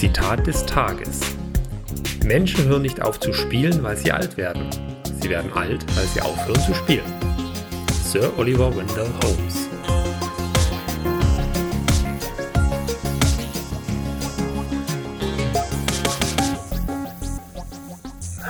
Zitat 0.00 0.46
des 0.46 0.64
Tages. 0.64 1.20
Menschen 2.24 2.64
hören 2.64 2.80
nicht 2.80 3.02
auf 3.02 3.20
zu 3.20 3.34
spielen, 3.34 3.82
weil 3.82 3.98
sie 3.98 4.10
alt 4.10 4.38
werden. 4.38 4.70
Sie 5.20 5.28
werden 5.28 5.52
alt, 5.52 5.84
weil 5.94 6.06
sie 6.06 6.22
aufhören 6.22 6.58
zu 6.60 6.72
spielen. 6.72 7.04
Sir 8.02 8.32
Oliver 8.38 8.74
Wendell 8.74 9.10
Holmes. 9.22 9.68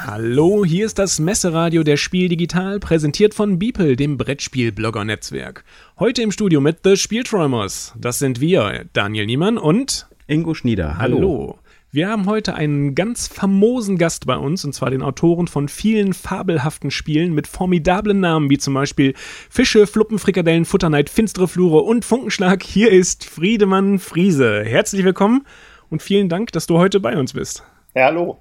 Hallo, 0.07 0.65
hier 0.65 0.87
ist 0.87 1.01
das 1.01 1.19
Messeradio 1.19 1.83
der 1.83 1.97
Spiel 1.97 2.29
Digital, 2.29 2.79
präsentiert 2.79 3.35
von 3.35 3.59
Beeple, 3.59 3.97
dem 3.97 4.19
Brettspiel-Blogger-Netzwerk. 4.19 5.65
Heute 5.99 6.23
im 6.23 6.31
Studio 6.31 6.61
mit 6.61 6.79
The 6.85 6.97
Spielträumers. 6.97 7.93
Das 7.99 8.21
sind 8.21 8.41
wir, 8.41 8.85
Daniel 8.93 9.27
Niemann 9.27 9.59
und 9.59 10.10
Ingo 10.31 10.55
Schnieder. 10.55 10.97
Hallo. 10.97 11.17
Hallo. 11.17 11.59
Wir 11.91 12.09
haben 12.09 12.27
heute 12.27 12.55
einen 12.55 12.95
ganz 12.95 13.27
famosen 13.27 13.99
Gast 13.99 14.27
bei 14.27 14.37
uns, 14.37 14.65
und 14.65 14.73
zwar 14.73 14.91
den 14.91 15.03
Autoren 15.03 15.49
von 15.49 15.69
vielen 15.69 16.15
fabelhaften 16.15 16.93
Spielen 16.93 17.35
mit 17.35 17.49
formidablen 17.49 18.21
Namen, 18.21 18.49
wie 18.49 18.59
zum 18.59 18.75
Beispiel 18.75 19.15
Fische, 19.17 19.89
Fluppen, 19.89 20.21
Frikadellen, 20.21 20.67
Futterneid, 20.67 21.11
Finstere 21.11 21.49
Flure 21.49 21.81
und 21.81 22.05
Funkenschlag. 22.05 22.63
Hier 22.63 22.93
ist 22.93 23.25
Friedemann 23.25 23.99
Friese. 23.99 24.63
Herzlich 24.65 25.05
willkommen 25.05 25.45
und 25.89 26.01
vielen 26.01 26.29
Dank, 26.29 26.53
dass 26.53 26.69
du 26.69 26.79
heute 26.79 27.01
bei 27.01 27.19
uns 27.19 27.33
bist. 27.33 27.65
Ja, 27.97 28.05
hallo. 28.05 28.39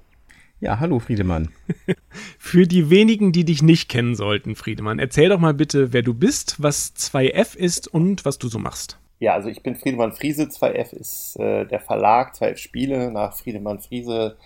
Ja, 0.60 0.78
hallo 0.78 1.00
Friedemann. 1.00 1.48
Für 2.38 2.68
die 2.68 2.88
wenigen, 2.88 3.32
die 3.32 3.44
dich 3.44 3.64
nicht 3.64 3.88
kennen 3.88 4.14
sollten, 4.14 4.54
Friedemann, 4.54 5.00
erzähl 5.00 5.28
doch 5.28 5.40
mal 5.40 5.54
bitte, 5.54 5.92
wer 5.92 6.02
du 6.02 6.14
bist, 6.14 6.62
was 6.62 6.94
2F 6.94 7.56
ist 7.56 7.88
und 7.88 8.24
was 8.24 8.38
du 8.38 8.46
so 8.46 8.60
machst. 8.60 9.00
Ja, 9.20 9.34
also 9.34 9.50
ich 9.50 9.62
bin 9.62 9.76
Friedemann 9.76 10.12
Friese. 10.12 10.44
2F 10.44 10.94
ist 10.94 11.36
äh, 11.38 11.66
der 11.66 11.80
Verlag, 11.80 12.34
2F 12.34 12.56
Spiele 12.56 13.12
nach 13.12 13.36
Friedemann 13.36 13.78
Friese 13.78 14.36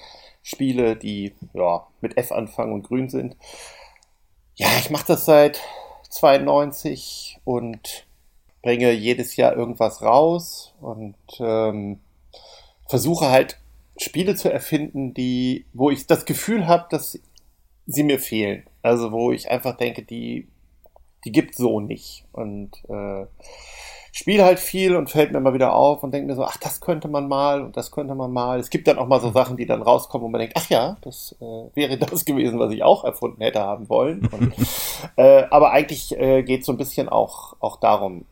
Spiele, 0.42 0.96
die 0.96 1.32
ja, 1.54 1.86
mit 2.00 2.18
F 2.18 2.32
anfangen 2.32 2.72
und 2.72 2.82
grün 2.82 3.08
sind. 3.08 3.36
Ja, 4.56 4.68
ich 4.78 4.90
mache 4.90 5.06
das 5.06 5.24
seit 5.24 5.60
92 6.10 7.38
und 7.44 8.06
bringe 8.62 8.90
jedes 8.90 9.36
Jahr 9.36 9.56
irgendwas 9.56 10.02
raus 10.02 10.74
und 10.80 11.16
ähm, 11.38 12.00
versuche 12.88 13.30
halt 13.30 13.60
Spiele 13.96 14.34
zu 14.34 14.52
erfinden, 14.52 15.14
die, 15.14 15.66
wo 15.72 15.90
ich 15.90 16.06
das 16.06 16.24
Gefühl 16.24 16.66
habe, 16.66 16.86
dass 16.90 17.18
sie 17.86 18.02
mir 18.02 18.18
fehlen. 18.18 18.64
Also 18.82 19.12
wo 19.12 19.30
ich 19.30 19.50
einfach 19.50 19.76
denke, 19.76 20.02
die, 20.02 20.48
die 21.24 21.30
gibt 21.30 21.54
so 21.54 21.78
nicht. 21.78 22.24
Und 22.32 22.72
äh, 22.88 23.26
spiele 24.14 24.44
halt 24.44 24.60
viel 24.60 24.94
und 24.94 25.10
fällt 25.10 25.32
mir 25.32 25.38
immer 25.38 25.54
wieder 25.54 25.74
auf 25.74 26.04
und 26.04 26.14
denke 26.14 26.28
mir 26.28 26.36
so, 26.36 26.44
ach, 26.44 26.56
das 26.56 26.80
könnte 26.80 27.08
man 27.08 27.26
mal 27.26 27.62
und 27.62 27.76
das 27.76 27.90
könnte 27.90 28.14
man 28.14 28.32
mal. 28.32 28.60
Es 28.60 28.70
gibt 28.70 28.86
dann 28.86 28.96
auch 28.96 29.08
mal 29.08 29.20
so 29.20 29.32
Sachen, 29.32 29.56
die 29.56 29.66
dann 29.66 29.82
rauskommen, 29.82 30.24
wo 30.24 30.28
man 30.28 30.38
denkt, 30.38 30.54
ach 30.56 30.70
ja, 30.70 30.96
das 31.00 31.34
äh, 31.40 31.74
wäre 31.74 31.98
das 31.98 32.24
gewesen, 32.24 32.60
was 32.60 32.72
ich 32.72 32.84
auch 32.84 33.02
erfunden 33.02 33.42
hätte 33.42 33.60
haben 33.60 33.88
wollen. 33.88 34.28
Und, 34.28 34.54
äh, 35.16 35.42
aber 35.50 35.72
eigentlich 35.72 36.16
äh, 36.16 36.44
geht 36.44 36.60
es 36.60 36.66
so 36.66 36.72
ein 36.72 36.78
bisschen 36.78 37.08
auch, 37.08 37.56
auch 37.58 37.80
darum, 37.80 38.24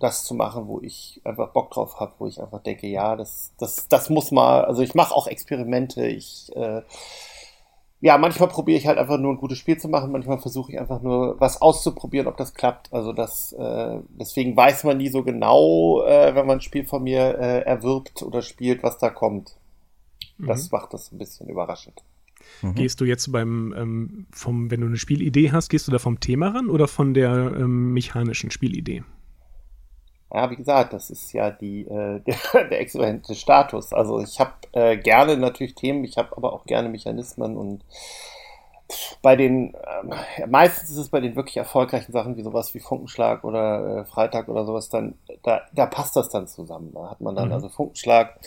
das 0.00 0.24
zu 0.24 0.34
machen, 0.34 0.66
wo 0.66 0.80
ich 0.80 1.20
einfach 1.22 1.50
Bock 1.50 1.70
drauf 1.70 2.00
habe, 2.00 2.12
wo 2.18 2.26
ich 2.26 2.40
einfach 2.40 2.62
denke, 2.64 2.88
ja, 2.88 3.14
das, 3.14 3.52
das, 3.56 3.86
das 3.86 4.10
muss 4.10 4.32
mal, 4.32 4.64
also 4.64 4.82
ich 4.82 4.96
mache 4.96 5.14
auch 5.14 5.28
Experimente, 5.28 6.08
ich 6.08 6.50
äh, 6.56 6.82
ja, 8.02 8.16
manchmal 8.16 8.48
probiere 8.48 8.78
ich 8.78 8.86
halt 8.86 8.98
einfach 8.98 9.18
nur 9.18 9.32
ein 9.32 9.38
gutes 9.38 9.58
Spiel 9.58 9.76
zu 9.76 9.88
machen, 9.88 10.10
manchmal 10.10 10.38
versuche 10.38 10.72
ich 10.72 10.80
einfach 10.80 11.02
nur 11.02 11.38
was 11.38 11.60
auszuprobieren, 11.60 12.28
ob 12.28 12.36
das 12.38 12.54
klappt. 12.54 12.92
Also 12.92 13.12
das, 13.12 13.52
äh, 13.52 13.98
deswegen 14.18 14.56
weiß 14.56 14.84
man 14.84 14.96
nie 14.96 15.08
so 15.08 15.22
genau, 15.22 16.02
äh, 16.04 16.34
wenn 16.34 16.46
man 16.46 16.58
ein 16.58 16.62
Spiel 16.62 16.86
von 16.86 17.02
mir 17.02 17.38
äh, 17.38 17.60
erwirbt 17.60 18.22
oder 18.22 18.40
spielt, 18.40 18.82
was 18.82 18.98
da 18.98 19.10
kommt. 19.10 19.56
Das 20.38 20.70
mhm. 20.70 20.78
macht 20.78 20.94
das 20.94 21.12
ein 21.12 21.18
bisschen 21.18 21.48
überraschend. 21.48 22.02
Mhm. 22.62 22.74
Gehst 22.74 23.00
du 23.02 23.04
jetzt 23.04 23.30
beim, 23.32 23.74
ähm, 23.76 24.26
vom, 24.30 24.70
wenn 24.70 24.80
du 24.80 24.86
eine 24.86 24.96
Spielidee 24.96 25.52
hast, 25.52 25.68
gehst 25.68 25.86
du 25.86 25.92
da 25.92 25.98
vom 25.98 26.20
Thema 26.20 26.48
ran 26.48 26.70
oder 26.70 26.88
von 26.88 27.12
der 27.12 27.54
ähm, 27.54 27.92
mechanischen 27.92 28.50
Spielidee? 28.50 29.02
Ja, 30.32 30.50
wie 30.50 30.56
gesagt, 30.56 30.92
das 30.92 31.10
ist 31.10 31.32
ja 31.32 31.50
die, 31.50 31.82
äh, 31.82 32.20
der, 32.26 32.64
der 32.68 32.80
exzellente 32.80 33.34
Status. 33.34 33.92
Also 33.92 34.20
ich 34.20 34.38
habe 34.38 34.52
äh, 34.72 34.96
gerne 34.96 35.36
natürlich 35.36 35.74
Themen, 35.74 36.04
ich 36.04 36.16
habe 36.16 36.36
aber 36.36 36.52
auch 36.52 36.64
gerne 36.64 36.88
Mechanismen 36.88 37.56
und 37.56 37.84
bei 39.22 39.36
den, 39.36 39.74
äh, 39.74 40.46
meistens 40.46 40.90
ist 40.90 40.96
es 40.96 41.08
bei 41.08 41.20
den 41.20 41.36
wirklich 41.36 41.56
erfolgreichen 41.56 42.12
Sachen 42.12 42.36
wie 42.36 42.42
sowas 42.42 42.74
wie 42.74 42.80
Funkenschlag 42.80 43.44
oder 43.44 44.00
äh, 44.00 44.04
Freitag 44.04 44.48
oder 44.48 44.64
sowas, 44.64 44.88
dann, 44.88 45.14
da, 45.42 45.62
da 45.72 45.86
passt 45.86 46.16
das 46.16 46.28
dann 46.28 46.46
zusammen. 46.46 46.92
Da 46.94 47.10
hat 47.10 47.20
man 47.20 47.34
dann, 47.34 47.48
mhm. 47.48 47.54
also 47.54 47.68
Funkenschlag, 47.68 48.38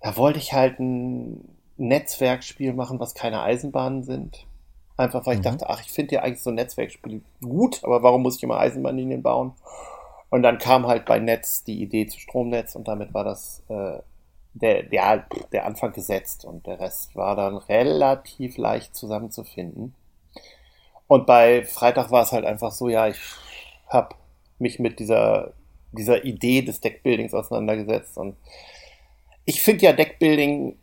da 0.00 0.16
wollte 0.16 0.38
ich 0.38 0.52
halt 0.52 0.78
ein 0.78 1.56
Netzwerkspiel 1.76 2.72
machen, 2.72 3.00
was 3.00 3.14
keine 3.14 3.42
Eisenbahnen 3.42 4.04
sind. 4.04 4.46
Einfach 4.96 5.26
weil 5.26 5.34
ich 5.34 5.40
mhm. 5.40 5.44
dachte, 5.44 5.70
ach, 5.70 5.80
ich 5.80 5.92
finde 5.92 6.16
ja 6.16 6.22
eigentlich 6.22 6.42
so 6.42 6.50
ein 6.50 6.56
Netzwerkspiel 6.56 7.22
gut, 7.42 7.84
aber 7.84 8.02
warum 8.02 8.22
muss 8.22 8.36
ich 8.36 8.42
immer 8.42 8.58
Eisenbahnlinien 8.58 9.22
bauen? 9.22 9.52
Und 10.30 10.42
dann 10.42 10.58
kam 10.58 10.86
halt 10.86 11.06
bei 11.06 11.18
Netz 11.18 11.64
die 11.64 11.82
Idee 11.82 12.06
zu 12.06 12.18
Stromnetz 12.20 12.74
und 12.74 12.86
damit 12.86 13.14
war 13.14 13.24
das 13.24 13.62
äh, 13.68 13.98
der, 14.54 14.82
der, 14.82 15.26
der 15.52 15.66
Anfang 15.66 15.92
gesetzt 15.92 16.44
und 16.44 16.66
der 16.66 16.80
Rest 16.80 17.16
war 17.16 17.36
dann 17.36 17.56
relativ 17.56 18.58
leicht 18.58 18.94
zusammenzufinden. 18.94 19.94
Und 21.06 21.26
bei 21.26 21.64
Freitag 21.64 22.10
war 22.10 22.22
es 22.22 22.32
halt 22.32 22.44
einfach 22.44 22.72
so, 22.72 22.88
ja, 22.88 23.08
ich 23.08 23.18
habe 23.88 24.14
mich 24.58 24.78
mit 24.78 24.98
dieser, 24.98 25.52
dieser 25.92 26.24
Idee 26.24 26.62
des 26.62 26.80
Deckbuildings 26.80 27.32
auseinandergesetzt 27.32 28.18
und 28.18 28.36
ich 29.46 29.62
finde 29.62 29.86
ja 29.86 29.92
Deckbuilding 29.94 30.76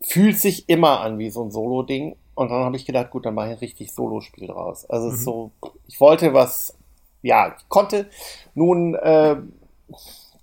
fühlt 0.00 0.38
sich 0.38 0.68
immer 0.68 1.00
an 1.00 1.18
wie 1.18 1.28
so 1.28 1.44
ein 1.44 1.50
Solo-Ding 1.50 2.16
und 2.34 2.50
dann 2.50 2.64
habe 2.64 2.76
ich 2.76 2.86
gedacht, 2.86 3.10
gut, 3.10 3.26
dann 3.26 3.34
mache 3.34 3.48
ich 3.48 3.52
ein 3.54 3.58
richtig 3.58 3.92
Solo-Spiel 3.92 4.46
draus. 4.46 4.88
Also 4.88 5.10
mhm. 5.10 5.16
so, 5.16 5.50
ich 5.86 6.00
wollte 6.00 6.32
was 6.32 6.77
ja, 7.22 7.54
ich 7.58 7.68
konnte 7.68 8.08
nun 8.54 8.94
äh, 8.94 9.36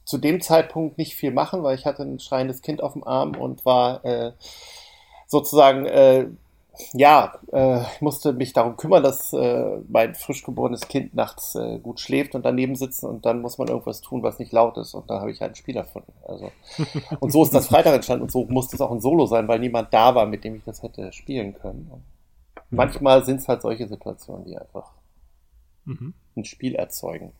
zu 0.05 0.17
dem 0.17 0.41
Zeitpunkt 0.41 0.97
nicht 0.97 1.15
viel 1.15 1.31
machen, 1.31 1.63
weil 1.63 1.75
ich 1.75 1.85
hatte 1.85 2.03
ein 2.03 2.19
schreiendes 2.19 2.61
Kind 2.61 2.81
auf 2.81 2.93
dem 2.93 3.03
Arm 3.03 3.35
und 3.35 3.65
war 3.65 4.05
äh, 4.05 4.31
sozusagen, 5.27 5.85
äh, 5.85 6.27
ja, 6.93 7.33
äh, 7.51 7.81
ich 7.81 8.01
musste 8.01 8.33
mich 8.33 8.53
darum 8.53 8.77
kümmern, 8.77 9.01
dass 9.01 9.33
äh, 9.33 9.77
mein 9.87 10.13
frisch 10.13 10.43
geborenes 10.43 10.87
Kind 10.87 11.15
nachts 11.15 11.55
äh, 11.55 11.79
gut 11.79 11.99
schläft 11.99 12.35
und 12.35 12.43
daneben 12.45 12.75
sitzen 12.75 13.07
und 13.07 13.25
dann 13.25 13.41
muss 13.41 13.57
man 13.57 13.69
irgendwas 13.69 14.01
tun, 14.01 14.21
was 14.23 14.39
nicht 14.39 14.51
laut 14.51 14.77
ist 14.77 14.93
und 14.93 15.09
da 15.09 15.21
habe 15.21 15.31
ich 15.31 15.41
halt 15.41 15.53
ein 15.53 15.55
Spiel 15.55 15.77
erfunden. 15.77 16.13
Also, 16.27 16.51
und 17.19 17.31
so 17.31 17.43
ist 17.43 17.53
das 17.53 17.67
Freitag 17.67 17.95
entstanden 17.95 18.23
und 18.23 18.31
so 18.31 18.45
musste 18.45 18.75
es 18.75 18.81
auch 18.81 18.91
ein 18.91 19.01
Solo 19.01 19.25
sein, 19.25 19.47
weil 19.47 19.59
niemand 19.59 19.93
da 19.93 20.13
war, 20.13 20.25
mit 20.25 20.43
dem 20.43 20.55
ich 20.55 20.63
das 20.65 20.83
hätte 20.83 21.11
spielen 21.13 21.55
können. 21.55 21.89
Und 21.91 22.03
manchmal 22.69 23.23
sind 23.23 23.39
es 23.39 23.47
halt 23.47 23.61
solche 23.61 23.87
Situationen, 23.87 24.45
die 24.45 24.57
einfach 24.57 24.91
mhm. 25.85 26.13
ein 26.35 26.46
Spiel 26.46 26.75
erzeugen. 26.75 27.31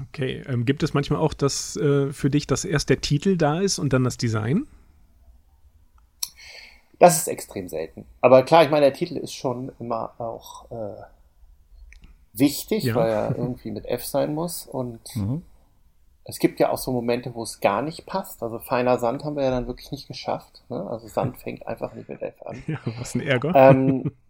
Okay, 0.00 0.42
ähm, 0.46 0.64
gibt 0.64 0.82
es 0.82 0.94
manchmal 0.94 1.20
auch 1.20 1.34
das 1.34 1.76
äh, 1.76 2.12
für 2.12 2.30
dich, 2.30 2.46
dass 2.46 2.64
erst 2.64 2.88
der 2.88 3.00
Titel 3.00 3.36
da 3.36 3.60
ist 3.60 3.78
und 3.78 3.92
dann 3.92 4.04
das 4.04 4.16
Design? 4.16 4.66
Das 6.98 7.18
ist 7.18 7.28
extrem 7.28 7.68
selten. 7.68 8.06
Aber 8.20 8.42
klar, 8.44 8.64
ich 8.64 8.70
meine, 8.70 8.86
der 8.86 8.94
Titel 8.94 9.16
ist 9.16 9.34
schon 9.34 9.72
immer 9.80 10.14
auch 10.18 10.70
äh, 10.70 11.02
wichtig, 12.32 12.84
ja. 12.84 12.94
weil 12.94 13.10
er 13.10 13.30
irgendwie 13.36 13.70
mit 13.70 13.86
F 13.86 14.04
sein 14.04 14.34
muss. 14.34 14.66
Und 14.66 15.00
mhm. 15.14 15.42
es 16.24 16.38
gibt 16.38 16.60
ja 16.60 16.70
auch 16.70 16.78
so 16.78 16.92
Momente, 16.92 17.34
wo 17.34 17.42
es 17.42 17.60
gar 17.60 17.82
nicht 17.82 18.06
passt. 18.06 18.42
Also 18.42 18.60
feiner 18.60 18.98
Sand 18.98 19.24
haben 19.24 19.36
wir 19.36 19.42
ja 19.44 19.50
dann 19.50 19.66
wirklich 19.66 19.90
nicht 19.90 20.08
geschafft. 20.08 20.62
Ne? 20.68 20.86
Also 20.88 21.08
Sand 21.08 21.36
fängt 21.42 21.66
einfach 21.66 21.92
nicht 21.92 22.08
mit 22.08 22.22
F 22.22 22.40
an. 22.42 22.62
Ja, 22.66 22.78
was 22.98 23.14
ein 23.14 23.20
Ärger. 23.20 23.52
Ähm, 23.54 24.12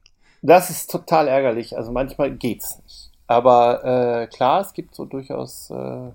Das 0.43 0.71
ist 0.71 0.91
total 0.91 1.29
ärgerlich. 1.29 1.77
Also 1.77 1.93
manchmal 1.93 2.33
geht's 2.33 2.79
nicht. 2.83 3.11
Aber 3.27 3.85
äh, 3.85 4.27
klar, 4.27 4.61
es 4.61 4.73
gibt 4.75 4.95
so 4.95 5.05
durchaus 5.05 5.71
äh, 5.71 6.11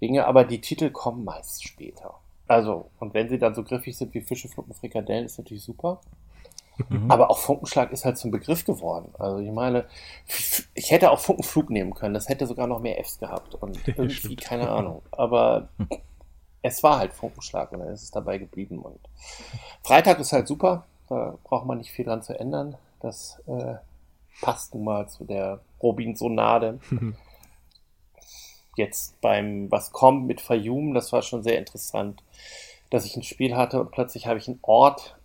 Dinge, 0.00 0.26
aber 0.26 0.44
die 0.44 0.60
Titel 0.60 0.90
kommen 0.90 1.24
meist 1.24 1.66
später. 1.66 2.14
Also, 2.46 2.90
und 3.00 3.14
wenn 3.14 3.28
sie 3.28 3.38
dann 3.38 3.54
so 3.54 3.64
griffig 3.64 3.96
sind 3.96 4.12
wie 4.12 4.20
Fische, 4.20 4.48
Fluppen, 4.48 4.74
Frikadellen, 4.74 5.24
ist 5.24 5.38
natürlich 5.38 5.64
super. 5.64 6.00
Mhm. 6.88 7.10
Aber 7.10 7.30
auch 7.30 7.38
Funkenschlag 7.38 7.92
ist 7.92 8.04
halt 8.04 8.18
zum 8.18 8.30
Begriff 8.30 8.64
geworden. 8.64 9.14
Also 9.18 9.38
ich 9.38 9.50
meine, 9.50 9.86
ich 10.74 10.90
hätte 10.90 11.10
auch 11.10 11.20
Funkenflug 11.20 11.70
nehmen 11.70 11.94
können. 11.94 12.14
Das 12.14 12.28
hätte 12.28 12.46
sogar 12.46 12.66
noch 12.66 12.80
mehr 12.80 13.02
Fs 13.02 13.18
gehabt. 13.18 13.54
Und 13.54 13.86
irgendwie, 13.88 14.36
keine 14.36 14.68
Ahnung. 14.68 15.02
Aber 15.12 15.68
es 16.62 16.82
war 16.82 16.98
halt 16.98 17.12
Funkenschlag 17.12 17.72
und 17.72 17.80
dann 17.80 17.88
ist 17.88 18.02
es 18.02 18.10
dabei 18.10 18.38
geblieben. 18.38 18.80
Und 18.80 18.98
Freitag 19.82 20.18
ist 20.18 20.32
halt 20.32 20.48
super. 20.48 20.84
Da 21.14 21.38
braucht 21.44 21.66
man 21.66 21.78
nicht 21.78 21.92
viel 21.92 22.04
dran 22.04 22.22
zu 22.22 22.38
ändern. 22.38 22.76
Das 23.00 23.40
äh, 23.46 23.76
passt 24.40 24.74
nun 24.74 24.84
mal 24.84 25.08
zu 25.08 25.24
der 25.24 25.60
Robinsonade. 25.82 26.80
Jetzt 28.76 29.20
beim 29.20 29.70
Was 29.70 29.92
kommt 29.92 30.26
mit 30.26 30.40
Fayum, 30.40 30.94
das 30.94 31.12
war 31.12 31.22
schon 31.22 31.44
sehr 31.44 31.58
interessant, 31.58 32.24
dass 32.90 33.04
ich 33.04 33.16
ein 33.16 33.22
Spiel 33.22 33.56
hatte 33.56 33.80
und 33.80 33.92
plötzlich 33.92 34.26
habe 34.26 34.38
ich 34.38 34.48
einen 34.48 34.58
Ort 34.62 35.16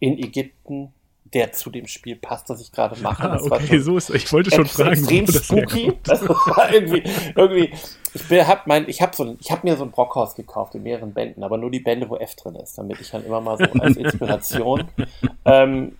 in 0.00 0.18
Ägypten, 0.18 0.92
der 1.32 1.52
zu 1.52 1.70
dem 1.70 1.86
Spiel 1.86 2.16
passt, 2.16 2.50
das 2.50 2.60
ich 2.60 2.72
gerade 2.72 3.00
mache. 3.00 3.22
Ah, 3.30 3.34
Das 3.36 3.48
war 3.50 3.58
okay, 3.58 3.66
schon 3.76 3.82
so 3.82 3.96
ist 3.96 4.10
Ich 4.10 4.32
wollte 4.32 4.50
schon 4.50 4.66
fragen, 4.66 4.92
extrem 4.92 5.28
wo 5.28 5.32
das 5.32 5.44
spooky. 5.44 5.92
Das 6.02 6.28
war 6.28 6.72
irgendwie, 6.72 7.02
irgendwie. 7.36 7.72
Ich 8.12 8.46
hab 8.48 8.66
mein, 8.66 8.88
ich 8.88 9.00
habe 9.00 9.14
so, 9.14 9.22
ein- 9.24 9.38
ich 9.40 9.50
habe 9.52 9.68
mir 9.68 9.76
so 9.76 9.84
ein 9.84 9.92
Brockhaus 9.92 10.34
gekauft 10.34 10.74
in 10.74 10.82
mehreren 10.82 11.12
Bänden, 11.14 11.44
aber 11.44 11.56
nur 11.58 11.70
die 11.70 11.78
Bände, 11.80 12.08
wo 12.10 12.16
F 12.16 12.34
drin 12.34 12.56
ist, 12.56 12.76
damit 12.78 13.00
ich 13.00 13.10
dann 13.10 13.24
immer 13.24 13.40
mal 13.40 13.56
so 13.58 13.64
als 13.80 13.96
Inspiration 13.96 14.88
ähm, 15.44 15.96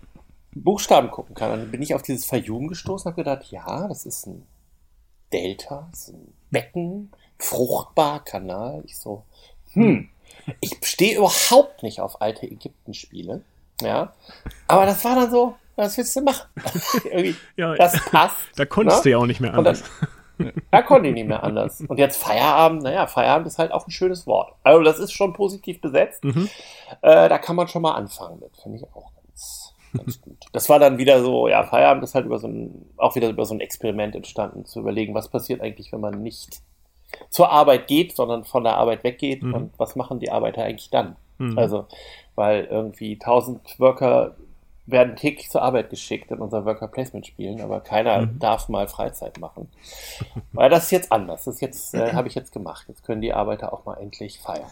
Buchstaben 0.53 1.11
gucken 1.13 1.37
kann. 1.37 1.53
Und 1.53 1.59
dann 1.61 1.71
bin 1.71 1.83
ich 1.83 1.95
auf 1.95 2.03
dieses 2.03 2.25
Fayum 2.27 2.67
gestoßen 2.67 3.07
und 3.09 3.13
habe 3.17 3.23
gedacht, 3.25 3.51
ja, 3.53 3.87
das 3.87 4.07
ist 4.07 4.27
ein 4.27 4.45
Delta, 5.33 5.87
das 5.93 6.09
ist 6.09 6.15
ein 6.15 6.33
Becken, 6.51 7.13
fruchtbar, 7.39 8.25
Kanal. 8.25 8.83
Ich 8.85 8.99
so, 8.99 9.23
hm, 9.75 10.09
ich 10.61 10.77
stehe 10.83 11.17
überhaupt 11.19 11.85
nicht 11.85 12.01
auf 12.01 12.21
alte 12.21 12.51
Ägypten-Spiele. 12.51 13.43
Ja, 13.81 14.13
aber 14.69 14.87
das 14.87 15.05
war 15.05 15.15
dann 15.17 15.31
so, 15.31 15.55
was 15.77 15.97
willst 15.97 16.15
du 16.17 16.21
machen? 16.23 16.49
Ja, 17.57 17.75
das 17.75 18.05
passt. 18.11 18.37
da 18.57 18.65
konntest 18.67 18.99
ne? 18.99 19.03
du 19.05 19.11
ja 19.11 19.19
auch 19.19 19.27
nicht 19.27 19.41
mehr 19.41 19.57
Und 19.57 19.65
dann, 19.65 19.77
anders. 19.77 20.55
da 20.71 20.83
konnte 20.83 21.09
ich 21.09 21.15
nicht 21.15 21.27
mehr 21.29 21.43
anders. 21.43 21.81
Und 21.83 21.99
jetzt 21.99 22.23
Feierabend, 22.23 22.83
naja, 22.83 23.07
Feierabend 23.07 23.47
ist 23.47 23.59
halt 23.59 23.73
auch 23.73 23.87
ein 23.87 23.91
schönes 23.91 24.27
Wort. 24.27 24.55
Also 24.63 24.83
das 24.83 24.99
ist 24.99 25.13
schon 25.13 25.33
positiv 25.33 25.81
besetzt. 25.81 26.25
Mhm. 26.25 26.49
Äh, 27.03 27.29
da 27.29 27.39
kann 27.39 27.57
man 27.57 27.69
schon 27.69 27.83
mal 27.83 27.93
anfangen 27.95 28.41
mit. 28.41 28.57
Finde 28.57 28.79
ich 28.79 28.85
auch 28.85 29.13
ganz, 29.27 29.75
ganz 29.97 30.21
gut. 30.21 30.39
Das 30.53 30.69
war 30.69 30.79
dann 30.79 30.99
wieder 30.99 31.21
so, 31.23 31.49
ja, 31.49 31.65
Feierabend 31.65 32.05
ist 32.05 32.15
halt 32.15 32.27
über 32.27 32.39
so 32.39 32.49
ein, 32.49 32.87
auch 32.97 33.15
wieder 33.17 33.29
über 33.29 33.45
so 33.45 33.55
ein 33.55 33.61
Experiment 33.61 34.15
entstanden, 34.17 34.65
zu 34.65 34.81
überlegen, 34.81 35.15
was 35.15 35.29
passiert 35.29 35.61
eigentlich, 35.61 35.93
wenn 35.93 36.01
man 36.01 36.23
nicht 36.23 36.61
zur 37.29 37.51
Arbeit 37.51 37.87
geht, 37.89 38.15
sondern 38.15 38.45
von 38.45 38.63
der 38.65 38.77
Arbeit 38.77 39.03
weggeht 39.05 39.43
Mhm. 39.43 39.55
und 39.55 39.79
was 39.79 39.97
machen 39.97 40.21
die 40.21 40.31
Arbeiter 40.31 40.63
eigentlich 40.65 40.91
dann? 40.91 41.17
Mhm. 41.41 41.59
Also, 41.59 41.87
weil 42.35 42.65
irgendwie 42.65 43.15
1000 43.15 43.79
Worker 43.81 44.37
werden 44.87 45.15
täglich 45.17 45.49
zur 45.51 45.63
Arbeit 45.63 45.91
geschickt 45.91 46.31
in 46.33 46.39
unser 46.39 46.65
Worker 46.65 46.89
Placement 46.89 47.27
Spielen, 47.27 47.61
aber 47.61 47.81
keiner 47.81 48.23
Mhm. 48.23 48.39
darf 48.41 48.69
mal 48.69 48.89
Freizeit 48.89 49.39
machen. 49.39 49.69
Weil 50.53 50.69
das 50.69 50.85
ist 50.85 50.91
jetzt 50.91 51.13
anders. 51.13 51.45
Das 51.45 51.61
jetzt 51.61 51.95
äh, 51.95 52.13
habe 52.13 52.27
ich 52.29 52.35
jetzt 52.35 52.53
gemacht. 52.53 52.87
Jetzt 52.89 53.05
können 53.05 53.21
die 53.21 53.33
Arbeiter 53.33 53.73
auch 53.73 53.85
mal 53.85 53.95
endlich 53.99 54.41
feiern. 54.41 54.71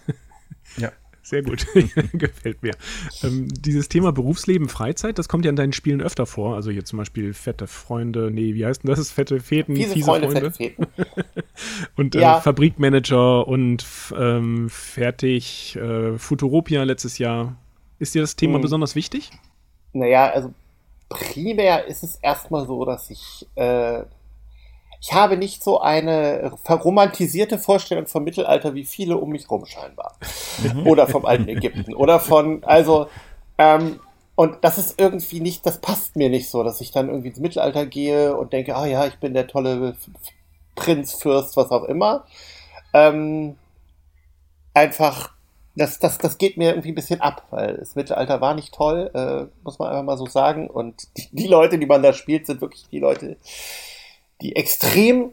Sehr 1.23 1.43
gut, 1.43 1.67
gefällt 2.15 2.62
mir. 2.62 2.75
Ähm, 3.23 3.49
dieses 3.49 3.88
Thema 3.88 4.12
Berufsleben, 4.12 4.69
Freizeit, 4.69 5.19
das 5.19 5.29
kommt 5.29 5.44
ja 5.44 5.50
in 5.50 5.56
deinen 5.56 5.73
Spielen 5.75 6.00
öfter 6.00 6.25
vor. 6.25 6.55
Also 6.56 6.70
hier 6.70 6.85
zum 6.85 6.97
Beispiel 6.99 7.35
fette 7.35 7.67
Freunde, 7.67 8.31
nee, 8.31 8.55
wie 8.55 8.65
heißt 8.65 8.82
denn 8.85 8.94
das? 8.94 9.11
Fette 9.11 9.38
Feten, 9.41 9.76
Fiese, 9.76 9.99
Freunde, 10.00 10.31
fette 10.31 10.50
Feten. 10.53 10.87
Und 11.97 12.15
äh, 12.15 12.20
Ja. 12.20 12.41
Fabrikmanager 12.41 13.47
und 13.47 13.85
ähm, 14.17 14.69
fertig 14.70 15.76
äh, 15.76 16.17
Futuropia 16.19 16.82
letztes 16.85 17.19
Jahr. 17.19 17.56
Ist 17.99 18.15
dir 18.15 18.23
das 18.23 18.37
Thema 18.37 18.59
Mhm. 18.59 18.62
besonders 18.62 18.94
wichtig? 18.94 19.31
Naja, 19.93 20.31
also 20.31 20.55
primär 21.09 21.87
ist 21.87 22.03
es 22.05 22.17
erstmal 22.17 22.67
so, 22.67 22.85
dass 22.85 23.11
ich, 23.11 23.47
äh, 23.56 24.03
ich 25.00 25.12
habe 25.12 25.37
nicht 25.37 25.62
so 25.62 25.81
eine 25.81 26.53
verromantisierte 26.65 27.59
Vorstellung 27.59 28.06
vom 28.06 28.25
Mittelalter 28.25 28.75
wie 28.75 28.85
viele 28.85 29.17
um 29.17 29.31
mich 29.31 29.50
rum 29.50 29.65
scheinbar. 29.65 30.17
Oder 30.85 31.06
vom 31.06 31.25
alten 31.25 31.49
Ägypten. 31.49 31.95
Oder 31.95 32.19
von, 32.19 32.65
also, 32.65 33.09
ähm, 33.59 34.00
und 34.35 34.59
das 34.62 34.79
ist 34.79 35.00
irgendwie 35.00 35.41
nicht, 35.41 35.65
das 35.67 35.79
passt 35.79 36.17
mir 36.17 36.31
nicht 36.31 36.50
so, 36.50 36.62
dass 36.62 36.81
ich 36.81 36.91
dann 36.91 37.09
irgendwie 37.09 37.29
ins 37.29 37.41
Mittelalter 37.41 37.87
gehe 37.87 38.37
und 38.37 38.53
denke, 38.53 38.77
ah 38.77 38.87
ja, 38.87 39.06
ich 39.06 39.17
bin 39.19 39.35
der 39.35 39.47
tolle 39.47 39.97
Prinz, 40.75 41.15
Fürst, 41.15 41.56
was 41.56 41.71
auch 41.71 41.85
immer. 41.85 42.25
Ähm, 42.93 43.56
einfach, 44.75 45.33
das, 45.77 45.99
das, 45.99 46.19
das 46.19 46.39
geht 46.39 46.56
mir 46.56 46.71
irgendwie 46.71 46.93
ein 46.93 46.97
bisschen 46.97 47.21
ab, 47.21 47.47
weil 47.51 47.77
das 47.77 47.94
Mittelalter 47.94 48.41
war 48.41 48.55
nicht 48.55 48.75
toll, 48.75 49.11
äh, 49.15 49.47
muss 49.62 49.79
man 49.79 49.89
einfach 49.89 50.05
mal 50.05 50.19
so 50.19 50.27
sagen. 50.27 50.69
Und 50.69 51.09
die, 51.17 51.29
die 51.33 51.47
Leute, 51.47 51.79
die 51.79 51.87
man 51.87 52.03
da 52.03 52.12
spielt, 52.12 52.47
sind 52.47 52.61
wirklich 52.61 52.89
die 52.91 53.01
Leute, 53.01 53.37
die 54.43 54.56
extrem 54.56 55.32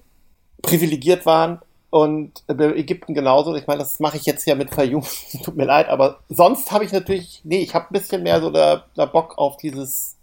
privilegiert 0.61 1.25
waren. 1.25 1.59
Und 1.91 2.43
äh, 2.47 2.79
Ägypten 2.79 3.13
genauso. 3.13 3.55
Ich 3.55 3.67
meine, 3.67 3.79
das 3.79 4.01
mache 4.01 4.17
ich 4.17 4.25
jetzt 4.25 4.45
ja 4.45 4.55
mit 4.55 4.73
Fayum. 4.73 5.03
Tut 5.43 5.55
mir 5.55 5.65
leid, 5.65 5.87
aber 5.87 6.19
sonst 6.27 6.71
habe 6.71 6.83
ich 6.83 6.91
natürlich, 6.91 7.39
nee, 7.45 7.59
ich 7.59 7.73
habe 7.73 7.85
ein 7.85 7.93
bisschen 7.93 8.23
mehr 8.23 8.41
so 8.41 8.49
da, 8.49 8.85
da 8.95 9.05
Bock 9.05 9.37
auf 9.37 9.55
dieses 9.57 10.17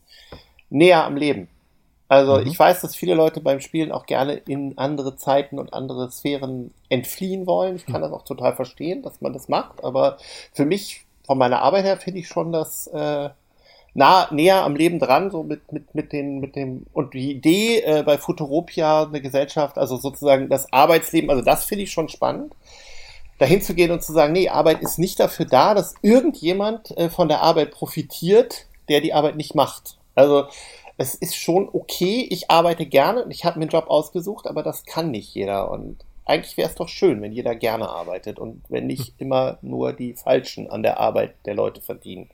näher 0.68 1.04
am 1.04 1.16
Leben. 1.16 1.48
Also 2.08 2.36
Mhm. 2.38 2.46
ich 2.46 2.58
weiß, 2.58 2.82
dass 2.82 2.94
viele 2.94 3.14
Leute 3.14 3.40
beim 3.40 3.60
Spielen 3.60 3.90
auch 3.90 4.04
gerne 4.04 4.34
in 4.34 4.76
andere 4.76 5.16
Zeiten 5.16 5.58
und 5.58 5.72
andere 5.72 6.10
Sphären 6.10 6.74
entfliehen 6.90 7.46
wollen. 7.46 7.76
Ich 7.76 7.86
kann 7.86 8.02
das 8.02 8.12
auch 8.12 8.24
total 8.24 8.54
verstehen, 8.54 9.02
dass 9.02 9.22
man 9.22 9.32
das 9.32 9.48
macht. 9.48 9.82
Aber 9.82 10.18
für 10.52 10.66
mich, 10.66 11.06
von 11.26 11.38
meiner 11.38 11.62
Arbeit 11.62 11.84
her, 11.86 11.96
finde 11.96 12.20
ich 12.20 12.28
schon 12.28 12.52
das 12.52 12.86
äh, 12.88 13.30
nah, 13.94 14.28
näher 14.30 14.62
am 14.62 14.76
Leben 14.76 14.98
dran, 14.98 15.30
so 15.30 15.42
mit, 15.42 15.72
mit, 15.72 15.94
mit, 15.94 16.12
den, 16.12 16.40
mit 16.40 16.56
dem, 16.56 16.86
und 16.92 17.14
die 17.14 17.32
Idee 17.32 17.80
äh, 17.80 18.02
bei 18.02 18.18
Futuropia, 18.18 19.04
eine 19.04 19.20
Gesellschaft, 19.20 19.78
also 19.78 19.96
sozusagen 19.96 20.48
das 20.48 20.72
Arbeitsleben, 20.72 21.30
also 21.30 21.44
das 21.44 21.64
finde 21.64 21.84
ich 21.84 21.92
schon 21.92 22.08
spannend. 22.08 22.54
Dahin 23.38 23.60
zu 23.60 23.74
gehen 23.74 23.90
und 23.90 24.02
zu 24.02 24.12
sagen, 24.12 24.32
nee, 24.32 24.48
Arbeit 24.48 24.82
ist 24.82 24.98
nicht 24.98 25.18
dafür 25.18 25.46
da, 25.46 25.74
dass 25.74 25.94
irgendjemand 26.02 26.96
äh, 26.96 27.10
von 27.10 27.28
der 27.28 27.42
Arbeit 27.42 27.72
profitiert, 27.72 28.66
der 28.88 29.00
die 29.00 29.14
Arbeit 29.14 29.36
nicht 29.36 29.54
macht. 29.54 29.98
Also 30.14 30.44
es 30.96 31.14
ist 31.14 31.36
schon 31.36 31.68
okay, 31.72 32.26
ich 32.30 32.50
arbeite 32.50 32.86
gerne 32.86 33.24
und 33.24 33.30
ich 33.30 33.44
habe 33.44 33.58
mir 33.58 33.64
einen 33.64 33.70
Job 33.70 33.86
ausgesucht, 33.88 34.46
aber 34.46 34.62
das 34.62 34.84
kann 34.84 35.10
nicht 35.10 35.34
jeder. 35.34 35.70
Und 35.70 35.98
eigentlich 36.24 36.56
wäre 36.56 36.68
es 36.68 36.76
doch 36.76 36.88
schön, 36.88 37.20
wenn 37.20 37.32
jeder 37.32 37.54
gerne 37.54 37.88
arbeitet 37.88 38.38
und 38.38 38.62
wenn 38.68 38.86
nicht 38.86 39.14
immer 39.18 39.58
nur 39.60 39.92
die 39.92 40.14
Falschen 40.14 40.70
an 40.70 40.82
der 40.82 41.00
Arbeit 41.00 41.34
der 41.46 41.54
Leute 41.54 41.80
verdienen. 41.80 42.30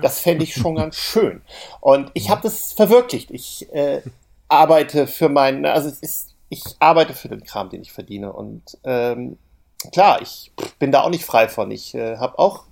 Das 0.00 0.20
fände 0.20 0.44
ich 0.44 0.54
schon 0.54 0.76
ganz 0.76 0.96
schön. 0.98 1.42
Und 1.80 2.10
ich 2.14 2.30
habe 2.30 2.42
das 2.42 2.72
verwirklicht. 2.72 3.30
Ich 3.30 3.72
äh, 3.72 4.02
arbeite 4.48 5.06
für 5.06 5.28
meinen, 5.28 5.66
also 5.66 5.88
es 5.88 5.98
ist, 5.98 6.34
ich 6.48 6.62
arbeite 6.78 7.14
für 7.14 7.28
den 7.28 7.42
Kram, 7.42 7.70
den 7.70 7.82
ich 7.82 7.92
verdiene. 7.92 8.32
Und 8.32 8.78
ähm, 8.84 9.38
klar, 9.90 10.22
ich 10.22 10.52
bin 10.78 10.92
da 10.92 11.02
auch 11.02 11.10
nicht 11.10 11.24
frei 11.24 11.48
von. 11.48 11.70
Ich 11.70 11.94
äh, 11.94 12.16
habe 12.18 12.38
auch 12.38 12.64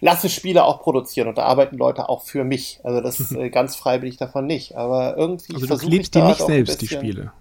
lasse 0.00 0.28
Spiele 0.28 0.64
auch 0.64 0.80
produzieren 0.80 1.28
und 1.28 1.36
da 1.36 1.44
arbeiten 1.44 1.76
Leute 1.76 2.08
auch 2.08 2.22
für 2.22 2.44
mich. 2.44 2.80
Also 2.82 3.00
das 3.00 3.32
äh, 3.36 3.50
ganz 3.50 3.76
frei 3.76 3.98
bin 3.98 4.08
ich 4.08 4.16
davon 4.16 4.46
nicht. 4.46 4.76
Aber 4.76 5.16
irgendwie 5.16 5.54
Also 5.54 5.66
du 5.66 5.68
versuche 5.68 5.90
klebst 5.90 6.16
ich 6.16 6.22
die 6.22 6.26
nicht 6.26 6.40
selbst, 6.40 6.80
die 6.80 6.88
Spiele. 6.88 7.32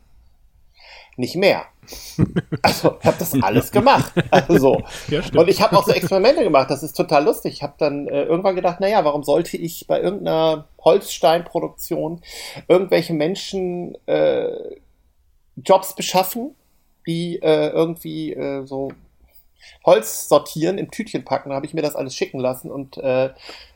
Nicht 1.17 1.35
mehr. 1.35 1.65
Also 2.61 2.97
ich 2.99 3.05
habe 3.07 3.17
das 3.17 3.33
alles 3.41 3.71
gemacht. 3.71 4.13
Also 4.29 4.83
Ja, 5.07 5.21
und 5.35 5.49
ich 5.49 5.61
habe 5.61 5.75
auch 5.75 5.83
so 5.83 5.91
Experimente 5.91 6.43
gemacht, 6.43 6.69
das 6.69 6.83
ist 6.83 6.95
total 6.95 7.25
lustig. 7.25 7.53
Ich 7.53 7.63
habe 7.63 7.73
dann 7.79 8.07
äh, 8.07 8.23
irgendwann 8.23 8.55
gedacht, 8.55 8.79
naja, 8.79 9.03
warum 9.03 9.23
sollte 9.23 9.57
ich 9.57 9.87
bei 9.87 9.99
irgendeiner 9.99 10.67
Holzsteinproduktion 10.79 12.21
irgendwelche 12.67 13.13
Menschen 13.13 13.97
äh, 14.05 14.75
Jobs 15.55 15.95
beschaffen, 15.95 16.55
die 17.07 17.41
äh, 17.41 17.69
irgendwie 17.69 18.33
äh, 18.33 18.63
so 18.65 18.91
Holz 19.85 20.27
sortieren, 20.27 20.77
im 20.77 20.91
Tütchen 20.91 21.25
packen, 21.25 21.53
habe 21.53 21.65
ich 21.65 21.73
mir 21.73 21.81
das 21.81 21.95
alles 21.95 22.15
schicken 22.15 22.39
lassen 22.39 22.71
und 22.71 22.97
äh, 22.97 23.29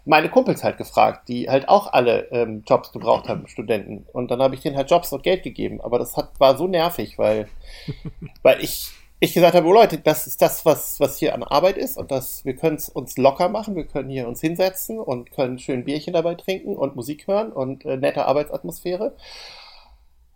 meine 0.06 0.30
Kumpels 0.30 0.64
halt 0.64 0.78
gefragt, 0.78 1.30
die 1.30 1.50
halt 1.50 1.70
auch 1.70 1.94
alle 1.94 2.28
ähm, 2.32 2.64
Jobs 2.68 2.92
gebraucht 2.92 3.30
haben, 3.30 3.48
Studenten. 3.48 4.06
Und 4.14 4.32
dann 4.32 4.42
habe 4.42 4.56
ich 4.56 4.62
denen 4.62 4.76
halt 4.76 4.90
Jobs 4.90 5.14
und 5.14 5.24
Geld 5.24 5.44
gegeben. 5.44 5.80
Aber 5.82 6.00
das 6.00 6.18
hat, 6.18 6.32
war 6.40 6.58
so 6.58 6.68
nervig, 6.68 7.18
weil, 7.18 7.48
weil 8.42 8.62
ich, 8.64 8.92
ich 9.20 9.34
gesagt 9.34 9.56
habe, 9.56 9.68
oh 9.68 9.74
Leute, 9.74 10.00
das 10.00 10.26
ist 10.28 10.42
das, 10.42 10.66
was, 10.66 11.00
was 11.00 11.18
hier 11.18 11.36
an 11.36 11.44
Arbeit 11.44 11.78
ist 11.78 11.98
und 11.98 12.12
das, 12.12 12.44
wir 12.46 12.56
können 12.56 12.78
es 12.78 12.90
uns 12.90 13.18
locker 13.18 13.50
machen, 13.50 13.76
wir 13.76 13.86
können 13.86 14.10
hier 14.10 14.28
uns 14.28 14.42
hinsetzen 14.42 15.00
und 15.00 15.32
können 15.32 15.60
schön 15.60 15.86
Bierchen 15.86 16.14
dabei 16.14 16.36
trinken 16.36 16.76
und 16.76 16.96
Musik 16.96 17.28
hören 17.28 17.52
und 17.52 17.86
äh, 17.86 17.98
nette 17.98 18.26
Arbeitsatmosphäre. 18.26 19.14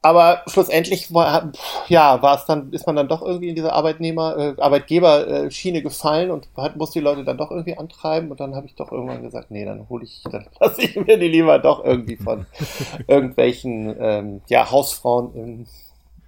Aber 0.06 0.44
schlussendlich 0.46 1.12
war, 1.16 1.52
ja, 1.88 2.22
war 2.22 2.38
es 2.38 2.46
dann, 2.46 2.72
ist 2.72 2.86
man 2.86 2.96
dann 2.96 3.08
doch 3.08 3.24
irgendwie 3.24 3.50
in 3.50 3.56
diese 3.56 3.74
Arbeitnehmer, 3.74 4.38
äh, 4.38 4.62
Arbeitgeber-Schiene 4.62 5.82
gefallen 5.82 6.30
und 6.30 6.48
hat, 6.56 6.76
muss 6.76 6.92
die 6.92 7.00
Leute 7.00 7.24
dann 7.24 7.40
doch 7.40 7.50
irgendwie 7.50 7.76
antreiben 7.76 8.30
und 8.30 8.40
dann 8.40 8.54
habe 8.54 8.68
ich 8.68 8.76
doch 8.76 8.92
irgendwann 8.92 9.24
gesagt, 9.24 9.50
nee, 9.50 9.66
dann 9.66 9.90
hole 9.90 10.04
ich, 10.04 10.22
dann 10.30 10.46
lasse 10.60 10.84
ich 10.84 10.96
mir 10.96 11.18
die 11.18 11.28
lieber 11.28 11.58
doch 11.58 11.84
irgendwie 11.84 12.18
von 12.18 12.46
irgendwelchen 13.08 13.96
ähm, 14.00 14.42
ja, 14.48 14.70
Hausfrauen 14.70 15.34
in, 15.34 15.68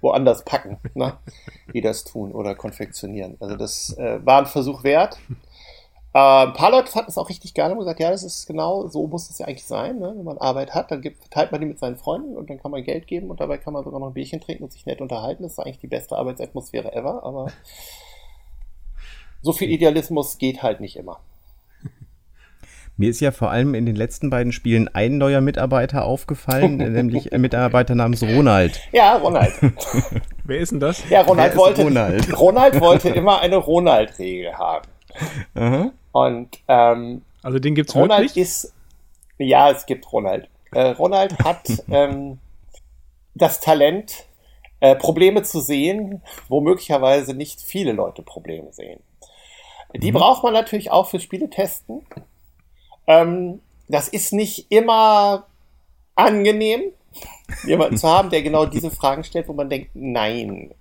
woanders 0.00 0.44
packen, 0.44 0.78
ne? 0.94 1.12
die 1.72 1.80
das 1.80 2.02
tun 2.02 2.32
oder 2.32 2.56
konfektionieren. 2.56 3.36
Also 3.38 3.54
das 3.54 3.96
äh, 3.96 4.18
war 4.26 4.40
ein 4.40 4.46
Versuch 4.46 4.82
wert. 4.82 5.18
Äh, 6.14 6.18
ein 6.18 6.52
paar 6.54 6.70
Leute 6.70 6.90
fanden 6.90 7.10
es 7.10 7.18
auch 7.18 7.28
richtig 7.28 7.54
geil 7.54 7.66
und 7.66 7.72
haben 7.72 7.78
gesagt, 7.80 8.00
ja, 8.00 8.10
das 8.10 8.22
ist 8.22 8.46
genau, 8.46 8.86
so 8.88 9.06
muss 9.06 9.28
es 9.28 9.38
ja 9.38 9.46
eigentlich 9.46 9.66
sein. 9.66 9.98
Ne? 9.98 10.14
Wenn 10.16 10.24
man 10.24 10.38
Arbeit 10.38 10.74
hat, 10.74 10.90
dann 10.90 11.02
gibt, 11.02 11.30
teilt 11.30 11.52
man 11.52 11.60
die 11.60 11.66
mit 11.66 11.78
seinen 11.78 11.96
Freunden 11.96 12.36
und 12.36 12.48
dann 12.48 12.58
kann 12.58 12.70
man 12.70 12.82
Geld 12.82 13.06
geben 13.06 13.30
und 13.30 13.40
dabei 13.40 13.58
kann 13.58 13.74
man 13.74 13.84
sogar 13.84 14.00
noch 14.00 14.08
ein 14.08 14.14
Bierchen 14.14 14.40
trinken 14.40 14.64
und 14.64 14.72
sich 14.72 14.86
nett 14.86 15.00
unterhalten. 15.00 15.42
Das 15.42 15.52
ist 15.52 15.58
eigentlich 15.58 15.78
die 15.78 15.86
beste 15.86 16.16
Arbeitsatmosphäre 16.16 16.94
ever, 16.94 17.22
aber 17.24 17.48
so 19.42 19.52
viel 19.52 19.70
Idealismus 19.70 20.38
geht 20.38 20.62
halt 20.62 20.80
nicht 20.80 20.96
immer. 20.96 21.20
Mir 22.96 23.10
ist 23.10 23.20
ja 23.20 23.30
vor 23.30 23.50
allem 23.50 23.74
in 23.74 23.84
den 23.84 23.94
letzten 23.94 24.30
beiden 24.30 24.52
Spielen 24.52 24.88
ein 24.88 25.18
neuer 25.18 25.42
Mitarbeiter 25.42 26.06
aufgefallen, 26.06 26.76
nämlich 26.92 27.34
ein 27.34 27.42
Mitarbeiter 27.42 27.94
namens 27.94 28.22
Ronald. 28.22 28.80
Ja, 28.92 29.18
Ronald. 29.18 29.52
Wer 30.44 30.58
ist 30.58 30.72
denn 30.72 30.80
das? 30.80 31.06
Ja, 31.10 31.20
Ronald 31.20 31.54
wollte, 31.54 31.82
Ronald? 31.82 32.40
Ronald 32.40 32.80
wollte 32.80 33.10
immer 33.10 33.40
eine 33.40 33.56
Ronald-Regel 33.56 34.54
haben. 34.54 34.88
Aha. 35.54 35.92
Und 36.12 36.58
ähm, 36.68 37.22
Also 37.42 37.58
den 37.58 37.74
gibt's 37.74 37.94
Ronald 37.94 38.30
wirklich? 38.30 38.44
ist, 38.44 38.74
ja, 39.38 39.70
es 39.70 39.86
gibt 39.86 40.12
Ronald. 40.12 40.48
Äh, 40.72 40.90
Ronald 40.90 41.38
hat 41.38 41.66
ähm, 41.90 42.38
das 43.34 43.60
Talent, 43.60 44.24
äh, 44.80 44.94
Probleme 44.94 45.42
zu 45.42 45.60
sehen, 45.60 46.22
wo 46.48 46.60
möglicherweise 46.60 47.34
nicht 47.34 47.60
viele 47.60 47.92
Leute 47.92 48.22
Probleme 48.22 48.72
sehen. 48.72 49.00
Die 49.94 50.12
mhm. 50.12 50.16
braucht 50.16 50.42
man 50.42 50.52
natürlich 50.52 50.90
auch 50.90 51.08
für 51.08 51.20
Spiele 51.20 51.50
testen. 51.50 52.06
Ähm, 53.06 53.60
das 53.88 54.08
ist 54.08 54.32
nicht 54.32 54.70
immer 54.70 55.46
angenehm, 56.14 56.92
jemanden 57.64 57.96
zu 57.96 58.08
haben, 58.08 58.30
der 58.30 58.42
genau 58.42 58.66
diese 58.66 58.90
Fragen 58.90 59.24
stellt, 59.24 59.48
wo 59.48 59.52
man 59.52 59.70
denkt, 59.70 59.90
nein. 59.94 60.74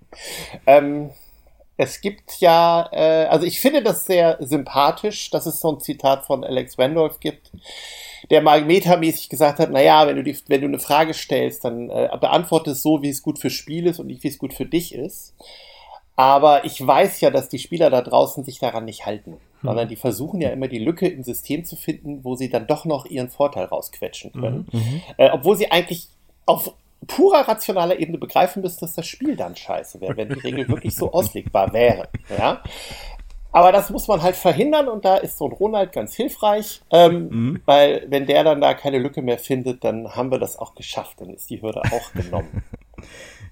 Ähm, 0.66 1.12
es 1.78 2.02
gibt 2.02 2.40
ja, 2.40 2.90
äh, 2.92 3.26
also 3.26 3.46
ich 3.46 3.60
finde 3.60 3.84
das 3.84 4.06
sehr 4.06 4.38
sympathisch, 4.40 5.30
dass 5.30 5.46
es 5.46 5.62
so 5.62 5.72
ein 5.72 5.80
Zitat 5.80 6.26
von 6.26 6.44
Alex 6.44 6.78
Randolph 6.80 7.20
gibt, 7.20 7.52
der 8.32 8.42
mal 8.42 8.66
metamäßig 8.66 9.30
gesagt 9.30 9.60
hat, 9.60 9.72
naja, 9.72 10.08
wenn 10.08 10.16
du, 10.16 10.24
die, 10.24 10.36
wenn 10.48 10.62
du 10.62 10.68
eine 10.68 10.80
Frage 10.80 11.14
stellst, 11.14 11.64
dann 11.64 11.90
äh, 11.90 12.10
beantworte 12.20 12.72
es 12.72 12.82
so, 12.82 13.04
wie 13.04 13.10
es 13.10 13.22
gut 13.22 13.38
für 13.38 13.52
Spiel 13.52 13.86
ist 13.86 14.00
und 14.00 14.08
nicht, 14.08 14.24
wie 14.24 14.28
es 14.28 14.40
gut 14.40 14.54
für 14.54 14.66
dich 14.66 14.94
ist. 14.94 15.36
Aber 16.16 16.66
ich 16.66 16.86
weiß 16.86 17.22
ja, 17.22 17.30
dass 17.30 17.48
die 17.48 17.60
Spieler 17.60 17.92
da 17.92 18.02
draußen 18.02 18.44
sich 18.44 18.58
daran 18.58 18.86
nicht 18.86 19.06
halten, 19.06 19.34
hm. 19.34 19.40
sondern 19.62 19.88
die 19.88 19.96
versuchen 19.96 20.42
ja 20.42 20.50
immer 20.50 20.68
die 20.68 20.80
Lücke 20.80 21.08
im 21.08 21.22
System 21.22 21.64
zu 21.64 21.76
finden, 21.76 22.24
wo 22.24 22.36
sie 22.36 22.50
dann 22.50 22.66
doch 22.66 22.86
noch 22.86 23.06
ihren 23.06 23.30
Vorteil 23.30 23.66
rausquetschen 23.66 24.32
können. 24.32 24.68
Mhm. 24.72 24.80
mhm. 24.80 25.02
Äh, 25.18 25.30
obwohl 25.30 25.56
sie 25.56 25.72
eigentlich 25.72 26.08
auf 26.48 26.74
purer 27.06 27.48
rationaler 27.48 28.00
Ebene 28.00 28.18
begreifen 28.18 28.62
müsste, 28.62 28.82
dass 28.82 28.96
das 28.96 29.06
Spiel 29.06 29.36
dann 29.36 29.56
scheiße 29.56 30.02
wäre, 30.02 30.18
wenn 30.18 30.30
die 30.30 30.40
Regel 30.40 30.68
wirklich 30.70 30.96
so 30.96 31.12
auslegbar 31.12 31.74
wäre. 31.74 32.10
Ja? 32.38 32.62
Aber 33.52 33.72
das 33.72 33.90
muss 33.90 34.08
man 34.08 34.22
halt 34.22 34.36
verhindern 34.36 34.88
und 34.88 35.06
da 35.06 35.18
ist 35.18 35.38
so 35.38 35.46
ein 35.46 35.52
Ronald 35.52 35.92
ganz 35.92 36.14
hilfreich, 36.14 36.82
ähm, 36.92 37.30
mhm. 37.30 37.62
weil 37.66 38.06
wenn 38.10 38.26
der 38.26 38.44
dann 38.44 38.62
da 38.62 38.74
keine 38.74 39.00
Lücke 39.00 39.22
mehr 39.22 39.40
findet, 39.40 39.84
dann 39.84 40.16
haben 40.16 40.32
wir 40.32 40.38
das 40.38 40.60
auch 40.60 40.76
geschafft, 40.76 41.22
dann 41.22 41.30
ist 41.30 41.50
die 41.50 41.62
Hürde 41.62 41.82
auch 41.82 42.14
genommen. 42.14 42.64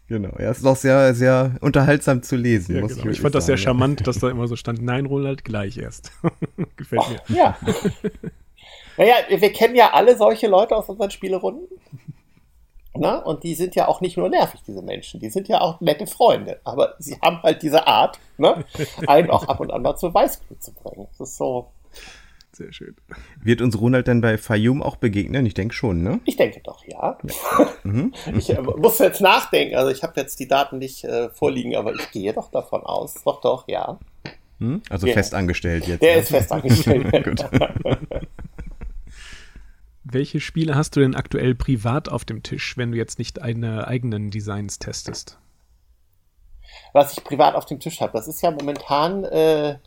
Genau, 0.07 0.29
ja, 0.37 0.51
es 0.51 0.59
ist 0.59 0.65
auch 0.67 0.75
sehr, 0.75 1.15
sehr 1.15 1.55
unterhaltsam 1.61 2.21
zu 2.21 2.35
lesen. 2.35 2.75
Ja, 2.75 2.81
genau. 2.85 3.05
ich, 3.05 3.05
ich 3.05 3.21
fand 3.21 3.33
das 3.33 3.47
sehr 3.47 3.57
charmant, 3.57 4.05
dass 4.05 4.19
da 4.19 4.29
immer 4.29 4.47
so 4.47 4.55
stand, 4.55 4.83
nein, 4.83 5.07
Ronald, 5.07 5.43
gleich 5.43 5.79
erst. 5.79 6.11
Gefällt 6.75 7.01
mir. 7.09 7.35
Ja. 7.35 7.57
naja, 8.97 9.15
wir 9.29 9.51
kennen 9.51 9.75
ja 9.75 9.93
alle 9.93 10.15
solche 10.15 10.47
Leute 10.47 10.75
aus 10.75 10.87
unseren 10.89 11.09
Spielerunden. 11.09 11.67
Na? 12.97 13.17
Und 13.17 13.43
die 13.43 13.55
sind 13.55 13.75
ja 13.75 13.87
auch 13.87 14.01
nicht 14.01 14.17
nur 14.17 14.29
nervig, 14.29 14.61
diese 14.65 14.81
Menschen, 14.81 15.19
die 15.19 15.29
sind 15.29 15.47
ja 15.47 15.61
auch 15.61 15.81
nette 15.81 16.07
Freunde. 16.07 16.59
Aber 16.63 16.95
sie 16.99 17.17
haben 17.21 17.41
halt 17.43 17.61
diese 17.61 17.87
Art, 17.87 18.19
ne? 18.37 18.63
einen 19.07 19.29
auch 19.29 19.47
ab 19.47 19.59
und 19.59 19.71
an 19.71 19.81
mal 19.81 19.95
zur 19.95 20.13
Weißglut 20.13 20.61
zu 20.61 20.73
bringen. 20.73 21.07
Das 21.17 21.29
ist 21.29 21.37
so. 21.37 21.67
Sehr 22.51 22.71
schön. 22.71 22.95
Wird 23.43 23.61
uns 23.61 23.79
Ronald 23.79 24.07
denn 24.07 24.21
bei 24.21 24.37
Fayum 24.37 24.81
auch 24.81 24.95
begegnen? 24.95 25.45
Ich 25.45 25.55
denke 25.55 25.75
schon, 25.75 26.01
ne? 26.01 26.21
Ich 26.23 26.37
denke 26.37 26.61
doch, 26.63 26.85
ja. 26.85 27.17
ja. 27.21 27.69
Mhm. 27.83 28.13
Ich 28.37 28.49
äh, 28.49 28.61
muss 28.61 28.99
jetzt 28.99 29.19
nachdenken. 29.19 29.75
Also 29.75 29.91
ich 29.91 30.03
habe 30.03 30.13
jetzt 30.15 30.39
die 30.39 30.47
Daten 30.47 30.77
nicht 30.77 31.03
äh, 31.03 31.29
vorliegen, 31.29 31.75
aber 31.75 31.93
ich 31.93 32.11
gehe 32.11 32.31
doch 32.31 32.49
davon 32.49 32.83
aus. 32.83 33.15
Doch, 33.25 33.41
doch, 33.41 33.67
ja. 33.67 33.99
Hm? 34.59 34.81
Also 34.89 35.05
ja. 35.05 35.13
fest 35.13 35.33
angestellt 35.33 35.85
jetzt. 35.85 36.01
Der 36.01 36.15
ne? 36.15 36.21
ist 36.21 36.29
fest 36.29 36.51
angestellt. 36.51 37.11
Gut. 37.25 37.45
Welche 40.07 40.39
Spiele 40.39 40.75
hast 40.75 40.95
du 40.95 40.99
denn 40.99 41.15
aktuell 41.15 41.55
privat 41.55 42.09
auf 42.09 42.25
dem 42.25 42.43
Tisch, 42.43 42.77
wenn 42.77 42.91
du 42.91 42.97
jetzt 42.97 43.17
nicht 43.17 43.39
deine 43.39 43.87
eigenen 43.87 44.29
Designs 44.29 44.77
testest? 44.77 45.39
Was 46.93 47.17
ich 47.17 47.23
privat 47.23 47.55
auf 47.55 47.65
dem 47.65 47.79
Tisch 47.79 48.01
habe, 48.01 48.13
das 48.13 48.27
ist 48.27 48.41
ja 48.41 48.51
momentan 48.51 49.23
äh, 49.23 49.77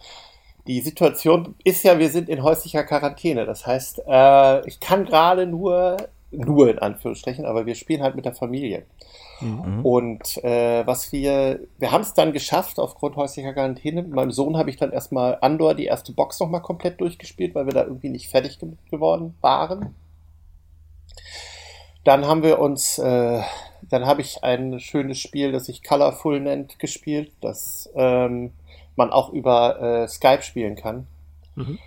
die 0.66 0.80
Situation 0.80 1.54
ist 1.64 1.82
ja, 1.84 1.98
wir 1.98 2.10
sind 2.10 2.28
in 2.28 2.42
häuslicher 2.42 2.84
Quarantäne. 2.84 3.46
Das 3.46 3.66
heißt, 3.66 4.02
äh, 4.06 4.68
ich 4.68 4.80
kann 4.80 5.06
gerade 5.06 5.46
nur, 5.46 5.96
nur 6.30 6.68
in 6.68 6.78
Anführungsstrichen, 6.78 7.46
aber 7.46 7.64
wir 7.64 7.74
spielen 7.74 8.02
halt 8.02 8.16
mit 8.16 8.26
der 8.26 8.34
Familie. 8.34 8.84
Mhm. 9.40 9.86
Und 9.86 10.44
äh, 10.44 10.86
was 10.86 11.12
wir, 11.12 11.60
wir 11.78 11.92
haben 11.92 12.02
es 12.02 12.12
dann 12.12 12.32
geschafft 12.32 12.78
aufgrund 12.78 13.16
häuslicher 13.16 13.54
Quarantäne. 13.54 14.02
Mit 14.02 14.12
meinem 14.12 14.32
Sohn 14.32 14.56
habe 14.56 14.68
ich 14.68 14.76
dann 14.76 14.92
erstmal 14.92 15.38
Andor 15.40 15.74
die 15.74 15.86
erste 15.86 16.12
Box 16.12 16.40
nochmal 16.40 16.62
komplett 16.62 17.00
durchgespielt, 17.00 17.54
weil 17.54 17.66
wir 17.66 17.72
da 17.72 17.84
irgendwie 17.84 18.10
nicht 18.10 18.28
fertig 18.28 18.58
geworden 18.90 19.34
waren. 19.40 19.94
Dann 22.08 22.26
haben 22.26 22.42
wir 22.42 22.58
uns, 22.58 22.98
äh, 22.98 23.42
dann 23.82 24.06
habe 24.06 24.22
ich 24.22 24.42
ein 24.42 24.80
schönes 24.80 25.18
Spiel, 25.18 25.52
das 25.52 25.66
sich 25.66 25.84
Colorful 25.84 26.40
nennt, 26.40 26.78
gespielt, 26.78 27.32
das 27.42 27.90
ähm, 27.94 28.54
man 28.96 29.10
auch 29.10 29.30
über 29.30 29.78
äh, 29.78 30.08
Skype 30.08 30.40
spielen 30.40 30.74
kann. 30.74 31.06
Mhm. 31.54 31.78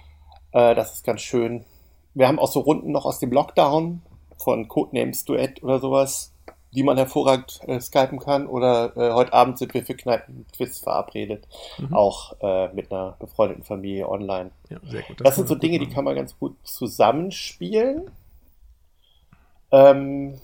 Äh, 0.52 0.76
das 0.76 0.94
ist 0.94 1.06
ganz 1.06 1.22
schön. 1.22 1.66
Wir 2.14 2.28
haben 2.28 2.38
auch 2.38 2.52
so 2.52 2.60
Runden 2.60 2.92
noch 2.92 3.06
aus 3.06 3.18
dem 3.18 3.32
Lockdown 3.32 4.04
von 4.38 4.68
Codenames 4.68 5.26
Duett 5.26 5.64
oder 5.64 5.80
sowas, 5.80 6.32
die 6.72 6.84
man 6.84 6.98
hervorragend 6.98 7.60
äh, 7.66 7.80
skypen 7.82 8.20
kann. 8.20 8.46
Oder 8.46 8.96
äh, 8.96 9.14
heute 9.14 9.34
Abend 9.34 9.58
sind 9.58 9.74
wir 9.74 9.84
für 9.84 9.96
Kneipen-Quiz 9.96 10.82
verabredet, 10.82 11.48
mhm. 11.80 11.96
auch 11.96 12.36
äh, 12.44 12.72
mit 12.76 12.92
einer 12.92 13.16
befreundeten 13.18 13.64
Familie 13.64 14.08
online. 14.08 14.52
Ja, 14.70 14.78
sehr 14.88 15.02
gut. 15.02 15.20
Das, 15.20 15.26
das 15.26 15.36
sind 15.38 15.48
so 15.48 15.56
Dinge, 15.56 15.80
die 15.80 15.90
kann 15.90 16.06
man 16.06 16.14
ganz 16.14 16.38
gut 16.38 16.56
zusammenspielen. 16.64 18.12
Ähm, 19.72 20.40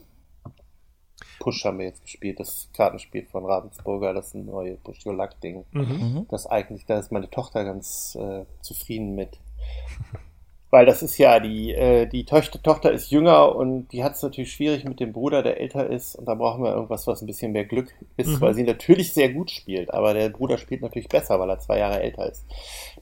Push 1.40 1.66
haben 1.66 1.80
wir 1.80 1.86
jetzt 1.86 2.04
gespielt, 2.04 2.40
das 2.40 2.70
Kartenspiel 2.74 3.26
von 3.26 3.46
Ravensburger, 3.46 4.14
das 4.14 4.34
neues 4.34 4.80
Push 4.80 5.06
Your 5.06 5.16
Luck 5.16 5.40
Ding. 5.42 5.66
Mhm. 5.72 6.26
Das 6.30 6.48
eigentlich, 6.48 6.86
da 6.86 7.00
ist 7.00 7.12
meine 7.12 7.30
Tochter 7.30 7.64
ganz 7.64 8.18
äh, 8.20 8.46
zufrieden 8.62 9.16
mit. 9.16 9.40
Weil 10.70 10.86
das 10.86 11.02
ist 11.02 11.18
ja, 11.18 11.40
die, 11.40 11.74
äh, 11.74 12.08
die 12.08 12.26
Tochter, 12.26 12.62
Tochter 12.62 12.92
ist 12.92 13.10
jünger 13.10 13.56
und 13.56 13.88
die 13.94 14.04
hat 14.04 14.16
es 14.16 14.22
natürlich 14.22 14.52
schwierig 14.52 14.84
mit 14.84 15.00
dem 15.00 15.14
Bruder, 15.14 15.42
der 15.42 15.62
älter 15.62 15.90
ist. 15.90 16.16
Und 16.16 16.26
da 16.26 16.36
brauchen 16.36 16.62
wir 16.62 16.74
irgendwas, 16.74 17.08
was 17.08 17.22
ein 17.22 17.26
bisschen 17.26 17.54
mehr 17.54 17.64
Glück 17.64 17.94
ist, 18.18 18.28
mhm. 18.28 18.42
weil 18.42 18.54
sie 18.54 18.64
natürlich 18.64 19.14
sehr 19.14 19.32
gut 19.32 19.50
spielt. 19.50 19.94
Aber 19.94 20.14
der 20.14 20.28
Bruder 20.28 20.58
spielt 20.58 20.82
natürlich 20.82 21.08
besser, 21.08 21.40
weil 21.40 21.50
er 21.50 21.60
zwei 21.60 21.80
Jahre 21.80 22.02
älter 22.02 22.30
ist. 22.30 22.46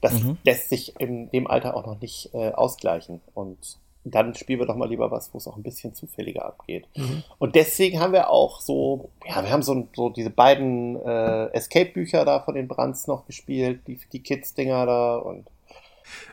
Das 0.00 0.22
mhm. 0.22 0.38
lässt 0.44 0.68
sich 0.68 1.00
in 1.00 1.28
dem 1.30 1.48
Alter 1.48 1.76
auch 1.76 1.84
noch 1.84 2.00
nicht 2.00 2.30
äh, 2.34 2.52
ausgleichen. 2.52 3.20
Und 3.34 3.78
dann 4.14 4.34
spielen 4.34 4.60
wir 4.60 4.66
doch 4.66 4.76
mal 4.76 4.88
lieber 4.88 5.10
was, 5.10 5.32
wo 5.32 5.38
es 5.38 5.48
auch 5.48 5.56
ein 5.56 5.62
bisschen 5.62 5.94
zufälliger 5.94 6.44
abgeht. 6.44 6.86
Mhm. 6.96 7.24
Und 7.38 7.54
deswegen 7.54 8.00
haben 8.00 8.12
wir 8.12 8.30
auch 8.30 8.60
so, 8.60 9.10
ja, 9.26 9.42
wir 9.42 9.50
haben 9.50 9.62
so, 9.62 9.88
so 9.94 10.10
diese 10.10 10.30
beiden 10.30 10.96
äh, 11.04 11.46
Escape-Bücher 11.52 12.24
da 12.24 12.40
von 12.40 12.54
den 12.54 12.68
Brands 12.68 13.06
noch 13.06 13.26
gespielt, 13.26 13.80
die, 13.86 13.98
die 14.12 14.20
Kids-Dinger 14.20 14.86
da 14.86 15.16
und 15.16 15.46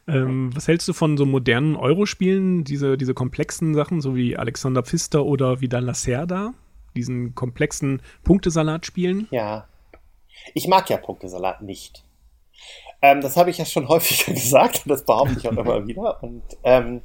ähm, 0.07 0.55
was 0.55 0.67
hältst 0.67 0.87
du 0.87 0.93
von 0.93 1.17
so 1.17 1.25
modernen 1.25 1.75
Eurospielen, 1.75 2.63
diese, 2.63 2.97
diese 2.97 3.13
komplexen 3.13 3.73
Sachen, 3.73 4.01
so 4.01 4.15
wie 4.15 4.37
Alexander 4.37 4.83
Pfister 4.83 5.25
oder 5.25 5.61
Vidal 5.61 5.83
Lacerda, 5.83 6.53
diesen 6.95 7.33
komplexen 7.35 8.01
Punktesalat-Spielen? 8.23 9.27
Ja. 9.31 9.67
Ich 10.53 10.67
mag 10.67 10.89
ja 10.89 10.97
Punktesalat 10.97 11.61
nicht. 11.61 12.03
Ähm, 13.01 13.21
das 13.21 13.37
habe 13.37 13.49
ich 13.49 13.57
ja 13.57 13.65
schon 13.65 13.87
häufiger 13.89 14.33
gesagt 14.33 14.83
und 14.85 14.89
das 14.89 15.05
behaupte 15.05 15.35
ich 15.37 15.47
auch 15.47 15.57
immer 15.57 15.87
wieder. 15.87 16.21
Und 16.23 16.43
ähm, 16.63 17.01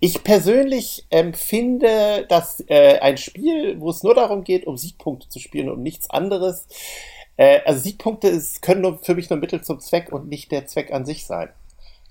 ich 0.00 0.24
persönlich 0.24 1.06
empfinde, 1.10 1.86
ähm, 1.86 2.24
dass 2.28 2.62
äh, 2.68 2.98
ein 3.00 3.16
Spiel, 3.18 3.80
wo 3.80 3.90
es 3.90 4.02
nur 4.02 4.14
darum 4.14 4.44
geht, 4.44 4.66
um 4.66 4.76
Siegpunkte 4.76 5.28
zu 5.28 5.38
spielen 5.38 5.70
und 5.70 5.82
nichts 5.82 6.10
anderes, 6.10 6.66
äh, 7.36 7.60
also 7.64 7.80
Siegpunkte 7.80 8.28
ist, 8.28 8.62
können 8.62 8.82
nur 8.82 8.98
für 8.98 9.14
mich 9.14 9.30
nur 9.30 9.38
Mittel 9.38 9.62
zum 9.62 9.80
Zweck 9.80 10.12
und 10.12 10.28
nicht 10.28 10.52
der 10.52 10.66
Zweck 10.66 10.92
an 10.92 11.04
sich 11.04 11.26
sein. 11.26 11.50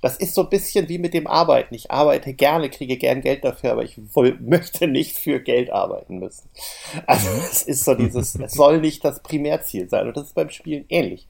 Das 0.01 0.17
ist 0.17 0.33
so 0.33 0.41
ein 0.41 0.49
bisschen 0.49 0.89
wie 0.89 0.97
mit 0.97 1.13
dem 1.13 1.27
Arbeiten. 1.27 1.75
Ich 1.75 1.91
arbeite 1.91 2.33
gerne, 2.33 2.71
kriege 2.71 2.97
gern 2.97 3.21
Geld 3.21 3.43
dafür, 3.43 3.73
aber 3.73 3.83
ich 3.83 3.99
wohl, 4.15 4.37
möchte 4.41 4.87
nicht 4.87 5.17
für 5.17 5.39
Geld 5.39 5.69
arbeiten 5.69 6.17
müssen. 6.17 6.49
Also 7.05 7.29
es 7.29 7.63
ist 7.63 7.85
so 7.85 7.93
dieses, 7.93 8.35
es 8.35 8.53
soll 8.53 8.81
nicht 8.81 9.05
das 9.05 9.21
Primärziel 9.21 9.87
sein. 9.89 10.07
Und 10.07 10.17
das 10.17 10.27
ist 10.27 10.35
beim 10.35 10.49
Spielen 10.49 10.85
ähnlich. 10.89 11.27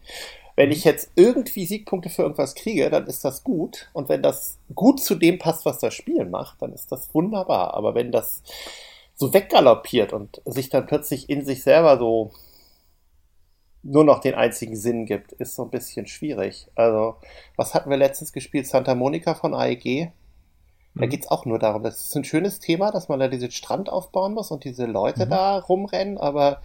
Wenn 0.62 0.72
ich 0.72 0.84
jetzt 0.84 1.10
irgendwie 1.16 1.66
Siegpunkte 1.66 2.12
für 2.12 2.22
irgendwas 2.22 2.54
kriege, 2.54 2.92
dann 2.92 3.08
ist 3.08 3.26
das 3.26 3.44
gut. 3.44 3.90
Und 3.94 4.10
wenn 4.10 4.22
das 4.22 4.60
gut 4.76 5.02
zu 5.02 5.16
dem 5.16 5.40
passt, 5.40 5.66
was 5.66 5.80
das 5.80 5.96
Spiel 5.96 6.24
macht, 6.26 6.62
dann 6.62 6.72
ist 6.72 6.92
das 6.92 7.12
wunderbar. 7.16 7.74
Aber 7.74 7.96
wenn 7.96 8.12
das 8.12 8.44
so 9.16 9.34
weggaloppiert 9.34 10.14
und 10.14 10.40
sich 10.46 10.70
dann 10.70 10.86
plötzlich 10.86 11.32
in 11.32 11.44
sich 11.44 11.64
selber 11.64 11.98
so 11.98 12.30
nur 13.82 14.04
noch 14.04 14.20
den 14.20 14.36
einzigen 14.36 14.76
Sinn 14.76 15.08
gibt, 15.08 15.32
ist 15.32 15.56
so 15.56 15.64
ein 15.64 15.72
bisschen 15.72 16.06
schwierig. 16.06 16.68
Also, 16.76 17.16
was 17.56 17.74
hatten 17.74 17.90
wir 17.90 17.98
letztens 17.98 18.32
gespielt? 18.32 18.68
Santa 18.68 18.94
Monica 18.94 19.34
von 19.34 19.56
AEG. 19.56 20.12
Da 20.94 21.06
mhm. 21.08 21.10
geht 21.10 21.22
es 21.22 21.32
auch 21.32 21.46
nur 21.46 21.58
darum, 21.58 21.82
das 21.82 22.02
ist 22.02 22.16
ein 22.16 22.24
schönes 22.24 22.60
Thema, 22.60 22.92
dass 22.92 23.10
man 23.10 23.20
da 23.20 23.30
diesen 23.30 23.50
Strand 23.50 23.90
aufbauen 23.90 24.36
muss 24.36 24.52
und 24.52 24.64
diese 24.64 24.86
Leute 24.86 25.26
mhm. 25.26 25.32
da 25.32 25.58
rumrennen, 25.58 26.20
aber 26.20 26.62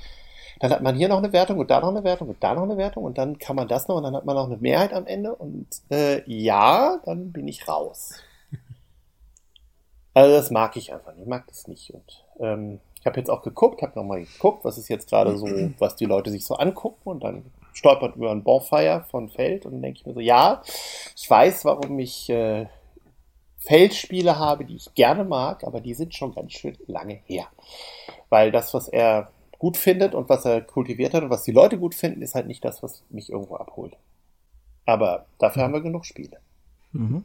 dann 0.58 0.70
hat 0.70 0.82
man 0.82 0.96
hier 0.96 1.08
noch 1.08 1.18
eine 1.18 1.32
Wertung 1.32 1.58
und 1.58 1.70
da 1.70 1.80
noch 1.80 1.88
eine 1.88 2.04
Wertung 2.04 2.28
und 2.28 2.42
da 2.42 2.54
noch 2.54 2.62
eine 2.62 2.76
Wertung 2.76 3.04
und 3.04 3.18
dann 3.18 3.38
kann 3.38 3.56
man 3.56 3.68
das 3.68 3.88
noch 3.88 3.96
und 3.96 4.04
dann 4.04 4.16
hat 4.16 4.24
man 4.24 4.36
noch 4.36 4.46
eine 4.46 4.56
Mehrheit 4.56 4.92
am 4.92 5.06
Ende 5.06 5.34
und 5.34 5.66
äh, 5.90 6.22
ja, 6.30 6.98
dann 7.04 7.32
bin 7.32 7.48
ich 7.48 7.68
raus. 7.68 8.14
Also 10.14 10.34
das 10.34 10.50
mag 10.50 10.74
ich 10.78 10.94
einfach 10.94 11.12
nicht, 11.12 11.24
ich 11.24 11.28
mag 11.28 11.46
das 11.46 11.68
nicht 11.68 11.90
und 11.90 12.24
ähm, 12.40 12.80
ich 12.98 13.04
habe 13.04 13.20
jetzt 13.20 13.28
auch 13.28 13.42
geguckt, 13.42 13.82
habe 13.82 13.98
nochmal 13.98 14.24
geguckt, 14.24 14.64
was 14.64 14.78
ist 14.78 14.88
jetzt 14.88 15.10
gerade 15.10 15.36
so, 15.36 15.46
was 15.78 15.94
die 15.96 16.06
Leute 16.06 16.30
sich 16.30 16.46
so 16.46 16.54
angucken 16.54 17.10
und 17.10 17.22
dann 17.22 17.44
stolpert 17.74 18.16
über 18.16 18.30
ein 18.30 18.42
Bonfire 18.42 19.04
von 19.10 19.28
Feld 19.28 19.66
und 19.66 19.72
dann 19.72 19.82
denke 19.82 20.00
ich 20.00 20.06
mir 20.06 20.14
so, 20.14 20.20
ja, 20.20 20.62
ich 21.14 21.28
weiß, 21.28 21.66
warum 21.66 21.98
ich 21.98 22.30
äh, 22.30 22.66
Feldspiele 23.58 24.38
habe, 24.38 24.64
die 24.64 24.76
ich 24.76 24.94
gerne 24.94 25.24
mag, 25.24 25.64
aber 25.64 25.80
die 25.80 25.94
sind 25.94 26.14
schon 26.14 26.34
ganz 26.34 26.52
schön 26.52 26.78
lange 26.86 27.20
her. 27.26 27.46
Weil 28.30 28.52
das, 28.52 28.72
was 28.72 28.88
er 28.88 29.30
gut 29.58 29.76
findet 29.76 30.14
und 30.14 30.28
was 30.28 30.44
er 30.44 30.60
kultiviert 30.60 31.14
hat 31.14 31.22
und 31.22 31.30
was 31.30 31.44
die 31.44 31.52
Leute 31.52 31.78
gut 31.78 31.94
finden, 31.94 32.22
ist 32.22 32.34
halt 32.34 32.46
nicht 32.46 32.64
das, 32.64 32.82
was 32.82 33.04
mich 33.10 33.30
irgendwo 33.30 33.56
abholt. 33.56 33.96
Aber 34.84 35.26
dafür 35.38 35.62
haben 35.62 35.72
wir 35.72 35.80
genug 35.80 36.06
Spiele. 36.06 36.38
Mhm. 36.92 37.24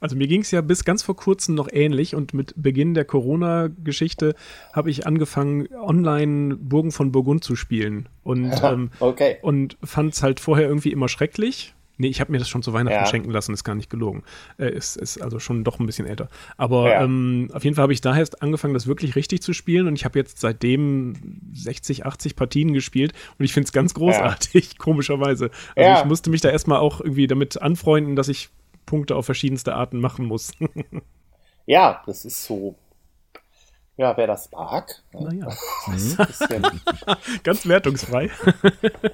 Also 0.00 0.16
mir 0.16 0.26
ging 0.26 0.42
es 0.42 0.50
ja 0.50 0.60
bis 0.60 0.84
ganz 0.84 1.02
vor 1.02 1.16
kurzem 1.16 1.54
noch 1.54 1.68
ähnlich 1.72 2.14
und 2.14 2.34
mit 2.34 2.52
Beginn 2.56 2.94
der 2.94 3.04
Corona-Geschichte 3.04 4.34
habe 4.72 4.90
ich 4.90 5.06
angefangen, 5.06 5.68
online 5.74 6.56
Burgen 6.56 6.92
von 6.92 7.12
Burgund 7.12 7.44
zu 7.44 7.56
spielen. 7.56 8.08
Und, 8.22 8.52
ähm, 8.62 8.90
okay. 9.00 9.38
und 9.42 9.78
fand 9.82 10.14
es 10.14 10.22
halt 10.22 10.40
vorher 10.40 10.68
irgendwie 10.68 10.92
immer 10.92 11.08
schrecklich. 11.08 11.74
Nee, 11.96 12.08
ich 12.08 12.20
habe 12.20 12.32
mir 12.32 12.38
das 12.38 12.48
schon 12.48 12.62
zu 12.62 12.72
Weihnachten 12.72 12.96
Ja. 13.04 13.06
schenken 13.06 13.30
lassen, 13.30 13.52
ist 13.52 13.62
gar 13.64 13.74
nicht 13.74 13.88
gelogen. 13.90 14.24
Äh, 14.58 14.70
ist, 14.74 14.96
ist 14.96 15.22
also 15.22 15.38
schon 15.38 15.62
doch 15.64 15.78
ein 15.78 15.86
bisschen 15.86 16.06
älter. 16.06 16.28
Aber 16.56 16.90
Ja. 16.90 17.04
ähm, 17.04 17.50
auf 17.52 17.62
jeden 17.64 17.76
Fall 17.76 17.84
habe 17.84 17.92
ich 17.92 18.00
daher 18.00 18.20
erst 18.20 18.42
angefangen, 18.42 18.74
das 18.74 18.86
wirklich 18.86 19.14
richtig 19.16 19.42
zu 19.42 19.52
spielen 19.52 19.86
und 19.86 19.94
ich 19.94 20.04
habe 20.04 20.18
jetzt 20.18 20.40
seitdem 20.40 21.14
60, 21.54 22.04
80 22.06 22.34
Partien 22.36 22.72
gespielt 22.72 23.12
und 23.38 23.44
ich 23.44 23.52
finde 23.52 23.66
es 23.66 23.72
ganz 23.72 23.94
großartig, 23.94 24.78
komischerweise. 24.78 25.50
Also 25.76 25.90
Ja. 25.90 25.98
ich 26.00 26.04
musste 26.04 26.30
mich 26.30 26.40
da 26.40 26.50
erstmal 26.50 26.78
auch 26.78 27.00
irgendwie 27.00 27.26
damit 27.26 27.60
anfreunden, 27.62 28.16
dass 28.16 28.28
ich 28.28 28.48
Punkte 28.86 29.16
auf 29.16 29.24
verschiedenste 29.26 29.74
Arten 29.74 30.00
machen 30.00 30.26
muss. 30.26 30.52
Ja, 31.66 32.02
das 32.06 32.24
ist 32.26 32.44
so. 32.44 32.74
Ja, 33.96 34.16
wer 34.16 34.26
das 34.26 34.50
mag. 34.50 35.02
ne, 35.12 35.22
naja, 35.22 35.48
bisschen 36.26 36.66
ganz 37.44 37.66
wertungsfrei. 37.66 38.28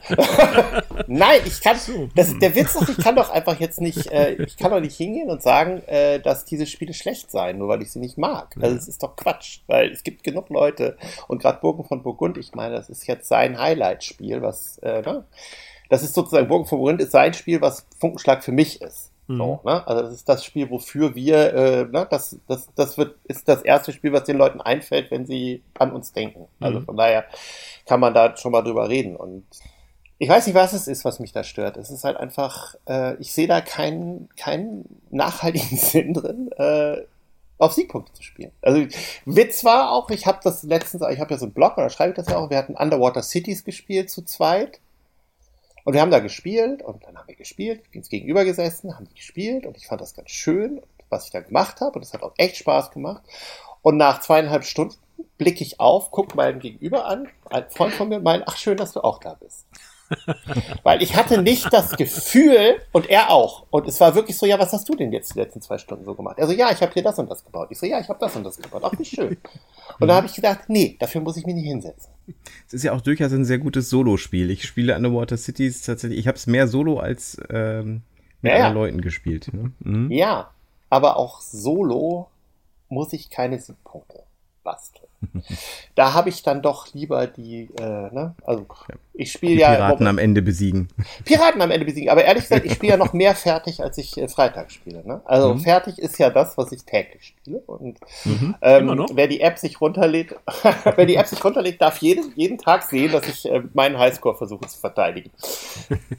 Nein, 1.07 1.41
ich 1.45 1.61
kann. 1.61 1.77
Das, 2.15 2.39
der 2.39 2.55
Witz 2.55 2.75
ist, 2.77 2.89
ich 2.89 2.97
kann 2.97 3.15
doch 3.15 3.29
einfach 3.29 3.61
jetzt 3.61 3.83
nicht, 3.83 4.07
äh, 4.07 4.43
ich 4.43 4.57
kann 4.57 4.71
doch 4.71 4.81
nicht 4.81 4.97
hingehen 4.97 5.29
und 5.29 5.43
sagen, 5.43 5.83
äh, 5.87 6.19
dass 6.21 6.47
diese 6.47 6.67
Spiele 6.67 6.95
schlecht 6.95 7.31
seien, 7.31 7.59
nur 7.59 7.69
weil 7.69 7.83
ich 7.83 7.93
sie 7.93 7.99
nicht 7.99 8.17
mag. 8.17 8.57
Also 8.59 8.75
es 8.75 8.89
ist 8.89 9.03
doch 9.03 9.17
Quatsch, 9.17 9.61
weil 9.67 9.91
es 9.91 10.03
gibt 10.03 10.25
genug 10.25 10.49
Leute 10.49 10.97
und 11.29 11.43
gerade 11.43 11.61
Burgen 11.61 11.85
von 11.85 12.03
Burgund, 12.03 12.39
ich 12.39 12.55
meine, 12.55 12.75
das 12.75 12.89
ist 12.89 13.07
jetzt 13.07 13.29
sein 13.29 13.59
Highlight-Spiel, 13.59 14.41
was, 14.41 14.79
äh, 14.79 15.03
ne? 15.03 15.25
Das 15.91 16.03
ist 16.05 16.15
sozusagen 16.15 16.49
Burgen 16.49 16.67
von 16.67 16.79
Burgund 16.79 17.03
ist 17.03 17.11
sein 17.11 17.35
Spiel, 17.35 17.61
was 17.61 17.85
Funkenschlag 17.99 18.45
für 18.45 18.53
mich 18.53 18.81
ist. 18.81 19.10
So, 19.37 19.61
ne? 19.65 19.87
Also 19.87 20.03
das 20.03 20.13
ist 20.13 20.29
das 20.29 20.45
Spiel, 20.45 20.71
wofür 20.71 21.15
wir, 21.15 21.55
äh, 21.55 21.85
ne? 21.85 22.07
das, 22.11 22.37
das, 22.49 22.69
das 22.75 22.99
wird, 22.99 23.17
ist 23.25 23.49
das 23.49 23.63
erste 23.63 23.93
Spiel, 23.93 24.13
was 24.13 24.25
den 24.25 24.37
Leuten 24.39 24.61
einfällt, 24.61 25.11
wenn 25.11 25.27
sie 25.27 25.63
an 25.79 25.93
uns 25.93 26.13
denken. 26.13 26.47
Also 26.61 26.81
Mhm. 26.81 26.85
von 26.85 26.97
daher 26.97 27.25
kann 27.87 28.01
man 28.01 28.13
da 28.15 28.37
schon 28.37 28.53
mal 28.53 28.63
drüber 28.63 28.89
reden. 28.89 29.17
Und 29.17 29.45
ich 30.19 30.29
weiß 30.29 30.47
nicht, 30.47 30.55
was 30.57 30.73
es 30.73 30.89
ist, 30.89 31.05
was 31.05 31.19
mich 31.21 31.33
da 31.33 31.45
stört. 31.45 31.77
Es 31.77 31.91
ist 31.91 32.05
halt 32.05 32.17
einfach, 32.17 32.75
äh, 32.89 33.15
ich 33.17 33.33
sehe 33.33 33.47
da 33.49 33.61
keinen, 33.61 34.29
keinen 34.37 35.01
nachhaltigen 35.11 35.77
Sinn 35.79 36.13
drin, 36.15 36.51
äh, 36.59 37.03
auf 37.59 37.73
Siegpunkte 37.73 38.13
zu 38.15 38.23
spielen. 38.23 38.53
Also 38.63 38.87
Witz 39.27 39.65
war 39.65 39.93
auch, 39.93 40.11
ich 40.11 40.27
habe 40.27 40.41
das 40.43 40.63
letztens, 40.63 41.05
ich 41.11 41.21
habe 41.21 41.33
ja 41.33 41.39
so 41.39 41.45
einen 41.47 41.53
Blog, 41.55 41.77
oder 41.79 41.91
schreibe 41.91 42.11
ich 42.11 42.17
das 42.17 42.29
ja 42.29 42.37
auch, 42.39 42.51
wir 42.51 42.57
hatten 42.57 42.75
Underwater 42.75 43.23
Cities 43.23 43.65
gespielt 43.65 44.11
zu 44.11 44.23
zweit. 44.23 44.81
Und 45.85 45.95
wir 45.95 46.01
haben 46.01 46.11
da 46.11 46.21
gespielt 46.21 46.83
und 46.83 47.05
dann 47.05 47.17
haben 47.17 47.29
wir 47.29 47.37
gespielt, 47.37 47.83
uns 47.95 48.09
gegenüber 48.09 48.45
gesessen, 48.45 48.95
haben 48.95 49.07
die 49.09 49.15
gespielt 49.15 49.67
und 49.67 49.77
ich 49.77 49.87
fand 49.87 50.01
das 50.01 50.15
ganz 50.15 50.31
schön, 50.31 50.83
was 51.09 51.27
ich 51.27 51.31
da 51.31 51.41
gemacht 51.41 51.81
habe 51.81 51.93
und 51.97 52.03
es 52.03 52.13
hat 52.13 52.23
auch 52.23 52.35
echt 52.37 52.57
Spaß 52.57 52.91
gemacht. 52.91 53.23
Und 53.83 53.97
nach 53.97 54.21
zweieinhalb 54.21 54.65
Stunden 54.65 54.97
blicke 55.39 55.65
ich 55.65 55.81
auf, 55.81 56.11
gucke 56.11 56.37
meinen 56.37 56.61
Gegenüber 56.61 57.07
an, 57.07 57.29
ein 57.51 57.65
Freund 57.71 57.95
von 57.95 58.09
mir 58.09 58.21
meint, 58.21 58.45
ach 58.47 58.57
schön, 58.57 58.77
dass 58.77 58.93
du 58.93 59.01
auch 59.01 59.19
da 59.19 59.35
bist. 59.35 59.67
Weil 60.83 61.03
ich 61.03 61.17
hatte 61.17 61.41
nicht 61.41 61.73
das 61.73 61.93
Gefühl, 61.97 62.81
und 62.93 63.09
er 63.09 63.31
auch. 63.31 63.65
Und 63.71 63.87
es 63.87 64.01
war 64.01 64.15
wirklich 64.15 64.37
so, 64.37 64.45
ja, 64.47 64.59
was 64.59 64.73
hast 64.73 64.89
du 64.89 64.95
denn 64.95 65.13
jetzt 65.13 65.35
die 65.35 65.39
letzten 65.39 65.61
zwei 65.63 65.79
Stunden 65.79 66.05
so 66.05 66.15
gemacht? 66.15 66.39
Also 66.41 66.53
ja, 66.53 66.71
ich 66.73 66.81
habe 66.83 66.93
hier 66.93 67.03
das 67.03 67.19
und 67.19 67.31
das 67.31 67.45
gebaut. 67.45 67.69
Ich 67.71 67.79
so, 67.79 67.87
ja, 67.87 68.01
ich 68.01 68.09
habe 68.09 68.19
das 68.19 68.35
und 68.37 68.45
das 68.45 68.57
gebaut. 68.57 68.83
Ach, 68.85 68.93
wie 68.99 69.05
schön. 69.05 69.37
Und 70.00 70.09
da 70.09 70.16
habe 70.16 70.26
ich 70.26 70.35
gedacht, 70.35 70.61
nee, 70.69 70.97
dafür 70.99 71.21
muss 71.21 71.37
ich 71.37 71.47
mich 71.47 71.54
nicht 71.54 71.66
hinsetzen. 71.66 72.11
Es 72.66 72.75
ist 72.75 72.83
ja 72.85 72.92
auch 72.92 73.00
durchaus 73.00 73.33
ein 73.33 73.45
sehr 73.45 73.59
gutes 73.59 73.90
Solo-Spiel. 73.90 74.50
Ich 74.50 74.64
spiele 74.64 74.97
Underwater 74.97 75.37
Cities 75.37 75.83
tatsächlich, 75.83 76.19
ich 76.19 76.26
habe 76.28 76.37
es 76.37 76.47
mehr 76.47 76.69
Solo 76.69 76.99
als 76.99 77.40
ähm, 77.50 78.02
mit 78.40 78.52
Ja, 78.52 78.59
ja. 78.59 78.66
anderen 78.69 78.75
Leuten 78.85 79.00
gespielt. 79.00 79.52
Ne? 79.52 79.73
Mhm. 79.80 80.11
Ja, 80.11 80.50
aber 80.88 81.16
auch 81.16 81.40
solo 81.40 82.29
muss 82.88 83.12
ich 83.12 83.31
keine 83.31 83.59
Siegpunkte 83.59 84.22
basteln. 84.62 85.07
da 85.94 86.14
habe 86.14 86.29
ich 86.31 86.42
dann 86.42 86.62
doch 86.62 86.92
lieber 86.94 87.27
die, 87.27 87.68
äh, 87.79 87.83
ne? 88.12 88.35
Also 88.44 88.66
ich 89.12 89.33
spiele 89.33 89.61
ja 89.61 89.75
Piraten 89.75 90.07
am 90.07 90.16
Ende 90.18 90.40
besiegen. 90.40 90.88
Piraten 91.25 91.61
am 91.61 91.70
Ende 91.70 91.85
besiegen. 91.85 92.09
Aber 92.09 92.25
ehrlich 92.25 92.44
gesagt, 92.44 92.64
ich 92.64 92.73
spiele 92.73 92.92
ja 92.92 92.96
noch 92.96 93.12
mehr 93.12 93.35
fertig, 93.35 93.83
als 93.83 93.99
ich 93.99 94.16
äh, 94.16 94.29
Freitag 94.29 94.70
spiele. 94.73 95.07
Ne? 95.07 95.20
Also 95.27 95.55
Mhm. 95.55 95.61
fertig 95.61 95.99
ist 95.99 96.18
ja 96.18 96.31
das, 96.31 96.57
was 96.57 96.73
ich 96.73 96.85
täglich 96.85 97.25
spiele. 97.27 97.59
Und 97.66 97.99
Mhm. 98.25 98.55
ähm, 98.62 99.07
wer 99.12 99.29
die 99.29 99.40
App 99.42 99.59
sich 99.59 99.81
runterlädt, 99.81 100.35
wer 100.96 101.05
die 101.07 101.16
App 101.16 101.27
sich 101.27 101.44
runterlädt, 101.44 101.83
darf 101.83 101.99
jeden, 101.99 102.33
jeden 102.35 102.57
Tag 102.57 102.85
sehen, 102.85 103.12
dass 103.12 103.29
ich 103.29 103.44
äh, 103.51 103.62
meinen 103.75 103.99
Highscore 103.99 104.37
versuche 104.37 104.66
zu 104.66 104.79
verteidigen. 104.79 105.31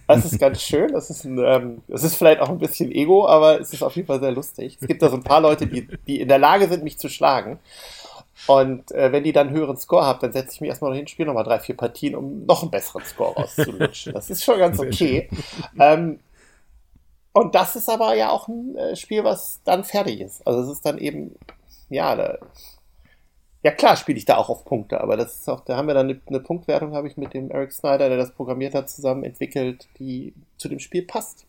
Das 0.07 0.25
ist 0.25 0.37
ganz 0.39 0.61
schön. 0.61 0.91
Das 0.91 1.09
ist, 1.09 1.23
ein, 1.23 1.39
ähm, 1.39 1.81
das 1.87 2.03
ist 2.03 2.15
vielleicht 2.15 2.41
auch 2.41 2.49
ein 2.49 2.59
bisschen 2.59 2.91
Ego, 2.91 3.27
aber 3.27 3.59
es 3.59 3.73
ist 3.73 3.81
auf 3.81 3.95
jeden 3.95 4.07
Fall 4.07 4.19
sehr 4.19 4.31
lustig. 4.31 4.77
Es 4.79 4.87
gibt 4.87 5.01
da 5.01 5.09
so 5.09 5.15
ein 5.15 5.23
paar 5.23 5.41
Leute, 5.41 5.65
die, 5.65 5.87
die 6.05 6.21
in 6.21 6.27
der 6.27 6.37
Lage 6.39 6.67
sind, 6.67 6.83
mich 6.83 6.99
zu 6.99 7.09
schlagen. 7.09 7.57
Und 8.47 8.91
äh, 8.91 9.11
wenn 9.11 9.23
die 9.23 9.33
dann 9.33 9.47
einen 9.47 9.57
höheren 9.57 9.77
Score 9.77 10.05
haben, 10.05 10.19
dann 10.19 10.33
setze 10.33 10.55
ich 10.55 10.61
mich 10.61 10.69
erstmal 10.69 10.91
noch 10.91 10.97
hin, 10.97 11.07
spiele 11.07 11.27
nochmal 11.27 11.43
drei, 11.43 11.59
vier 11.59 11.77
Partien, 11.77 12.15
um 12.15 12.45
noch 12.45 12.61
einen 12.61 12.71
besseren 12.71 13.03
Score 13.05 13.35
rauszulutschen. 13.35 14.13
Das 14.13 14.29
ist 14.29 14.43
schon 14.43 14.59
ganz 14.59 14.79
okay. 14.79 15.29
Ähm, 15.79 16.19
und 17.33 17.55
das 17.55 17.75
ist 17.75 17.89
aber 17.89 18.15
ja 18.15 18.29
auch 18.29 18.47
ein 18.47 18.75
äh, 18.75 18.95
Spiel, 18.95 19.23
was 19.23 19.61
dann 19.63 19.83
fertig 19.83 20.21
ist. 20.21 20.45
Also 20.45 20.61
es 20.61 20.69
ist 20.69 20.85
dann 20.85 20.97
eben, 20.97 21.35
ja, 21.89 22.15
da, 22.15 22.37
ja 23.63 23.71
klar 23.71 23.95
spiele 23.95 24.17
ich 24.17 24.25
da 24.25 24.37
auch 24.37 24.49
auf 24.49 24.65
Punkte, 24.65 24.99
aber 24.99 25.17
das 25.17 25.39
ist 25.39 25.49
auch, 25.49 25.61
da 25.61 25.77
haben 25.77 25.87
wir 25.87 25.93
dann 25.93 26.09
eine, 26.09 26.19
eine 26.25 26.39
Punktwertung, 26.39 26.93
habe 26.93 27.07
ich 27.07 27.17
mit 27.17 27.33
dem 27.33 27.51
Eric 27.51 27.71
Snyder, 27.71 28.09
der 28.09 28.17
das 28.17 28.33
programmiert 28.33 28.73
hat, 28.73 28.89
zusammen 28.89 29.23
entwickelt, 29.23 29.87
die 29.99 30.33
zu 30.57 30.67
dem 30.67 30.79
Spiel 30.79 31.03
passt. 31.03 31.45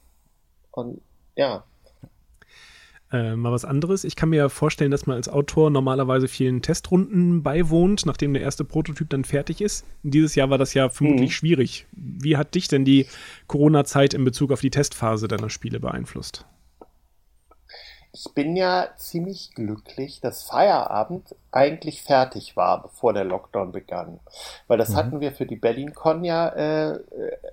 Und 0.71 1.01
ja, 1.37 1.65
Äh, 3.13 3.37
mal 3.37 3.53
was 3.53 3.67
anderes. 3.67 4.05
Ich 4.05 4.17
kann 4.17 4.31
mir 4.31 4.37
ja 4.37 4.49
vorstellen, 4.49 4.91
dass 4.91 5.07
man 5.07 5.17
als 5.17 5.29
Autor 5.29 5.69
normalerweise 5.71 6.29
vielen 6.29 6.63
Testrunden 6.63 7.43
beiwohnt, 7.43 8.07
nachdem 8.07 8.33
der 8.33 8.43
erste 8.43 8.65
Prototyp 8.65 9.11
dann 9.11 9.25
fertig 9.25 9.61
ist. 9.61 9.85
Dieses 10.03 10.35
Jahr 10.35 10.49
war 10.49 10.57
das 10.57 10.73
ja 10.73 10.89
vermutlich 10.89 11.29
Mhm. 11.31 11.35
schwierig. 11.35 11.87
Wie 11.93 12.39
hat 12.39 12.55
dich 12.55 12.69
denn 12.69 12.87
die 12.87 13.07
Corona-Zeit 13.49 14.15
in 14.15 14.25
Bezug 14.25 14.51
auf 14.51 14.63
die 14.63 14.71
Testphase 14.71 15.29
deiner 15.29 15.51
Spiele 15.51 15.79
beeinflusst? 15.81 16.47
ich 18.15 18.27
bin 18.35 18.57
ja 18.57 18.89
ziemlich 18.99 19.55
glücklich, 19.55 20.21
dass 20.21 20.43
Feierabend 20.43 21.35
eigentlich 21.51 22.03
fertig 22.03 22.57
war, 22.57 22.83
bevor 22.83 23.15
der 23.15 23.25
Lockdown 23.25 23.73
begann. 23.73 24.21
Weil 24.69 24.77
das 24.77 24.91
Mhm. 24.91 24.97
hatten 24.97 25.21
wir 25.21 25.33
für 25.33 25.47
die 25.47 25.57
BerlinCon 25.57 26.23
ja 26.23 26.49
äh, 26.49 27.01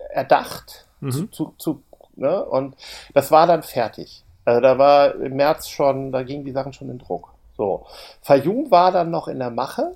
erdacht. 0.10 0.86
Mhm. 1.00 1.32
Zu, 1.32 1.54
zu, 1.58 1.82
ne? 2.18 2.44
Und 2.44 2.76
das 3.14 3.32
war 3.32 3.48
dann 3.48 3.64
fertig. 3.64 4.26
Also 4.50 4.62
da 4.62 4.80
war 4.80 5.14
im 5.14 5.36
März 5.36 5.70
schon, 5.70 6.12
da 6.12 6.24
gingen 6.24 6.44
die 6.44 6.52
Sachen 6.52 6.74
schon 6.74 6.90
in 6.90 6.98
Druck. 6.98 7.36
So. 7.56 7.86
Fayum 8.24 8.72
war 8.72 8.92
dann 8.92 9.12
noch 9.12 9.28
in 9.28 9.38
der 9.38 9.52
Mache, 9.52 9.96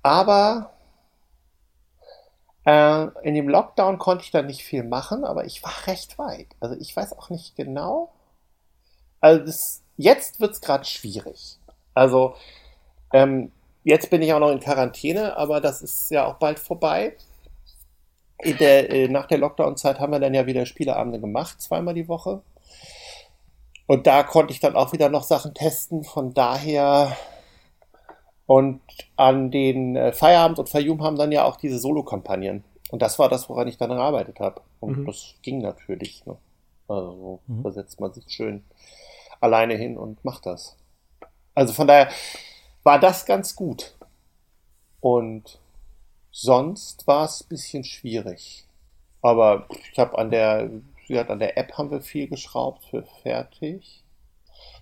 aber 0.00 0.70
äh, 2.64 3.08
in 3.22 3.34
dem 3.34 3.48
Lockdown 3.48 3.98
konnte 3.98 4.22
ich 4.22 4.30
dann 4.30 4.46
nicht 4.46 4.62
viel 4.62 4.84
machen, 4.84 5.24
aber 5.24 5.44
ich 5.44 5.60
war 5.64 5.72
recht 5.88 6.20
weit. 6.20 6.46
Also 6.60 6.76
ich 6.78 6.94
weiß 6.94 7.18
auch 7.18 7.30
nicht 7.30 7.56
genau. 7.56 8.12
Also 9.20 9.44
das, 9.44 9.82
jetzt 9.96 10.38
wird's 10.38 10.60
gerade 10.60 10.84
schwierig. 10.84 11.58
Also 11.94 12.36
ähm, 13.12 13.50
jetzt 13.82 14.08
bin 14.10 14.22
ich 14.22 14.32
auch 14.32 14.38
noch 14.38 14.52
in 14.52 14.60
Quarantäne, 14.60 15.36
aber 15.36 15.60
das 15.60 15.82
ist 15.82 16.12
ja 16.12 16.26
auch 16.26 16.34
bald 16.34 16.60
vorbei. 16.60 17.16
Der, 18.44 18.88
äh, 18.88 19.08
nach 19.08 19.26
der 19.26 19.38
Lockdown-Zeit 19.38 19.98
haben 19.98 20.12
wir 20.12 20.20
dann 20.20 20.32
ja 20.32 20.46
wieder 20.46 20.64
Spieleabende 20.64 21.18
gemacht, 21.18 21.60
zweimal 21.60 21.94
die 21.94 22.06
Woche. 22.06 22.42
Und 23.90 24.06
da 24.06 24.22
konnte 24.22 24.52
ich 24.52 24.60
dann 24.60 24.76
auch 24.76 24.92
wieder 24.92 25.08
noch 25.08 25.24
Sachen 25.24 25.52
testen. 25.52 26.04
Von 26.04 26.32
daher 26.32 27.16
und 28.46 28.80
an 29.16 29.50
den 29.50 29.96
äh, 29.96 30.12
Feierabend 30.12 30.60
und 30.60 30.68
Fayum 30.68 31.02
haben 31.02 31.16
dann 31.16 31.32
ja 31.32 31.42
auch 31.42 31.56
diese 31.56 31.80
Solo-Kampagnen. 31.80 32.62
Und 32.92 33.02
das 33.02 33.18
war 33.18 33.28
das, 33.28 33.48
woran 33.48 33.66
ich 33.66 33.78
dann 33.78 33.90
gearbeitet 33.90 34.38
habe. 34.38 34.60
Und 34.78 34.98
Mhm. 34.98 35.06
das 35.06 35.34
ging 35.42 35.58
natürlich. 35.60 36.24
Ne? 36.24 36.36
Also 36.86 37.40
Mhm. 37.48 37.64
da 37.64 37.72
setzt 37.72 37.98
man 37.98 38.12
sich 38.12 38.24
schön 38.28 38.62
alleine 39.40 39.74
hin 39.74 39.98
und 39.98 40.24
macht 40.24 40.46
das. 40.46 40.76
Also 41.56 41.72
von 41.72 41.88
daher 41.88 42.10
war 42.84 43.00
das 43.00 43.26
ganz 43.26 43.56
gut. 43.56 43.96
Und 45.00 45.58
sonst 46.30 47.08
war 47.08 47.24
es 47.24 47.40
ein 47.42 47.48
bisschen 47.48 47.82
schwierig. 47.82 48.68
Aber 49.20 49.66
ich 49.92 49.98
habe 49.98 50.16
an 50.16 50.30
der, 50.30 50.70
wie 51.10 51.14
gesagt, 51.14 51.30
an 51.30 51.40
der 51.40 51.58
App 51.58 51.76
haben 51.76 51.90
wir 51.90 52.00
viel 52.00 52.28
geschraubt 52.28 52.84
für 52.84 53.02
fertig. 53.02 54.04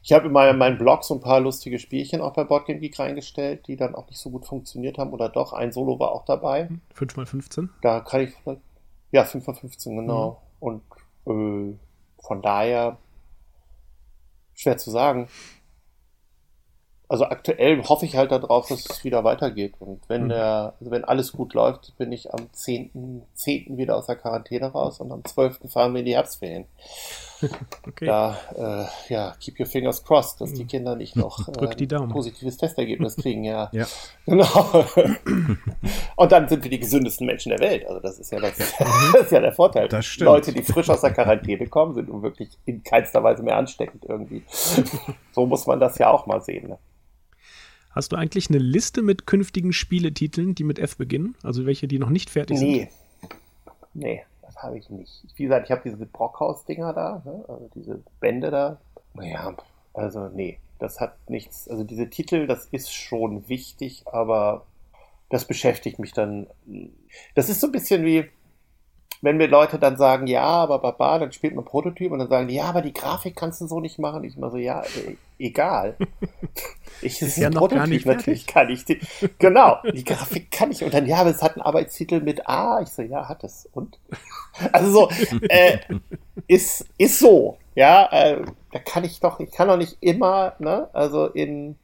Ich 0.02 0.12
habe 0.12 0.26
in 0.26 0.32
meinem, 0.32 0.58
meinem 0.58 0.76
Blog 0.76 1.02
so 1.02 1.14
ein 1.14 1.22
paar 1.22 1.40
lustige 1.40 1.78
Spielchen 1.78 2.20
auch 2.20 2.34
bei 2.34 2.44
Boardgame 2.44 2.80
Geek 2.80 2.98
reingestellt, 2.98 3.66
die 3.66 3.76
dann 3.76 3.94
auch 3.94 4.06
nicht 4.08 4.18
so 4.18 4.28
gut 4.28 4.44
funktioniert 4.44 4.98
haben. 4.98 5.12
Oder 5.14 5.30
doch, 5.30 5.54
ein 5.54 5.72
Solo 5.72 5.98
war 5.98 6.12
auch 6.12 6.26
dabei. 6.26 6.68
5x15? 6.94 7.70
Da 7.80 8.00
kann 8.00 8.20
ich 8.20 8.34
vielleicht, 8.34 8.60
ja, 9.10 9.24
5 9.24 9.42
von 9.42 9.54
15, 9.54 9.96
genau. 9.96 10.42
Und 10.60 10.82
äh, 11.26 11.74
von 12.22 12.42
daher 12.42 12.98
Schwer 14.52 14.76
zu 14.76 14.90
sagen. 14.90 15.28
Also 17.10 17.24
aktuell 17.24 17.82
hoffe 17.84 18.04
ich 18.04 18.16
halt 18.16 18.30
darauf, 18.32 18.68
dass 18.68 18.84
es 18.84 19.02
wieder 19.02 19.24
weitergeht. 19.24 19.74
Und 19.78 20.00
wenn 20.08 20.24
mhm. 20.24 20.28
der, 20.28 20.74
also 20.78 20.90
wenn 20.90 21.04
alles 21.04 21.32
gut 21.32 21.54
läuft, 21.54 21.96
bin 21.96 22.12
ich 22.12 22.32
am 22.34 22.48
10.10. 22.54 23.22
10. 23.34 23.78
wieder 23.78 23.96
aus 23.96 24.06
der 24.06 24.16
Quarantäne 24.16 24.66
raus 24.66 25.00
und 25.00 25.10
am 25.10 25.24
12. 25.24 25.60
fahren 25.72 25.94
wir 25.94 26.00
in 26.00 26.06
die 26.06 26.14
Herbstferien. 26.14 26.66
okay. 27.86 28.04
Da, 28.04 28.36
äh, 29.08 29.12
ja, 29.14 29.34
keep 29.40 29.58
your 29.58 29.64
fingers 29.64 30.04
crossed, 30.04 30.40
dass 30.40 30.52
die 30.52 30.64
mhm. 30.64 30.68
Kinder 30.68 30.96
nicht 30.96 31.16
noch 31.16 31.48
äh, 31.56 31.94
ein 31.94 32.08
positives 32.10 32.58
Testergebnis 32.58 33.16
kriegen, 33.22 33.44
ja. 33.44 33.70
ja. 33.72 33.86
Genau. 34.26 34.84
und 36.16 36.32
dann 36.32 36.46
sind 36.48 36.62
wir 36.62 36.70
die 36.70 36.80
gesündesten 36.80 37.26
Menschen 37.26 37.50
der 37.50 37.60
Welt. 37.60 37.86
Also 37.86 38.00
das 38.00 38.18
ist 38.18 38.32
ja 38.32 38.40
das, 38.40 38.58
das 38.58 39.22
ist 39.22 39.32
ja 39.32 39.40
der 39.40 39.52
Vorteil. 39.52 39.88
Das 39.88 40.04
stimmt. 40.04 40.26
Leute, 40.26 40.52
die 40.52 40.62
frisch 40.62 40.90
aus 40.90 41.00
der 41.00 41.12
Quarantäne 41.12 41.68
kommen, 41.68 41.94
sind 41.94 42.08
nun 42.08 42.22
wirklich 42.22 42.50
in 42.66 42.82
keinster 42.82 43.22
Weise 43.22 43.42
mehr 43.42 43.56
ansteckend 43.56 44.04
irgendwie. 44.06 44.42
so 45.32 45.46
muss 45.46 45.66
man 45.66 45.80
das 45.80 45.96
ja 45.96 46.10
auch 46.10 46.26
mal 46.26 46.42
sehen. 46.42 46.68
Ne? 46.68 46.78
Hast 47.98 48.12
du 48.12 48.16
eigentlich 48.16 48.48
eine 48.48 48.60
Liste 48.60 49.02
mit 49.02 49.26
künftigen 49.26 49.72
Spieletiteln, 49.72 50.54
die 50.54 50.62
mit 50.62 50.78
F 50.78 50.96
beginnen? 50.96 51.34
Also 51.42 51.66
welche, 51.66 51.88
die 51.88 51.98
noch 51.98 52.10
nicht 52.10 52.30
fertig 52.30 52.60
nee. 52.60 52.88
sind? 53.22 53.32
Nee, 53.92 54.24
das 54.40 54.54
habe 54.58 54.78
ich 54.78 54.88
nicht. 54.88 55.24
Wie 55.34 55.42
gesagt, 55.42 55.64
ich 55.64 55.72
habe 55.72 55.82
diese 55.84 56.06
Brockhaus-Dinger 56.06 56.92
da, 56.92 57.22
ne? 57.24 57.44
also 57.48 57.68
diese 57.74 58.00
Bände 58.20 58.52
da. 58.52 58.78
Naja, 59.14 59.52
also 59.94 60.28
nee, 60.28 60.60
das 60.78 61.00
hat 61.00 61.16
nichts. 61.28 61.68
Also 61.68 61.82
diese 61.82 62.08
Titel, 62.08 62.46
das 62.46 62.66
ist 62.66 62.94
schon 62.94 63.48
wichtig, 63.48 64.04
aber 64.06 64.64
das 65.28 65.46
beschäftigt 65.46 65.98
mich 65.98 66.12
dann. 66.12 66.46
Das 67.34 67.48
ist 67.48 67.60
so 67.60 67.66
ein 67.66 67.72
bisschen 67.72 68.04
wie, 68.04 68.30
wenn 69.20 69.36
mir 69.36 69.48
Leute 69.48 69.78
dann 69.78 69.96
sagen, 69.96 70.26
ja, 70.26 70.44
aber 70.44 70.78
Baba, 70.78 71.18
dann 71.18 71.32
spielt 71.32 71.54
man 71.54 71.64
Prototyp 71.64 72.12
und 72.12 72.20
dann 72.20 72.28
sagen 72.28 72.48
die, 72.48 72.54
ja, 72.54 72.64
aber 72.64 72.82
die 72.82 72.92
Grafik 72.92 73.36
kannst 73.36 73.60
du 73.60 73.66
so 73.66 73.80
nicht 73.80 73.98
machen. 73.98 74.24
Ich 74.24 74.36
mal 74.36 74.50
so, 74.50 74.56
ja, 74.56 74.82
e 74.82 75.16
egal. 75.38 75.96
Ich 77.00 77.22
ist 77.22 77.36
ja 77.36 77.48
noch 77.48 77.68
gar 77.68 77.86
nicht 77.86 78.06
natürlich 78.06 78.44
kann 78.48 78.68
ich 78.70 78.84
die, 78.84 78.98
genau, 79.38 79.76
die 79.94 80.02
Grafik 80.02 80.50
kann 80.50 80.72
ich 80.72 80.82
und 80.82 80.92
dann 80.92 81.06
ja, 81.06 81.18
aber 81.18 81.30
es 81.30 81.42
hat 81.42 81.54
einen 81.54 81.62
Arbeitstitel 81.62 82.20
mit 82.20 82.48
A. 82.48 82.80
Ich 82.80 82.88
so, 82.88 83.02
ja, 83.02 83.28
hat 83.28 83.44
es 83.44 83.68
und 83.72 84.00
also 84.72 84.90
so 84.90 85.10
äh, 85.48 85.78
ist 86.48 86.86
ist 86.98 87.20
so, 87.20 87.56
ja, 87.76 88.08
äh, 88.10 88.44
da 88.72 88.80
kann 88.80 89.04
ich 89.04 89.20
doch, 89.20 89.38
ich 89.38 89.52
kann 89.52 89.68
doch 89.68 89.76
nicht 89.76 89.98
immer, 90.00 90.54
ne, 90.58 90.88
also 90.92 91.26
in 91.26 91.76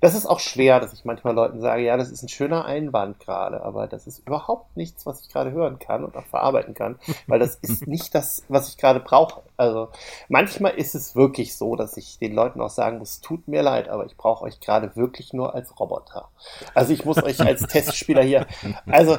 das 0.00 0.14
ist 0.14 0.26
auch 0.26 0.40
schwer, 0.40 0.80
dass 0.80 0.92
ich 0.92 1.04
manchmal 1.04 1.34
Leuten 1.34 1.60
sage, 1.60 1.82
ja, 1.82 1.96
das 1.96 2.10
ist 2.10 2.22
ein 2.22 2.28
schöner 2.28 2.64
Einwand 2.64 3.20
gerade, 3.20 3.62
aber 3.62 3.86
das 3.86 4.06
ist 4.06 4.26
überhaupt 4.26 4.76
nichts, 4.76 5.04
was 5.04 5.20
ich 5.20 5.28
gerade 5.28 5.52
hören 5.52 5.78
kann 5.78 6.04
und 6.04 6.16
auch 6.16 6.24
verarbeiten 6.24 6.74
kann, 6.74 6.98
weil 7.26 7.38
das 7.38 7.56
ist 7.56 7.86
nicht 7.86 8.14
das, 8.14 8.44
was 8.48 8.68
ich 8.68 8.78
gerade 8.78 9.00
brauche. 9.00 9.42
Also 9.56 9.88
manchmal 10.28 10.74
ist 10.74 10.94
es 10.94 11.14
wirklich 11.14 11.56
so, 11.56 11.76
dass 11.76 11.96
ich 11.96 12.18
den 12.18 12.34
Leuten 12.34 12.60
auch 12.60 12.70
sagen 12.70 12.98
muss, 12.98 13.20
tut 13.20 13.46
mir 13.46 13.62
leid, 13.62 13.88
aber 13.88 14.06
ich 14.06 14.16
brauche 14.16 14.44
euch 14.44 14.60
gerade 14.60 14.96
wirklich 14.96 15.32
nur 15.32 15.54
als 15.54 15.78
Roboter. 15.78 16.28
Also 16.74 16.92
ich 16.92 17.04
muss 17.04 17.22
euch 17.22 17.40
als 17.40 17.62
Testspieler 17.66 18.22
hier, 18.22 18.46
also 18.86 19.18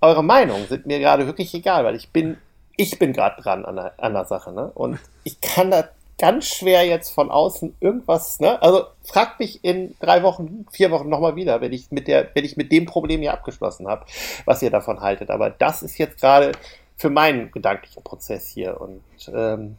eure 0.00 0.24
Meinungen 0.24 0.66
sind 0.66 0.86
mir 0.86 0.98
gerade 0.98 1.26
wirklich 1.26 1.54
egal, 1.54 1.84
weil 1.84 1.94
ich 1.94 2.10
bin 2.10 2.36
ich 2.76 2.98
bin 2.98 3.12
gerade 3.12 3.40
dran 3.40 3.64
an 3.64 3.76
der, 3.76 3.94
an 3.98 4.12
der 4.12 4.26
Sache, 4.26 4.52
ne? 4.52 4.70
Und 4.74 4.98
ich 5.24 5.40
kann 5.40 5.70
da 5.70 5.88
ganz 6.18 6.46
schwer 6.46 6.84
jetzt 6.86 7.10
von 7.10 7.30
außen 7.30 7.76
irgendwas, 7.80 8.40
ne? 8.40 8.60
Also 8.62 8.84
fragt 9.04 9.38
mich 9.38 9.62
in 9.64 9.94
drei 10.00 10.22
Wochen, 10.22 10.66
vier 10.72 10.90
Wochen 10.90 11.08
nochmal 11.08 11.36
wieder, 11.36 11.60
wenn 11.60 11.72
ich 11.72 11.90
mit 11.90 12.08
der, 12.08 12.30
wenn 12.34 12.44
ich 12.44 12.56
mit 12.56 12.72
dem 12.72 12.86
Problem 12.86 13.20
hier 13.20 13.34
abgeschlossen 13.34 13.86
habe, 13.86 14.06
was 14.44 14.62
ihr 14.62 14.70
davon 14.70 15.00
haltet. 15.00 15.30
Aber 15.30 15.50
das 15.50 15.82
ist 15.82 15.98
jetzt 15.98 16.20
gerade 16.20 16.52
für 16.96 17.10
meinen 17.10 17.50
gedanklichen 17.50 18.02
Prozess 18.02 18.48
hier. 18.48 18.80
Und 18.80 19.02
ähm, 19.34 19.76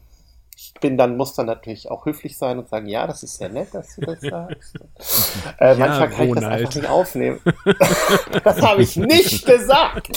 ich 0.56 0.74
bin 0.80 0.96
dann, 0.96 1.16
muss 1.16 1.34
dann 1.34 1.46
natürlich 1.46 1.90
auch 1.90 2.04
höflich 2.06 2.36
sein 2.36 2.58
und 2.58 2.68
sagen, 2.68 2.86
ja, 2.86 3.06
das 3.06 3.22
ist 3.22 3.38
sehr 3.38 3.48
nett, 3.48 3.74
dass 3.74 3.96
du 3.96 4.02
das 4.02 4.20
sagst. 4.20 4.74
äh, 5.60 5.70
ja, 5.70 5.74
manchmal 5.74 6.10
kann 6.10 6.28
Ronald. 6.28 6.34
ich 6.34 6.34
das 6.34 6.44
einfach 6.44 6.74
nicht 6.74 6.88
aufnehmen. 6.88 7.40
das 8.44 8.62
habe 8.62 8.82
ich 8.82 8.96
nicht 8.96 9.46
gesagt. 9.46 10.16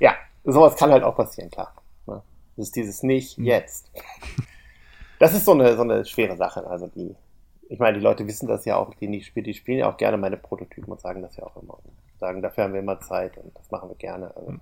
ja, 0.00 0.14
sowas 0.52 0.76
kann 0.76 0.90
halt 0.90 1.02
auch 1.02 1.16
passieren, 1.16 1.50
klar. 1.50 1.74
Ne? 2.06 2.22
Das 2.56 2.66
ist 2.66 2.76
dieses 2.76 3.02
nicht 3.02 3.38
mhm. 3.38 3.44
jetzt. 3.46 3.90
Das 5.18 5.34
ist 5.34 5.44
so 5.44 5.52
eine, 5.52 5.76
so 5.76 5.82
eine 5.82 6.04
schwere 6.04 6.36
Sache. 6.36 6.66
Also 6.66 6.88
die, 6.88 7.14
ich 7.68 7.78
meine, 7.78 7.98
die 7.98 8.04
Leute 8.04 8.26
wissen 8.26 8.46
das 8.46 8.64
ja 8.64 8.76
auch, 8.76 8.94
die 8.94 9.08
nicht 9.08 9.26
spielen, 9.26 9.44
die 9.44 9.54
spielen 9.54 9.78
ja 9.78 9.90
auch 9.90 9.96
gerne 9.96 10.16
meine 10.16 10.36
Prototypen 10.36 10.92
und 10.92 11.00
sagen 11.00 11.22
das 11.22 11.36
ja 11.36 11.44
auch 11.44 11.56
immer. 11.56 11.78
Sagen, 12.18 12.42
dafür 12.42 12.64
haben 12.64 12.72
wir 12.72 12.80
immer 12.80 13.00
Zeit 13.00 13.36
und 13.38 13.56
das 13.56 13.70
machen 13.70 13.88
wir 13.88 13.96
gerne. 13.96 14.34
Also, 14.36 14.52
mhm. 14.52 14.60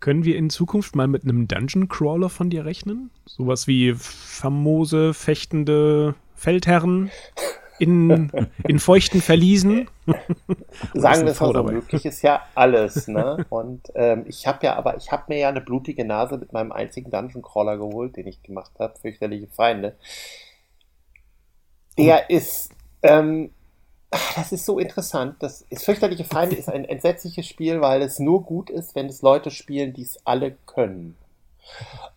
Können 0.00 0.24
wir 0.24 0.36
in 0.36 0.48
Zukunft 0.48 0.96
mal 0.96 1.08
mit 1.08 1.24
einem 1.24 1.46
Dungeon 1.46 1.88
Crawler 1.88 2.30
von 2.30 2.48
dir 2.48 2.64
rechnen? 2.64 3.10
Sowas 3.26 3.66
wie 3.66 3.94
famose, 3.94 5.12
fechtende 5.12 6.14
Feldherren? 6.34 7.10
In, 7.80 8.50
in 8.68 8.78
feuchten 8.78 9.20
Verliesen. 9.20 9.88
Sagen 10.94 11.24
wir 11.24 11.32
es 11.32 11.40
mal 11.40 11.52
so, 11.52 11.62
möglich 11.62 12.04
ist 12.04 12.22
ja 12.22 12.42
alles. 12.54 13.08
Ne? 13.08 13.44
Und 13.48 13.90
ähm, 13.94 14.24
ich 14.28 14.46
habe 14.46 14.66
ja, 14.66 14.76
aber 14.76 14.96
ich 14.96 15.10
habe 15.10 15.24
mir 15.28 15.38
ja 15.38 15.48
eine 15.48 15.60
blutige 15.60 16.04
Nase 16.04 16.38
mit 16.38 16.52
meinem 16.52 16.72
einzigen 16.72 17.10
Dungeon 17.10 17.42
Crawler 17.42 17.76
geholt, 17.78 18.16
den 18.16 18.26
ich 18.26 18.42
gemacht 18.42 18.72
habe, 18.78 18.94
fürchterliche 19.00 19.48
Feinde. 19.48 19.96
Der 21.98 22.24
oh. 22.28 22.32
ist, 22.32 22.70
ähm, 23.02 23.50
das 24.10 24.52
ist 24.52 24.66
so 24.66 24.78
interessant. 24.78 25.36
Das 25.40 25.62
ist 25.70 25.84
fürchterliche 25.84 26.24
Feinde 26.24 26.56
ist 26.56 26.68
ein 26.68 26.84
entsetzliches 26.84 27.46
Spiel, 27.46 27.80
weil 27.80 28.02
es 28.02 28.18
nur 28.18 28.42
gut 28.42 28.70
ist, 28.70 28.94
wenn 28.94 29.06
es 29.06 29.22
Leute 29.22 29.50
spielen, 29.50 29.92
die 29.92 30.02
es 30.02 30.18
alle 30.24 30.56
können. 30.66 31.16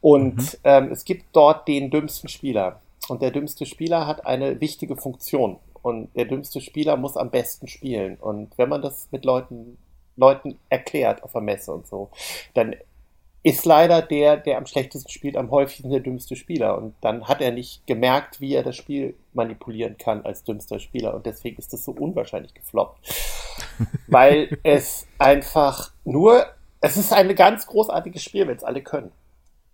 Und 0.02 0.36
mhm. 0.36 0.60
ähm, 0.63 0.91
es 0.91 1.06
gibt 1.06 1.26
dort 1.34 1.67
den 1.67 1.91
dümmsten 1.91 2.30
Spieler. 2.30 2.82
Und 3.07 3.21
der 3.21 3.31
dümmste 3.31 3.65
Spieler 3.65 4.07
hat 4.07 4.25
eine 4.25 4.61
wichtige 4.61 4.95
Funktion. 4.95 5.57
Und 5.81 6.15
der 6.15 6.25
dümmste 6.25 6.61
Spieler 6.61 6.95
muss 6.95 7.17
am 7.17 7.29
besten 7.29 7.67
spielen. 7.67 8.15
Und 8.15 8.57
wenn 8.57 8.69
man 8.69 8.81
das 8.81 9.09
mit 9.11 9.25
Leuten, 9.25 9.77
Leuten 10.15 10.57
erklärt 10.69 11.23
auf 11.23 11.33
der 11.33 11.41
Messe 11.41 11.73
und 11.73 11.87
so, 11.87 12.09
dann 12.53 12.75
ist 13.43 13.65
leider 13.65 14.01
der, 14.01 14.37
der 14.37 14.57
am 14.57 14.65
schlechtesten 14.65 15.11
spielt, 15.11 15.35
am 15.35 15.51
häufigsten 15.51 15.89
der 15.89 15.99
dümmste 15.99 16.37
Spieler. 16.37 16.77
Und 16.77 16.95
dann 17.01 17.27
hat 17.27 17.41
er 17.41 17.51
nicht 17.51 17.85
gemerkt, 17.85 18.39
wie 18.39 18.55
er 18.55 18.63
das 18.63 18.77
Spiel 18.77 19.15
manipulieren 19.33 19.97
kann 19.97 20.23
als 20.25 20.45
dümmster 20.45 20.79
Spieler. 20.79 21.13
Und 21.13 21.25
deswegen 21.25 21.57
ist 21.57 21.73
das 21.73 21.83
so 21.83 21.91
unwahrscheinlich 21.91 22.53
gefloppt. 22.53 22.97
Weil 24.07 24.57
es 24.63 25.07
einfach 25.17 25.91
nur, 26.05 26.45
es 26.79 26.95
ist 26.95 27.11
ein 27.11 27.35
ganz 27.35 27.67
großartiges 27.67 28.23
Spiel, 28.23 28.47
wenn 28.47 28.55
es 28.55 28.63
alle 28.63 28.81
können. 28.81 29.11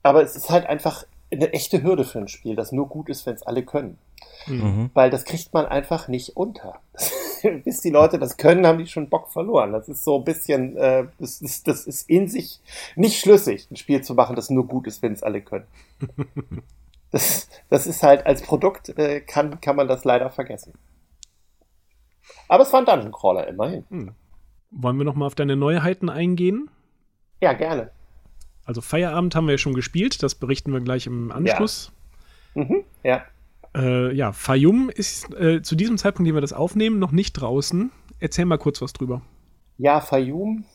Aber 0.02 0.24
es 0.24 0.36
ist 0.36 0.50
halt 0.50 0.66
einfach 0.66 1.04
eine 1.32 1.54
echte 1.54 1.84
Hürde 1.84 2.06
für 2.06 2.20
ein 2.20 2.28
Spiel, 2.28 2.56
das 2.56 2.72
nur 2.72 2.88
gut 2.88 3.10
ist, 3.10 3.26
wenn 3.26 3.36
es 3.36 3.44
alle 3.44 3.64
können. 3.64 3.98
Mhm. 4.48 4.90
Weil 4.94 5.10
das 5.10 5.26
kriegt 5.26 5.54
man 5.54 5.66
einfach 5.66 6.08
nicht 6.08 6.36
unter. 6.36 6.80
Bis 7.64 7.82
die 7.82 7.90
Leute 7.90 8.20
das 8.20 8.38
können, 8.38 8.66
haben 8.66 8.80
die 8.80 8.88
schon 8.88 9.10
Bock 9.10 9.30
verloren. 9.32 9.72
Das 9.72 9.88
ist 9.88 10.04
so 10.04 10.18
ein 10.18 10.24
bisschen, 10.24 10.76
äh, 10.78 11.06
das, 11.20 11.42
ist, 11.42 11.68
das 11.68 11.86
ist 11.86 12.10
in 12.10 12.28
sich 12.28 12.60
nicht 12.96 13.20
schlüssig, 13.20 13.68
ein 13.72 13.76
Spiel 13.76 14.02
zu 14.02 14.14
machen, 14.14 14.36
das 14.36 14.50
nur 14.50 14.68
gut 14.68 14.88
ist, 14.88 15.02
wenn 15.02 15.14
es 15.14 15.24
alle 15.24 15.42
können. 15.42 15.68
das, 17.12 17.50
das 17.70 17.88
ist 17.88 18.04
halt 18.04 18.26
als 18.26 18.42
Produkt, 18.42 18.90
äh, 18.98 19.22
kann, 19.22 19.62
kann 19.62 19.76
man 19.76 19.88
das 19.88 20.04
leider 20.04 20.30
vergessen. 20.30 20.74
Aber 22.48 22.64
es 22.64 22.74
war 22.74 22.82
ein 22.82 22.86
Dungeon 22.86 23.12
Crawler, 23.12 23.48
immerhin. 23.48 23.86
Hm. 23.90 24.12
Wollen 24.72 24.98
wir 24.98 25.06
nochmal 25.06 25.28
auf 25.28 25.36
deine 25.36 25.56
Neuheiten 25.56 26.10
eingehen? 26.10 26.70
Ja, 27.42 27.54
gerne. 27.54 27.92
Also 28.70 28.82
Feierabend 28.82 29.34
haben 29.34 29.48
wir 29.48 29.54
ja 29.54 29.58
schon 29.58 29.74
gespielt, 29.74 30.22
das 30.22 30.36
berichten 30.36 30.72
wir 30.72 30.80
gleich 30.80 31.08
im 31.08 31.32
Anschluss. 31.32 31.92
Ja. 32.54 32.64
Mhm, 32.64 32.84
ja. 33.02 33.24
Äh, 33.76 34.14
ja, 34.16 34.32
Fayum 34.32 34.92
ist 34.92 35.34
äh, 35.34 35.64
zu 35.64 35.74
diesem 35.74 35.98
Zeitpunkt, 35.98 36.28
den 36.28 36.36
wir 36.36 36.42
das 36.42 36.54
aufnehmen, 36.54 37.00
noch 37.00 37.12
nicht 37.12 37.34
draußen. 37.34 37.90
Erzähl 38.20 38.46
mal 38.46 38.60
kurz 38.60 38.80
was 38.80 38.94
drüber. 38.94 39.24
Ja, 39.80 40.02
Fayum 40.02 40.66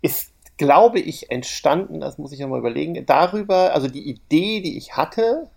ist, 0.00 0.32
glaube 0.56 0.98
ich, 0.98 1.30
entstanden, 1.30 2.00
das 2.00 2.16
muss 2.16 2.32
ich 2.32 2.38
ja 2.38 2.46
mal 2.46 2.58
überlegen, 2.58 3.04
darüber, 3.04 3.74
also 3.74 3.88
die 3.88 4.08
Idee, 4.08 4.62
die 4.62 4.78
ich 4.78 4.96
hatte, 4.96 5.50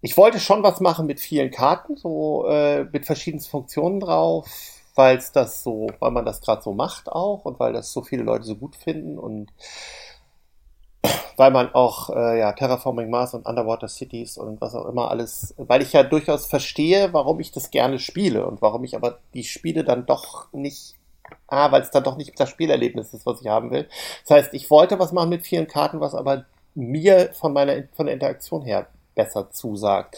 ich 0.00 0.16
wollte 0.16 0.40
schon 0.40 0.62
was 0.62 0.80
machen 0.80 1.04
mit 1.04 1.20
vielen 1.20 1.50
Karten, 1.50 1.98
so 1.98 2.46
äh, 2.48 2.84
mit 2.84 3.04
verschiedenen 3.04 3.44
Funktionen 3.44 4.00
drauf, 4.00 4.48
weil 4.94 5.18
es 5.18 5.30
das 5.30 5.62
so, 5.62 5.88
weil 5.98 6.10
man 6.10 6.24
das 6.24 6.40
gerade 6.40 6.62
so 6.62 6.72
macht 6.72 7.12
auch 7.12 7.44
und 7.44 7.60
weil 7.60 7.74
das 7.74 7.92
so 7.92 8.00
viele 8.00 8.22
Leute 8.22 8.44
so 8.44 8.54
gut 8.54 8.76
finden 8.76 9.18
und 9.18 9.50
weil 11.36 11.50
man 11.50 11.74
auch 11.74 12.10
äh, 12.10 12.38
ja, 12.38 12.52
Terraforming 12.52 13.10
Mars 13.10 13.34
und 13.34 13.46
Underwater 13.46 13.88
Cities 13.88 14.38
und 14.38 14.60
was 14.60 14.74
auch 14.74 14.86
immer 14.86 15.10
alles, 15.10 15.54
weil 15.56 15.82
ich 15.82 15.92
ja 15.92 16.02
durchaus 16.02 16.46
verstehe, 16.46 17.12
warum 17.12 17.40
ich 17.40 17.52
das 17.52 17.70
gerne 17.70 17.98
spiele 17.98 18.46
und 18.46 18.62
warum 18.62 18.84
ich 18.84 18.96
aber 18.96 19.18
die 19.34 19.44
Spiele 19.44 19.84
dann 19.84 20.06
doch 20.06 20.52
nicht, 20.52 20.94
ah, 21.48 21.70
weil 21.72 21.82
es 21.82 21.90
dann 21.90 22.04
doch 22.04 22.16
nicht 22.16 22.38
das 22.38 22.50
Spielerlebnis 22.50 23.14
ist, 23.14 23.26
was 23.26 23.40
ich 23.40 23.48
haben 23.48 23.70
will. 23.70 23.88
Das 24.26 24.36
heißt, 24.36 24.54
ich 24.54 24.70
wollte 24.70 24.98
was 24.98 25.12
machen 25.12 25.30
mit 25.30 25.46
vielen 25.46 25.66
Karten, 25.66 26.00
was 26.00 26.14
aber 26.14 26.44
mir 26.74 27.30
von 27.34 27.52
meiner 27.52 27.84
von 27.94 28.06
der 28.06 28.14
Interaktion 28.14 28.62
her 28.62 28.86
besser 29.14 29.50
zusagt. 29.50 30.16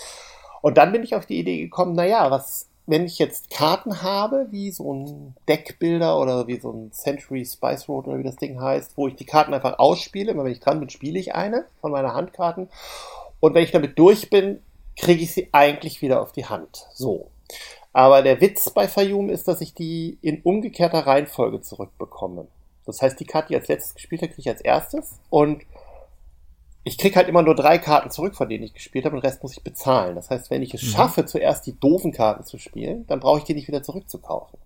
Und 0.63 0.79
dann 0.79 0.93
bin 0.93 1.03
ich 1.03 1.15
auf 1.15 1.27
die 1.27 1.39
Idee 1.39 1.61
gekommen, 1.61 1.95
naja, 1.95 2.31
was 2.31 2.69
wenn 2.87 3.05
ich 3.05 3.18
jetzt 3.18 3.51
Karten 3.51 4.03
habe, 4.03 4.46
wie 4.51 4.70
so 4.70 4.92
ein 4.92 5.37
Deckbilder 5.49 6.18
oder 6.20 6.46
wie 6.46 6.61
so 6.61 6.70
ein 6.70 6.92
Century 6.92 7.44
Spice 7.44 7.88
Road 7.88 8.07
oder 8.07 8.18
wie 8.18 8.22
das 8.25 8.37
Ding 8.37 8.61
heißt, 8.61 8.96
wo 8.96 9.09
ich 9.09 9.16
die 9.16 9.27
Karten 9.27 9.55
einfach 9.55 9.79
ausspiele, 9.79 10.31
immer 10.31 10.44
wenn 10.44 10.53
ich 10.53 10.61
dran 10.61 10.79
bin, 10.79 10.88
spiele 10.88 11.18
ich 11.18 11.35
eine 11.35 11.66
von 11.81 11.90
meiner 11.90 12.14
Handkarten. 12.14 12.68
Und 13.40 13.55
wenn 13.55 13.64
ich 13.64 13.72
damit 13.72 13.99
durch 13.99 14.31
bin, 14.31 14.61
kriege 14.96 15.22
ich 15.22 15.33
sie 15.33 15.49
eigentlich 15.53 16.01
wieder 16.01 16.22
auf 16.22 16.33
die 16.33 16.46
Hand. 16.46 16.87
So. 16.94 17.31
Aber 17.92 18.22
der 18.22 18.40
Witz 18.40 18.70
bei 18.70 18.88
Fayum 18.88 19.31
ist, 19.31 19.49
dass 19.49 19.61
ich 19.61 19.75
die 19.75 20.18
in 20.22 20.42
umgekehrter 20.42 21.07
Reihenfolge 21.07 21.61
zurückbekomme. 21.61 22.46
Das 22.85 23.03
heißt, 23.03 23.18
die 23.18 23.25
Karte, 23.25 23.49
die 23.49 23.55
ich 23.55 23.61
als 23.61 23.68
letztes 23.68 23.94
gespielt 23.94 24.22
habe, 24.22 24.33
kriege 24.33 24.42
ich 24.42 24.49
als 24.49 24.61
erstes. 24.61 25.18
Und 25.29 25.62
ich 26.87 26.99
kriege 26.99 27.16
halt 27.16 27.29
immer 27.29 27.42
nur 27.42 27.57
drei 27.57 27.79
Karten 27.79 28.12
zurück, 28.12 28.37
von 28.37 28.49
denen 28.49 28.62
ich 28.62 28.72
gespielt 28.72 29.05
habe, 29.05 29.16
und 29.16 29.22
den 29.22 29.29
Rest 29.29 29.42
muss 29.42 29.57
ich 29.57 29.64
bezahlen. 29.64 30.14
Das 30.14 30.31
heißt, 30.31 30.51
wenn 30.53 30.62
ich 30.62 30.72
es 30.72 30.85
mhm. 30.85 30.87
schaffe, 30.87 31.27
zuerst 31.27 31.66
die 31.66 31.77
doofen 31.81 32.12
Karten 32.12 32.44
zu 32.44 32.59
spielen, 32.59 33.05
dann 33.09 33.18
brauche 33.18 33.38
ich 33.38 33.44
die 33.44 33.55
nicht 33.55 33.66
wieder 33.66 33.83
zurückzukaufen. 33.83 34.61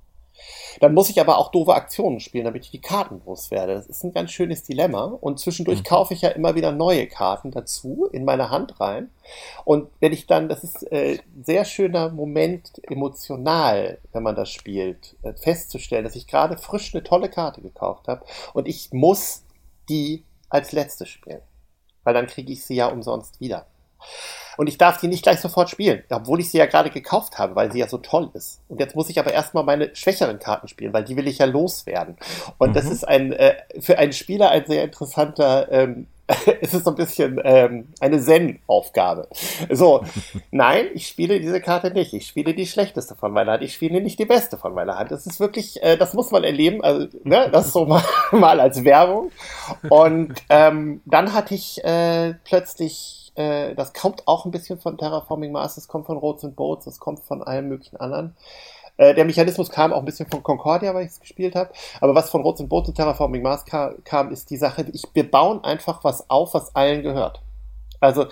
Dann 0.80 0.92
muss 0.92 1.08
ich 1.08 1.18
aber 1.18 1.38
auch 1.38 1.50
doofe 1.50 1.72
Aktionen 1.72 2.20
spielen, 2.20 2.44
damit 2.44 2.66
ich 2.66 2.70
die 2.70 2.80
Karten 2.82 3.22
loswerde. 3.24 3.72
Das 3.72 3.86
ist 3.86 4.04
ein 4.04 4.12
ganz 4.12 4.32
schönes 4.32 4.62
Dilemma. 4.64 5.04
Und 5.04 5.40
zwischendurch 5.40 5.78
mhm. 5.78 5.84
kaufe 5.84 6.12
ich 6.12 6.20
ja 6.20 6.28
immer 6.28 6.54
wieder 6.54 6.72
neue 6.72 7.06
Karten 7.06 7.52
dazu 7.52 8.06
in 8.12 8.26
meine 8.26 8.50
Hand 8.50 8.78
rein. 8.80 9.08
Und 9.64 9.88
wenn 10.00 10.12
ich 10.12 10.26
dann, 10.26 10.50
das 10.50 10.62
ist 10.62 10.92
äh, 10.92 11.20
sehr 11.42 11.64
schöner 11.64 12.10
Moment 12.10 12.70
emotional, 12.82 13.96
wenn 14.12 14.22
man 14.22 14.36
das 14.36 14.50
spielt, 14.50 15.16
äh, 15.22 15.32
festzustellen, 15.32 16.04
dass 16.04 16.16
ich 16.16 16.26
gerade 16.26 16.58
frisch 16.58 16.94
eine 16.94 17.02
tolle 17.02 17.30
Karte 17.30 17.62
gekauft 17.62 18.08
habe 18.08 18.26
und 18.52 18.68
ich 18.68 18.90
muss 18.92 19.42
die 19.88 20.24
als 20.50 20.72
letzte 20.72 21.06
spielen 21.06 21.40
weil 22.04 22.14
dann 22.14 22.26
kriege 22.26 22.52
ich 22.52 22.64
sie 22.64 22.76
ja 22.76 22.86
umsonst 22.86 23.40
wieder. 23.40 23.66
Und 24.56 24.66
ich 24.66 24.78
darf 24.78 24.98
die 24.98 25.08
nicht 25.08 25.22
gleich 25.22 25.40
sofort 25.40 25.70
spielen, 25.70 26.02
obwohl 26.10 26.40
ich 26.40 26.50
sie 26.50 26.58
ja 26.58 26.66
gerade 26.66 26.90
gekauft 26.90 27.38
habe, 27.38 27.54
weil 27.54 27.72
sie 27.72 27.78
ja 27.78 27.88
so 27.88 27.98
toll 27.98 28.30
ist. 28.34 28.60
Und 28.68 28.80
jetzt 28.80 28.94
muss 28.94 29.08
ich 29.08 29.18
aber 29.18 29.32
erstmal 29.32 29.64
meine 29.64 29.94
schwächeren 29.94 30.38
Karten 30.38 30.68
spielen, 30.68 30.92
weil 30.92 31.04
die 31.04 31.16
will 31.16 31.28
ich 31.28 31.38
ja 31.38 31.46
loswerden. 31.46 32.16
Und 32.58 32.70
mhm. 32.70 32.74
das 32.74 32.86
ist 32.86 33.06
ein 33.06 33.32
äh, 33.32 33.56
für 33.80 33.98
einen 33.98 34.12
Spieler 34.12 34.50
ein 34.50 34.66
sehr 34.66 34.84
interessanter 34.84 35.70
ähm, 35.70 36.06
es 36.60 36.74
ist 36.74 36.84
so 36.84 36.90
ein 36.90 36.96
bisschen 36.96 37.40
ähm, 37.44 37.88
eine 38.00 38.20
Zen-Aufgabe. 38.20 39.28
So, 39.70 40.04
nein, 40.50 40.86
ich 40.94 41.06
spiele 41.06 41.40
diese 41.40 41.60
Karte 41.60 41.90
nicht. 41.90 42.12
Ich 42.12 42.26
spiele 42.26 42.54
die 42.54 42.66
schlechteste 42.66 43.14
von 43.14 43.32
meiner 43.32 43.52
Hand. 43.52 43.62
Ich 43.62 43.74
spiele 43.74 44.00
nicht 44.00 44.18
die 44.18 44.26
beste 44.26 44.56
von 44.56 44.74
meiner 44.74 44.98
Hand. 44.98 45.10
Das 45.10 45.26
ist 45.26 45.40
wirklich, 45.40 45.82
äh, 45.82 45.96
das 45.96 46.14
muss 46.14 46.30
man 46.30 46.44
erleben. 46.44 46.82
Also, 46.82 47.08
ne, 47.24 47.48
das 47.50 47.72
so 47.72 47.86
mal, 47.86 48.02
mal 48.32 48.60
als 48.60 48.84
Werbung. 48.84 49.30
Und 49.88 50.34
ähm, 50.48 51.00
dann 51.04 51.32
hatte 51.32 51.54
ich 51.54 51.82
äh, 51.84 52.34
plötzlich, 52.44 53.32
äh, 53.34 53.74
das 53.74 53.92
kommt 53.92 54.26
auch 54.26 54.44
ein 54.44 54.50
bisschen 54.50 54.78
von 54.78 54.98
Terraforming 54.98 55.52
Mars, 55.52 55.74
das 55.74 55.88
kommt 55.88 56.06
von 56.06 56.18
Roads 56.18 56.44
and 56.44 56.56
Boats, 56.56 56.84
das 56.84 57.00
kommt 57.00 57.20
von 57.20 57.42
allen 57.42 57.68
möglichen 57.68 57.96
anderen. 57.96 58.36
Äh, 59.00 59.14
der 59.14 59.24
Mechanismus 59.24 59.70
kam 59.70 59.94
auch 59.94 60.00
ein 60.00 60.04
bisschen 60.04 60.28
von 60.28 60.42
Concordia, 60.42 60.94
weil 60.94 61.06
ich 61.06 61.12
es 61.12 61.20
gespielt 61.20 61.56
habe. 61.56 61.70
Aber 62.02 62.14
was 62.14 62.28
von 62.28 62.42
Rots 62.42 62.60
und 62.60 62.68
Boot 62.68 62.84
zu 62.84 62.92
Terraforming 62.92 63.40
Mars 63.40 63.64
kam, 63.64 63.94
kam, 64.04 64.30
ist 64.30 64.50
die 64.50 64.58
Sache, 64.58 64.84
ich, 64.92 65.04
wir 65.14 65.30
bauen 65.30 65.64
einfach 65.64 66.04
was 66.04 66.28
auf, 66.28 66.52
was 66.52 66.76
allen 66.76 67.02
gehört. 67.02 67.40
Also 67.98 68.26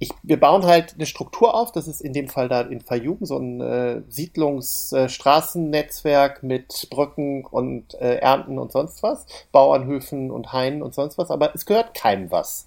ich, 0.00 0.10
wir 0.24 0.40
bauen 0.40 0.66
halt 0.66 0.94
eine 0.94 1.06
Struktur 1.06 1.54
auf, 1.54 1.70
das 1.70 1.86
ist 1.86 2.00
in 2.00 2.12
dem 2.12 2.28
Fall 2.28 2.48
da 2.48 2.62
in 2.62 2.80
Fayum 2.80 3.18
so 3.20 3.38
ein 3.38 3.60
äh, 3.60 4.02
Siedlungsstraßennetzwerk 4.08 6.42
äh, 6.42 6.46
mit 6.46 6.88
Brücken 6.90 7.44
und 7.44 7.94
äh, 7.94 8.16
Ernten 8.16 8.58
und 8.58 8.72
sonst 8.72 9.04
was, 9.04 9.24
Bauernhöfen 9.52 10.32
und 10.32 10.52
Hainen 10.52 10.82
und 10.82 10.94
sonst 10.94 11.16
was, 11.16 11.30
aber 11.30 11.54
es 11.54 11.64
gehört 11.64 11.94
keinem 11.94 12.32
was. 12.32 12.66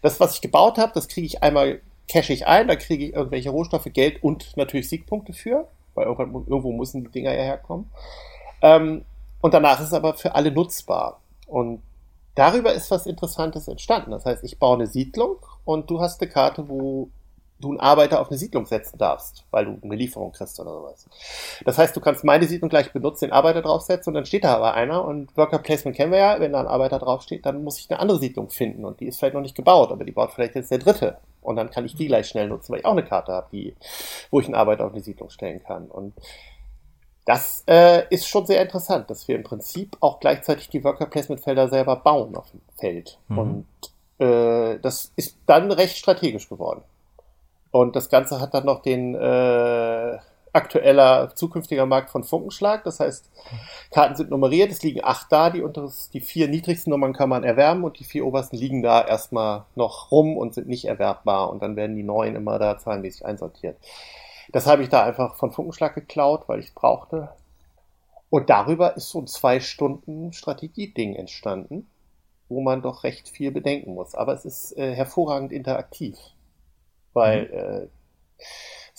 Das, 0.00 0.20
was 0.20 0.36
ich 0.36 0.40
gebaut 0.40 0.78
habe, 0.78 0.92
das 0.94 1.08
kriege 1.08 1.26
ich 1.26 1.42
einmal, 1.42 1.82
cash 2.08 2.30
ich 2.30 2.46
ein, 2.46 2.66
da 2.66 2.76
kriege 2.76 3.04
ich 3.04 3.12
irgendwelche 3.12 3.50
Rohstoffe, 3.50 3.90
Geld 3.92 4.22
und 4.22 4.56
natürlich 4.56 4.88
Siegpunkte 4.88 5.34
für 5.34 5.68
weil 5.94 6.06
irgendwo 6.06 6.72
müssen 6.72 7.04
die 7.04 7.10
Dinger 7.10 7.32
ja 7.32 7.42
herkommen. 7.42 7.90
Ähm, 8.62 9.04
und 9.40 9.54
danach 9.54 9.80
ist 9.80 9.88
es 9.88 9.94
aber 9.94 10.14
für 10.14 10.34
alle 10.34 10.50
nutzbar. 10.50 11.20
Und 11.46 11.82
darüber 12.34 12.72
ist 12.72 12.90
was 12.90 13.06
Interessantes 13.06 13.68
entstanden. 13.68 14.10
Das 14.10 14.24
heißt, 14.24 14.44
ich 14.44 14.58
baue 14.58 14.76
eine 14.76 14.86
Siedlung 14.86 15.36
und 15.64 15.90
du 15.90 16.00
hast 16.00 16.20
eine 16.20 16.30
Karte, 16.30 16.68
wo 16.68 17.08
du 17.60 17.70
einen 17.70 17.80
Arbeiter 17.80 18.20
auf 18.20 18.28
eine 18.30 18.38
Siedlung 18.38 18.64
setzen 18.64 18.98
darfst, 18.98 19.44
weil 19.50 19.66
du 19.66 19.78
eine 19.82 19.94
Lieferung 19.94 20.32
kriegst 20.32 20.58
oder 20.60 20.72
sowas. 20.72 21.06
Das 21.64 21.76
heißt, 21.76 21.94
du 21.94 22.00
kannst 22.00 22.24
meine 22.24 22.46
Siedlung 22.46 22.70
gleich 22.70 22.92
benutzen, 22.92 23.26
den 23.26 23.32
Arbeiter 23.32 23.60
draufsetzen 23.62 24.10
und 24.10 24.14
dann 24.14 24.24
steht 24.24 24.44
da 24.44 24.56
aber 24.56 24.74
einer 24.74 25.04
und 25.04 25.36
Worker 25.36 25.58
Placement 25.58 25.96
kennen 25.96 26.12
wir 26.12 26.18
ja, 26.18 26.40
wenn 26.40 26.52
da 26.52 26.60
ein 26.60 26.66
Arbeiter 26.66 26.98
draufsteht, 26.98 27.44
dann 27.44 27.62
muss 27.62 27.78
ich 27.78 27.90
eine 27.90 28.00
andere 28.00 28.18
Siedlung 28.18 28.48
finden 28.48 28.84
und 28.84 29.00
die 29.00 29.06
ist 29.06 29.18
vielleicht 29.18 29.34
noch 29.34 29.42
nicht 29.42 29.54
gebaut, 29.54 29.92
aber 29.92 30.04
die 30.04 30.12
baut 30.12 30.32
vielleicht 30.32 30.54
jetzt 30.54 30.70
der 30.70 30.78
dritte 30.78 31.18
und 31.42 31.56
dann 31.56 31.70
kann 31.70 31.84
ich 31.84 31.94
die 31.94 32.06
gleich 32.06 32.28
schnell 32.28 32.48
nutzen, 32.48 32.72
weil 32.72 32.80
ich 32.80 32.86
auch 32.86 32.92
eine 32.92 33.04
Karte 33.04 33.32
habe, 33.32 33.48
die, 33.52 33.74
wo 34.30 34.40
ich 34.40 34.46
einen 34.46 34.54
Arbeiter 34.54 34.86
auf 34.86 34.92
eine 34.92 35.02
Siedlung 35.02 35.30
stellen 35.30 35.62
kann. 35.62 35.86
Und 35.86 36.14
das 37.24 37.64
äh, 37.66 38.06
ist 38.10 38.26
schon 38.26 38.46
sehr 38.46 38.62
interessant, 38.62 39.10
dass 39.10 39.28
wir 39.28 39.36
im 39.36 39.44
Prinzip 39.44 39.96
auch 40.00 40.20
gleichzeitig 40.20 40.68
die 40.68 40.82
Worker 40.84 41.06
Placement 41.06 41.42
Felder 41.42 41.68
selber 41.68 41.96
bauen 41.96 42.36
auf 42.36 42.50
dem 42.50 42.60
Feld. 42.76 43.18
Mhm. 43.28 43.38
Und 43.38 43.66
äh, 44.18 44.78
das 44.80 45.12
ist 45.16 45.38
dann 45.46 45.70
recht 45.70 45.96
strategisch 45.96 46.48
geworden. 46.48 46.82
Und 47.70 47.94
das 47.94 48.08
Ganze 48.08 48.40
hat 48.40 48.54
dann 48.54 48.64
noch 48.64 48.82
den 48.82 49.14
äh, 49.14 50.18
aktueller 50.52 51.34
zukünftiger 51.34 51.86
Markt 51.86 52.10
von 52.10 52.24
Funkenschlag. 52.24 52.84
Das 52.84 53.00
heißt, 53.00 53.30
Karten 53.90 54.16
sind 54.16 54.30
nummeriert, 54.30 54.70
es 54.70 54.82
liegen 54.82 55.04
acht 55.04 55.30
da, 55.30 55.50
die, 55.50 55.62
unteres, 55.62 56.10
die 56.10 56.20
vier 56.20 56.48
niedrigsten 56.48 56.90
Nummern 56.90 57.12
kann 57.12 57.28
man 57.28 57.44
erwerben 57.44 57.84
und 57.84 57.98
die 57.98 58.04
vier 58.04 58.26
obersten 58.26 58.56
liegen 58.56 58.82
da 58.82 59.06
erstmal 59.06 59.64
noch 59.74 60.10
rum 60.10 60.36
und 60.36 60.54
sind 60.54 60.68
nicht 60.68 60.86
erwerbbar 60.86 61.50
und 61.50 61.62
dann 61.62 61.76
werden 61.76 61.96
die 61.96 62.02
neuen 62.02 62.36
immer 62.36 62.58
da 62.58 62.78
zahlenmäßig 62.78 63.24
einsortiert. 63.24 63.76
Das 64.52 64.66
habe 64.66 64.82
ich 64.82 64.88
da 64.88 65.04
einfach 65.04 65.36
von 65.36 65.52
Funkenschlag 65.52 65.94
geklaut, 65.94 66.48
weil 66.48 66.58
ich 66.58 66.66
es 66.66 66.74
brauchte. 66.74 67.30
Und 68.30 68.50
darüber 68.50 68.96
ist 68.96 69.10
so 69.10 69.20
ein 69.20 69.26
zwei 69.26 69.60
Stunden 69.60 70.32
Strategie-Ding 70.32 71.14
entstanden, 71.14 71.88
wo 72.48 72.60
man 72.60 72.82
doch 72.82 73.04
recht 73.04 73.28
viel 73.28 73.50
bedenken 73.50 73.94
muss. 73.94 74.14
Aber 74.14 74.34
es 74.34 74.44
ist 74.44 74.76
äh, 74.76 74.94
hervorragend 74.94 75.52
interaktiv, 75.52 76.16
weil 77.12 77.46
mhm. 77.46 77.54
äh, 77.54 78.44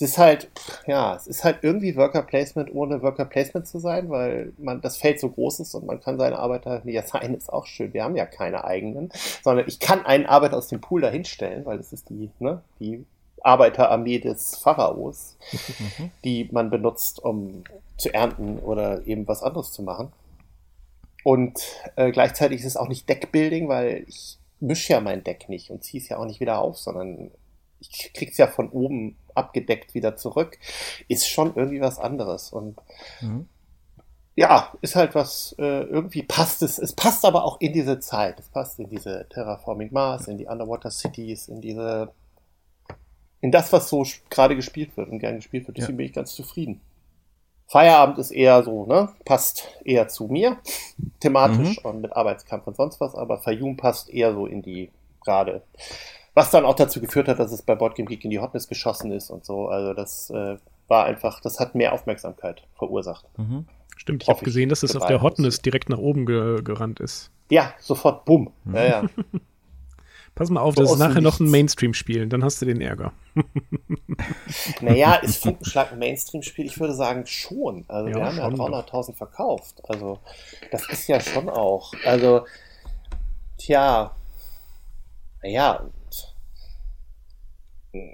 es 0.01 0.11
ist 0.11 0.17
halt, 0.17 0.49
ja, 0.87 1.15
es 1.15 1.27
ist 1.27 1.43
halt 1.43 1.59
irgendwie 1.61 1.95
Worker 1.95 2.23
Placement 2.23 2.73
ohne 2.73 3.01
Worker 3.01 3.25
Placement 3.25 3.67
zu 3.67 3.79
sein, 3.79 4.09
weil 4.09 4.53
man 4.57 4.81
das 4.81 4.97
Feld 4.97 5.19
so 5.19 5.29
groß 5.29 5.59
ist 5.59 5.75
und 5.75 5.85
man 5.85 6.01
kann 6.01 6.17
seine 6.17 6.39
Arbeiter, 6.39 6.81
ja, 6.85 7.03
sein 7.03 7.35
ist 7.35 7.53
auch 7.53 7.67
schön, 7.67 7.93
wir 7.93 8.03
haben 8.03 8.15
ja 8.15 8.25
keine 8.25 8.63
eigenen, 8.63 9.11
sondern 9.43 9.67
ich 9.67 9.79
kann 9.79 10.05
einen 10.05 10.25
Arbeiter 10.25 10.57
aus 10.57 10.67
dem 10.69 10.81
Pool 10.81 11.01
dahinstellen, 11.01 11.65
weil 11.65 11.77
das 11.77 11.93
ist 11.93 12.09
die, 12.09 12.31
ne, 12.39 12.61
die 12.79 13.05
Arbeiterarmee 13.41 14.19
des 14.19 14.57
Pharaos, 14.57 15.37
mhm. 15.99 16.11
die 16.23 16.49
man 16.51 16.69
benutzt, 16.69 17.23
um 17.23 17.63
zu 17.97 18.13
ernten 18.13 18.59
oder 18.59 19.05
eben 19.05 19.27
was 19.27 19.43
anderes 19.43 19.71
zu 19.71 19.83
machen. 19.83 20.11
Und 21.23 21.61
äh, 21.95 22.11
gleichzeitig 22.11 22.61
ist 22.61 22.65
es 22.65 22.77
auch 22.77 22.87
nicht 22.87 23.07
Deckbuilding, 23.07 23.67
weil 23.67 24.05
ich 24.07 24.39
mische 24.59 24.93
ja 24.93 25.01
mein 25.01 25.23
Deck 25.23 25.49
nicht 25.49 25.69
und 25.69 25.83
ziehe 25.83 26.01
es 26.01 26.09
ja 26.09 26.17
auch 26.17 26.25
nicht 26.25 26.39
wieder 26.39 26.59
auf, 26.59 26.77
sondern 26.77 27.31
ich 27.81 28.13
krieg's 28.13 28.37
ja 28.37 28.47
von 28.47 28.69
oben 28.69 29.17
abgedeckt 29.35 29.93
wieder 29.93 30.15
zurück, 30.15 30.57
ist 31.07 31.27
schon 31.27 31.55
irgendwie 31.55 31.81
was 31.81 31.99
anderes. 31.99 32.51
Und 32.51 32.77
mhm. 33.21 33.47
ja, 34.35 34.71
ist 34.81 34.95
halt 34.95 35.15
was, 35.15 35.55
äh, 35.57 35.81
irgendwie 35.83 36.23
passt 36.23 36.61
es. 36.61 36.77
Es 36.77 36.93
passt 36.93 37.25
aber 37.25 37.43
auch 37.43 37.59
in 37.59 37.73
diese 37.73 37.99
Zeit. 37.99 38.39
Es 38.39 38.49
passt 38.49 38.79
in 38.79 38.89
diese 38.89 39.27
Terraforming 39.29 39.91
Mars, 39.91 40.27
in 40.27 40.37
die 40.37 40.47
Underwater 40.47 40.91
Cities, 40.91 41.47
in 41.47 41.61
diese, 41.61 42.11
in 43.41 43.51
das, 43.51 43.73
was 43.73 43.89
so 43.89 44.05
gerade 44.29 44.55
gespielt 44.55 44.95
wird 44.95 45.09
und 45.09 45.19
gern 45.19 45.35
gespielt 45.35 45.67
wird. 45.67 45.77
Deswegen 45.77 45.93
ja. 45.93 45.97
bin 45.97 46.05
ich 46.05 46.13
ganz 46.13 46.33
zufrieden. 46.33 46.81
Feierabend 47.67 48.17
ist 48.17 48.31
eher 48.31 48.63
so, 48.63 48.85
ne, 48.85 49.09
passt 49.23 49.69
eher 49.85 50.09
zu 50.09 50.25
mir, 50.25 50.57
thematisch 51.21 51.81
mhm. 51.81 51.89
und 51.89 52.01
mit 52.01 52.13
Arbeitskampf 52.13 52.67
und 52.67 52.75
sonst 52.75 52.99
was, 52.99 53.15
aber 53.15 53.39
Fayum 53.39 53.77
passt 53.77 54.09
eher 54.09 54.33
so 54.33 54.45
in 54.45 54.61
die 54.61 54.91
gerade 55.23 55.61
was 56.33 56.51
dann 56.51 56.65
auch 56.65 56.75
dazu 56.75 57.01
geführt 57.01 57.27
hat, 57.27 57.39
dass 57.39 57.51
es 57.51 57.61
bei 57.61 57.75
Boardgame 57.75 58.07
Geek 58.07 58.23
in 58.23 58.31
die 58.31 58.39
Hotness 58.39 58.67
geschossen 58.67 59.11
ist 59.11 59.29
und 59.29 59.45
so. 59.45 59.67
Also 59.67 59.93
das 59.93 60.29
äh, 60.29 60.57
war 60.87 61.05
einfach, 61.05 61.41
das 61.41 61.59
hat 61.59 61.75
mehr 61.75 61.93
Aufmerksamkeit 61.93 62.63
verursacht. 62.77 63.25
Mhm. 63.37 63.65
Stimmt, 63.97 64.23
ich 64.23 64.29
habe 64.29 64.43
gesehen, 64.43 64.69
dass 64.69 64.83
es 64.83 64.95
auf 64.95 65.05
der 65.05 65.21
Hotness 65.21 65.61
direkt 65.61 65.89
nach 65.89 65.99
oben 65.99 66.25
ge 66.25 66.61
gerannt 66.63 66.99
ist. 66.99 67.29
Ja, 67.49 67.73
sofort, 67.79 68.25
bumm. 68.25 68.51
Mhm. 68.63 68.75
Ja, 68.75 68.83
ja. 68.83 69.03
Pass 70.33 70.49
mal 70.49 70.61
auf, 70.61 70.75
so 70.75 70.83
das 70.83 70.93
ist 70.93 70.97
nachher 70.97 71.19
noch 71.19 71.41
ein 71.41 71.51
Mainstream-Spiel, 71.51 72.27
dann 72.27 72.43
hast 72.43 72.61
du 72.61 72.65
den 72.65 72.79
Ärger. 72.79 73.11
naja, 74.81 75.15
ist 75.21 75.43
Funkenschlag 75.43 75.91
ein 75.91 75.99
Mainstream-Spiel? 75.99 76.65
Ich 76.65 76.79
würde 76.79 76.93
sagen 76.93 77.25
schon. 77.25 77.83
Also 77.89 78.07
ja, 78.09 78.15
wir 78.15 78.25
haben 78.25 78.37
ja 78.37 78.47
300.000 78.47 79.13
verkauft. 79.13 79.81
Also 79.89 80.19
das 80.71 80.87
ist 80.89 81.07
ja 81.07 81.19
schon 81.19 81.49
auch. 81.49 81.93
Also, 82.05 82.45
tja, 83.57 84.15
naja, 85.43 85.89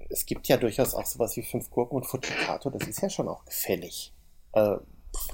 es 0.09 0.25
gibt 0.25 0.47
ja 0.47 0.57
durchaus 0.57 0.93
auch 0.93 1.05
sowas 1.05 1.35
wie 1.37 1.43
fünf 1.43 1.69
Gurken 1.69 1.97
und 1.97 2.05
Fujikato, 2.05 2.69
das 2.69 2.87
ist 2.87 3.01
ja 3.01 3.09
schon 3.09 3.27
auch 3.27 3.45
gefällig. 3.45 4.13
Also, 4.51 4.81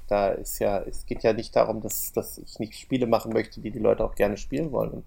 da 0.07 0.29
ist 0.29 0.59
ja, 0.59 0.79
es 0.81 1.05
geht 1.05 1.23
ja 1.23 1.33
nicht 1.33 1.55
darum, 1.55 1.81
dass, 1.81 2.11
dass 2.13 2.37
ich 2.37 2.59
nicht 2.59 2.75
Spiele 2.75 3.07
machen 3.07 3.33
möchte, 3.33 3.61
die 3.61 3.71
die 3.71 3.79
Leute 3.79 4.03
auch 4.03 4.15
gerne 4.15 4.37
spielen 4.37 4.71
wollen. 4.71 4.91
Und 4.91 5.05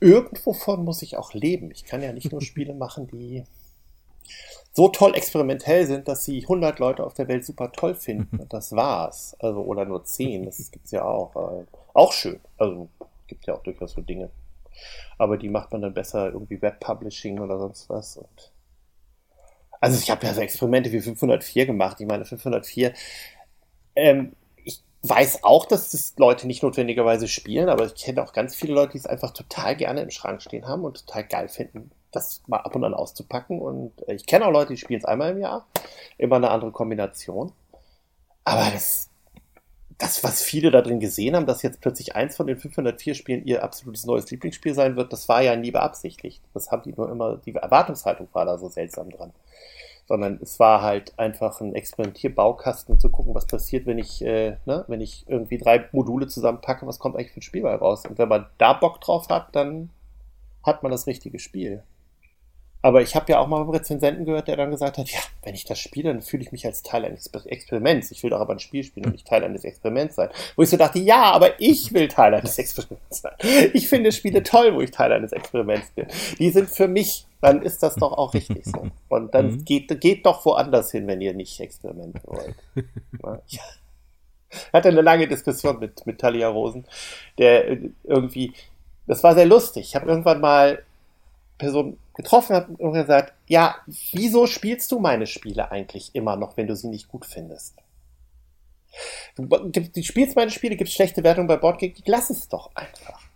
irgendwovon 0.00 0.84
muss 0.84 1.02
ich 1.02 1.16
auch 1.16 1.32
leben. 1.32 1.70
Ich 1.70 1.84
kann 1.84 2.02
ja 2.02 2.12
nicht 2.12 2.32
nur 2.32 2.40
Spiele 2.42 2.74
machen, 2.74 3.06
die 3.06 3.44
so 4.72 4.88
toll 4.88 5.14
experimentell 5.14 5.86
sind, 5.86 6.08
dass 6.08 6.24
sie 6.24 6.42
100 6.42 6.78
Leute 6.78 7.04
auf 7.04 7.14
der 7.14 7.28
Welt 7.28 7.44
super 7.44 7.72
toll 7.72 7.94
finden. 7.94 8.38
Und 8.38 8.52
das 8.52 8.72
war's. 8.72 9.36
Also, 9.40 9.62
oder 9.62 9.84
nur 9.84 10.04
10, 10.04 10.44
das 10.44 10.70
gibt's 10.70 10.90
ja 10.90 11.04
auch. 11.04 11.34
Äh, 11.36 11.64
auch 11.94 12.12
schön. 12.12 12.40
Also, 12.58 12.88
gibt 13.26 13.46
ja 13.46 13.54
auch 13.54 13.62
durchaus 13.62 13.92
so 13.92 14.00
Dinge. 14.00 14.30
Aber 15.16 15.36
die 15.36 15.48
macht 15.48 15.72
man 15.72 15.82
dann 15.82 15.94
besser 15.94 16.26
irgendwie 16.32 16.62
Web-Publishing 16.62 17.40
oder 17.40 17.58
sonst 17.58 17.88
was. 17.88 18.16
Und 18.16 18.52
also 19.80 19.98
ich 19.98 20.10
habe 20.10 20.26
ja 20.26 20.34
so 20.34 20.40
Experimente 20.40 20.92
wie 20.92 21.00
504 21.00 21.66
gemacht. 21.66 22.00
Ich 22.00 22.06
meine, 22.06 22.24
504, 22.24 22.92
ähm, 23.96 24.32
ich 24.64 24.82
weiß 25.02 25.44
auch, 25.44 25.66
dass 25.66 25.90
das 25.90 26.14
Leute 26.16 26.46
nicht 26.46 26.62
notwendigerweise 26.62 27.28
spielen, 27.28 27.68
aber 27.68 27.86
ich 27.86 27.94
kenne 27.94 28.22
auch 28.22 28.32
ganz 28.32 28.54
viele 28.54 28.74
Leute, 28.74 28.92
die 28.92 28.98
es 28.98 29.06
einfach 29.06 29.32
total 29.32 29.76
gerne 29.76 30.02
im 30.02 30.10
Schrank 30.10 30.42
stehen 30.42 30.66
haben 30.66 30.84
und 30.84 31.06
total 31.06 31.24
geil 31.24 31.48
finden, 31.48 31.90
das 32.12 32.42
mal 32.46 32.58
ab 32.58 32.74
und 32.74 32.84
an 32.84 32.94
auszupacken. 32.94 33.60
Und 33.60 33.92
ich 34.08 34.26
kenne 34.26 34.46
auch 34.46 34.52
Leute, 34.52 34.72
die 34.74 34.78
spielen 34.80 35.00
es 35.00 35.04
einmal 35.04 35.32
im 35.32 35.38
Jahr. 35.38 35.66
Immer 36.18 36.36
eine 36.36 36.50
andere 36.50 36.72
Kombination. 36.72 37.52
Aber 38.44 38.70
das, 38.72 39.07
das, 39.98 40.22
was 40.22 40.42
viele 40.42 40.70
da 40.70 40.80
drin 40.80 41.00
gesehen 41.00 41.34
haben, 41.34 41.46
dass 41.46 41.62
jetzt 41.62 41.80
plötzlich 41.80 42.14
eins 42.14 42.36
von 42.36 42.46
den 42.46 42.56
504 42.56 43.14
Spielen 43.14 43.44
ihr 43.44 43.64
absolutes 43.64 44.06
neues 44.06 44.30
Lieblingsspiel 44.30 44.72
sein 44.72 44.96
wird, 44.96 45.12
das 45.12 45.28
war 45.28 45.42
ja 45.42 45.56
nie 45.56 45.72
beabsichtigt. 45.72 46.40
Das 46.54 46.70
haben 46.70 46.82
die 46.84 46.94
nur 46.96 47.10
immer, 47.10 47.36
die 47.38 47.54
Erwartungshaltung 47.54 48.28
war 48.32 48.44
da 48.44 48.58
so 48.58 48.68
seltsam 48.68 49.10
dran. 49.10 49.32
Sondern 50.06 50.38
es 50.40 50.58
war 50.60 50.82
halt 50.82 51.18
einfach 51.18 51.60
ein 51.60 51.74
Experimentierbaukasten 51.74 52.98
zu 53.00 53.10
gucken, 53.10 53.34
was 53.34 53.46
passiert, 53.46 53.86
wenn 53.86 53.98
ich, 53.98 54.22
äh, 54.22 54.56
ne, 54.66 54.84
wenn 54.86 55.00
ich 55.00 55.24
irgendwie 55.28 55.58
drei 55.58 55.88
Module 55.90 56.28
zusammenpacke, 56.28 56.86
was 56.86 57.00
kommt 57.00 57.16
eigentlich 57.16 57.32
für 57.32 57.40
ein 57.40 57.42
Spiel 57.42 57.62
bei 57.62 57.74
raus. 57.74 58.04
Und 58.06 58.18
wenn 58.18 58.28
man 58.28 58.46
da 58.56 58.74
Bock 58.74 59.00
drauf 59.00 59.28
hat, 59.28 59.54
dann 59.54 59.90
hat 60.62 60.84
man 60.84 60.92
das 60.92 61.08
richtige 61.08 61.40
Spiel. 61.40 61.82
Aber 62.80 63.02
ich 63.02 63.16
habe 63.16 63.30
ja 63.32 63.40
auch 63.40 63.48
mal 63.48 63.60
einen 63.60 63.70
Rezensenten 63.70 64.24
gehört, 64.24 64.46
der 64.46 64.56
dann 64.56 64.70
gesagt 64.70 64.98
hat, 64.98 65.08
ja, 65.10 65.18
wenn 65.42 65.54
ich 65.54 65.64
das 65.64 65.80
spiele, 65.80 66.12
dann 66.12 66.22
fühle 66.22 66.44
ich 66.44 66.52
mich 66.52 66.64
als 66.64 66.82
Teil 66.82 67.04
eines 67.04 67.26
Experiments. 67.26 68.12
Ich 68.12 68.22
will 68.22 68.30
doch 68.30 68.40
aber 68.40 68.52
ein 68.52 68.60
Spiel 68.60 68.84
spielen 68.84 69.06
und 69.06 69.12
nicht 69.12 69.26
Teil 69.26 69.42
eines 69.42 69.64
Experiments 69.64 70.14
sein. 70.14 70.28
Wo 70.54 70.62
ich 70.62 70.70
so 70.70 70.76
dachte, 70.76 71.00
ja, 71.00 71.32
aber 71.32 71.60
ich 71.60 71.92
will 71.92 72.06
Teil 72.06 72.34
eines 72.34 72.56
Experiments 72.58 73.22
sein. 73.22 73.32
Ich 73.72 73.88
finde 73.88 74.12
Spiele 74.12 74.44
toll, 74.44 74.74
wo 74.74 74.80
ich 74.80 74.92
Teil 74.92 75.12
eines 75.12 75.32
Experiments 75.32 75.90
bin. 75.90 76.06
Die 76.38 76.50
sind 76.50 76.70
für 76.70 76.86
mich, 76.86 77.26
dann 77.40 77.62
ist 77.62 77.82
das 77.82 77.96
doch 77.96 78.12
auch 78.12 78.32
richtig 78.34 78.64
so. 78.64 78.88
Und 79.08 79.34
dann 79.34 79.50
mhm. 79.50 79.64
geht, 79.64 80.00
geht 80.00 80.24
doch 80.24 80.44
woanders 80.44 80.92
hin, 80.92 81.06
wenn 81.08 81.20
ihr 81.20 81.34
nicht 81.34 81.58
Experimente 81.60 82.20
wollt. 82.24 82.54
Ich 84.50 84.72
hatte 84.72 84.88
eine 84.88 85.02
lange 85.02 85.28
Diskussion 85.28 85.78
mit, 85.78 86.06
mit 86.06 86.18
Talia 86.18 86.48
Rosen, 86.48 86.86
der 87.36 87.68
irgendwie, 88.04 88.54
das 89.06 89.22
war 89.22 89.34
sehr 89.34 89.44
lustig. 89.44 89.88
Ich 89.88 89.94
habe 89.94 90.08
irgendwann 90.08 90.40
mal 90.40 90.82
Person 91.58 91.98
getroffen 92.18 92.56
habe 92.56 92.72
und 92.76 92.92
gesagt, 92.94 93.32
ja, 93.46 93.76
wieso 93.86 94.46
spielst 94.48 94.90
du 94.90 94.98
meine 94.98 95.26
Spiele 95.26 95.70
eigentlich 95.70 96.16
immer 96.16 96.34
noch, 96.34 96.56
wenn 96.56 96.66
du 96.66 96.74
sie 96.74 96.88
nicht 96.88 97.06
gut 97.06 97.24
findest? 97.24 97.76
Du, 99.36 99.46
du 99.46 100.02
spielst 100.02 100.34
meine 100.34 100.50
Spiele, 100.50 100.74
gibt 100.74 100.90
schlechte 100.90 101.22
Wertungen 101.22 101.46
bei 101.46 101.56
Boardgame, 101.56 101.94
lass 102.06 102.28
es 102.28 102.48
doch 102.48 102.74
einfach. 102.74 103.22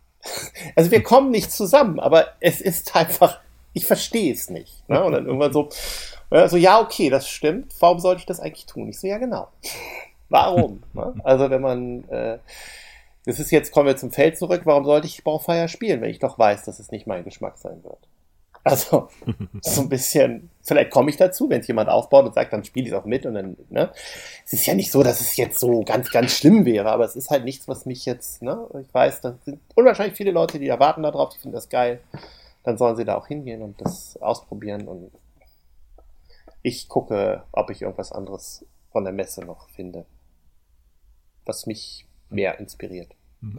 Also 0.77 0.93
wir 0.93 1.03
kommen 1.03 1.31
nicht 1.31 1.51
zusammen, 1.51 1.99
aber 1.99 2.29
es 2.39 2.61
ist 2.61 2.95
einfach, 2.95 3.41
ich 3.73 3.87
verstehe 3.87 4.33
es 4.33 4.51
nicht. 4.51 4.89
Ne? 4.89 5.03
Und 5.03 5.13
dann 5.13 5.27
irgendwann 5.27 5.53
so, 5.53 5.69
so, 6.47 6.57
ja, 6.57 6.81
okay, 6.81 7.11
das 7.11 7.29
stimmt, 7.29 7.75
warum 7.81 7.99
sollte 7.99 8.21
ich 8.21 8.27
das 8.27 8.39
eigentlich 8.39 8.67
tun? 8.67 8.89
Ich 8.89 9.01
so, 9.01 9.09
ja, 9.09 9.19
genau. 9.19 9.49
Warum? 10.29 10.83
Ne? 10.95 11.15
Also 11.25 11.51
wenn 11.51 11.61
man, 11.61 12.09
äh, 12.09 12.39
das 13.27 13.39
ist 13.39 13.51
jetzt, 13.51 13.73
kommen 13.73 13.87
wir 13.87 13.97
zum 13.97 14.13
Feld 14.13 14.39
zurück, 14.39 14.63
warum 14.65 14.85
sollte 14.85 15.07
ich 15.07 15.25
Baufire 15.25 15.69
spielen, 15.69 16.01
wenn 16.01 16.11
ich 16.11 16.21
doch 16.21 16.39
weiß, 16.39 16.65
dass 16.65 16.79
es 16.79 16.91
nicht 16.91 17.07
mein 17.07 17.25
Geschmack 17.25 17.59
sein 17.59 17.85
wird? 17.85 17.99
Also 18.65 19.09
so 19.61 19.83
ein 19.83 19.89
bisschen, 19.89 20.51
vielleicht 20.63 20.91
komme 20.91 21.11
ich 21.11 21.17
dazu, 21.17 21.51
wenn 21.51 21.61
es 21.61 21.67
jemand 21.67 21.89
aufbaut 21.89 22.27
und 22.27 22.35
sagt, 22.35 22.53
dann 22.53 22.65
spiele 22.65 22.87
ich 22.87 22.93
es 22.93 22.99
auch 22.99 23.05
mit 23.05 23.27
und 23.27 23.35
dann, 23.35 23.57
ne? 23.71 23.91
Es 24.45 24.53
ist 24.53 24.67
ja 24.67 24.75
nicht 24.75 24.93
so, 24.93 25.03
dass 25.03 25.21
es 25.21 25.37
jetzt 25.37 25.59
so 25.59 25.83
ganz, 25.83 26.11
ganz 26.11 26.33
schlimm 26.33 26.65
wäre, 26.65 26.91
aber 26.91 27.05
es 27.05 27.17
ist 27.17 27.31
halt 27.31 27.45
nichts, 27.45 27.67
was 27.67 27.87
mich 27.87 28.07
jetzt, 28.07 28.43
ne? 28.43 28.67
Ich 28.81 28.93
weiß, 28.95 29.21
da 29.21 29.37
sind 29.45 29.61
unwahrscheinlich 29.75 30.17
viele 30.17 30.31
Leute, 30.31 30.59
die 30.59 30.69
erwarten 30.69 31.03
darauf, 31.03 31.31
die 31.31 31.39
finden 31.39 31.55
das 31.55 31.69
geil. 31.69 32.01
Dann 32.63 32.79
sollen 32.79 32.95
sie 32.95 33.05
da 33.05 33.17
auch 33.17 33.27
hingehen 33.27 33.63
und 33.63 33.81
das 33.81 34.17
ausprobieren 34.19 34.87
und 34.87 35.11
ich 36.63 36.89
gucke, 36.89 37.43
ob 37.51 37.71
ich 37.71 37.83
irgendwas 37.83 38.13
anderes 38.13 38.65
von 38.93 39.03
der 39.03 39.13
Messe 39.13 39.45
noch 39.45 39.69
finde, 39.71 40.05
was 41.45 41.67
mich 41.67 42.07
mehr 42.31 42.61
inspiriert. 42.61 43.17
Mhm. 43.41 43.59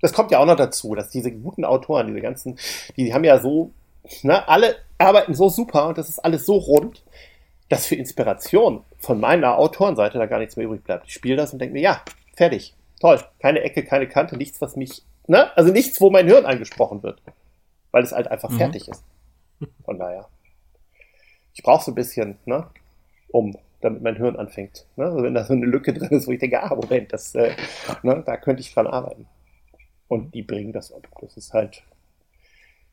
Das 0.00 0.12
kommt 0.12 0.30
ja 0.30 0.38
auch 0.38 0.46
noch 0.46 0.56
dazu, 0.56 0.94
dass 0.94 1.10
diese 1.10 1.32
guten 1.32 1.64
Autoren, 1.64 2.06
diese 2.06 2.20
ganzen, 2.20 2.58
die 2.96 3.12
haben 3.12 3.24
ja 3.24 3.40
so 3.40 3.72
Ne? 4.22 4.46
Alle 4.48 4.76
arbeiten 4.98 5.34
so 5.34 5.48
super 5.48 5.88
und 5.88 5.98
das 5.98 6.08
ist 6.08 6.18
alles 6.18 6.46
so 6.46 6.56
rund, 6.56 7.02
dass 7.68 7.86
für 7.86 7.96
Inspiration 7.96 8.84
von 8.98 9.20
meiner 9.20 9.58
Autorenseite 9.58 10.18
da 10.18 10.26
gar 10.26 10.38
nichts 10.38 10.56
mehr 10.56 10.66
übrig 10.66 10.84
bleibt. 10.84 11.06
Ich 11.06 11.14
spiele 11.14 11.36
das 11.36 11.52
und 11.52 11.58
denke 11.58 11.74
mir, 11.74 11.82
ja, 11.82 12.02
fertig, 12.36 12.74
toll, 13.00 13.20
keine 13.40 13.60
Ecke, 13.60 13.84
keine 13.84 14.08
Kante, 14.08 14.36
nichts, 14.36 14.60
was 14.60 14.76
mich, 14.76 15.02
ne? 15.26 15.56
also 15.56 15.72
nichts, 15.72 16.00
wo 16.00 16.10
mein 16.10 16.28
Hirn 16.28 16.46
angesprochen 16.46 17.02
wird, 17.02 17.20
weil 17.90 18.04
es 18.04 18.12
halt 18.12 18.28
einfach 18.28 18.50
mhm. 18.50 18.58
fertig 18.58 18.88
ist. 18.88 19.04
Von 19.84 19.98
daher. 19.98 20.28
Ich 21.54 21.62
brauche 21.62 21.84
so 21.84 21.90
ein 21.90 21.94
bisschen, 21.94 22.38
ne, 22.44 22.66
um, 23.28 23.56
damit 23.80 24.02
mein 24.02 24.16
Hirn 24.16 24.36
anfängt. 24.36 24.86
Ne? 24.96 25.06
Also 25.06 25.22
wenn 25.22 25.34
da 25.34 25.44
so 25.44 25.54
eine 25.54 25.66
Lücke 25.66 25.92
drin 25.94 26.10
ist, 26.10 26.26
wo 26.26 26.32
ich 26.32 26.38
denke, 26.38 26.62
ah, 26.62 26.74
Moment, 26.74 27.12
das, 27.12 27.34
äh, 27.34 27.54
ne, 28.02 28.22
da 28.24 28.36
könnte 28.36 28.60
ich 28.60 28.72
dran 28.72 28.86
arbeiten. 28.86 29.26
Und 30.08 30.34
die 30.34 30.42
bringen 30.42 30.72
das. 30.72 30.92
Das 31.20 31.36
ist 31.36 31.52
halt 31.52 31.82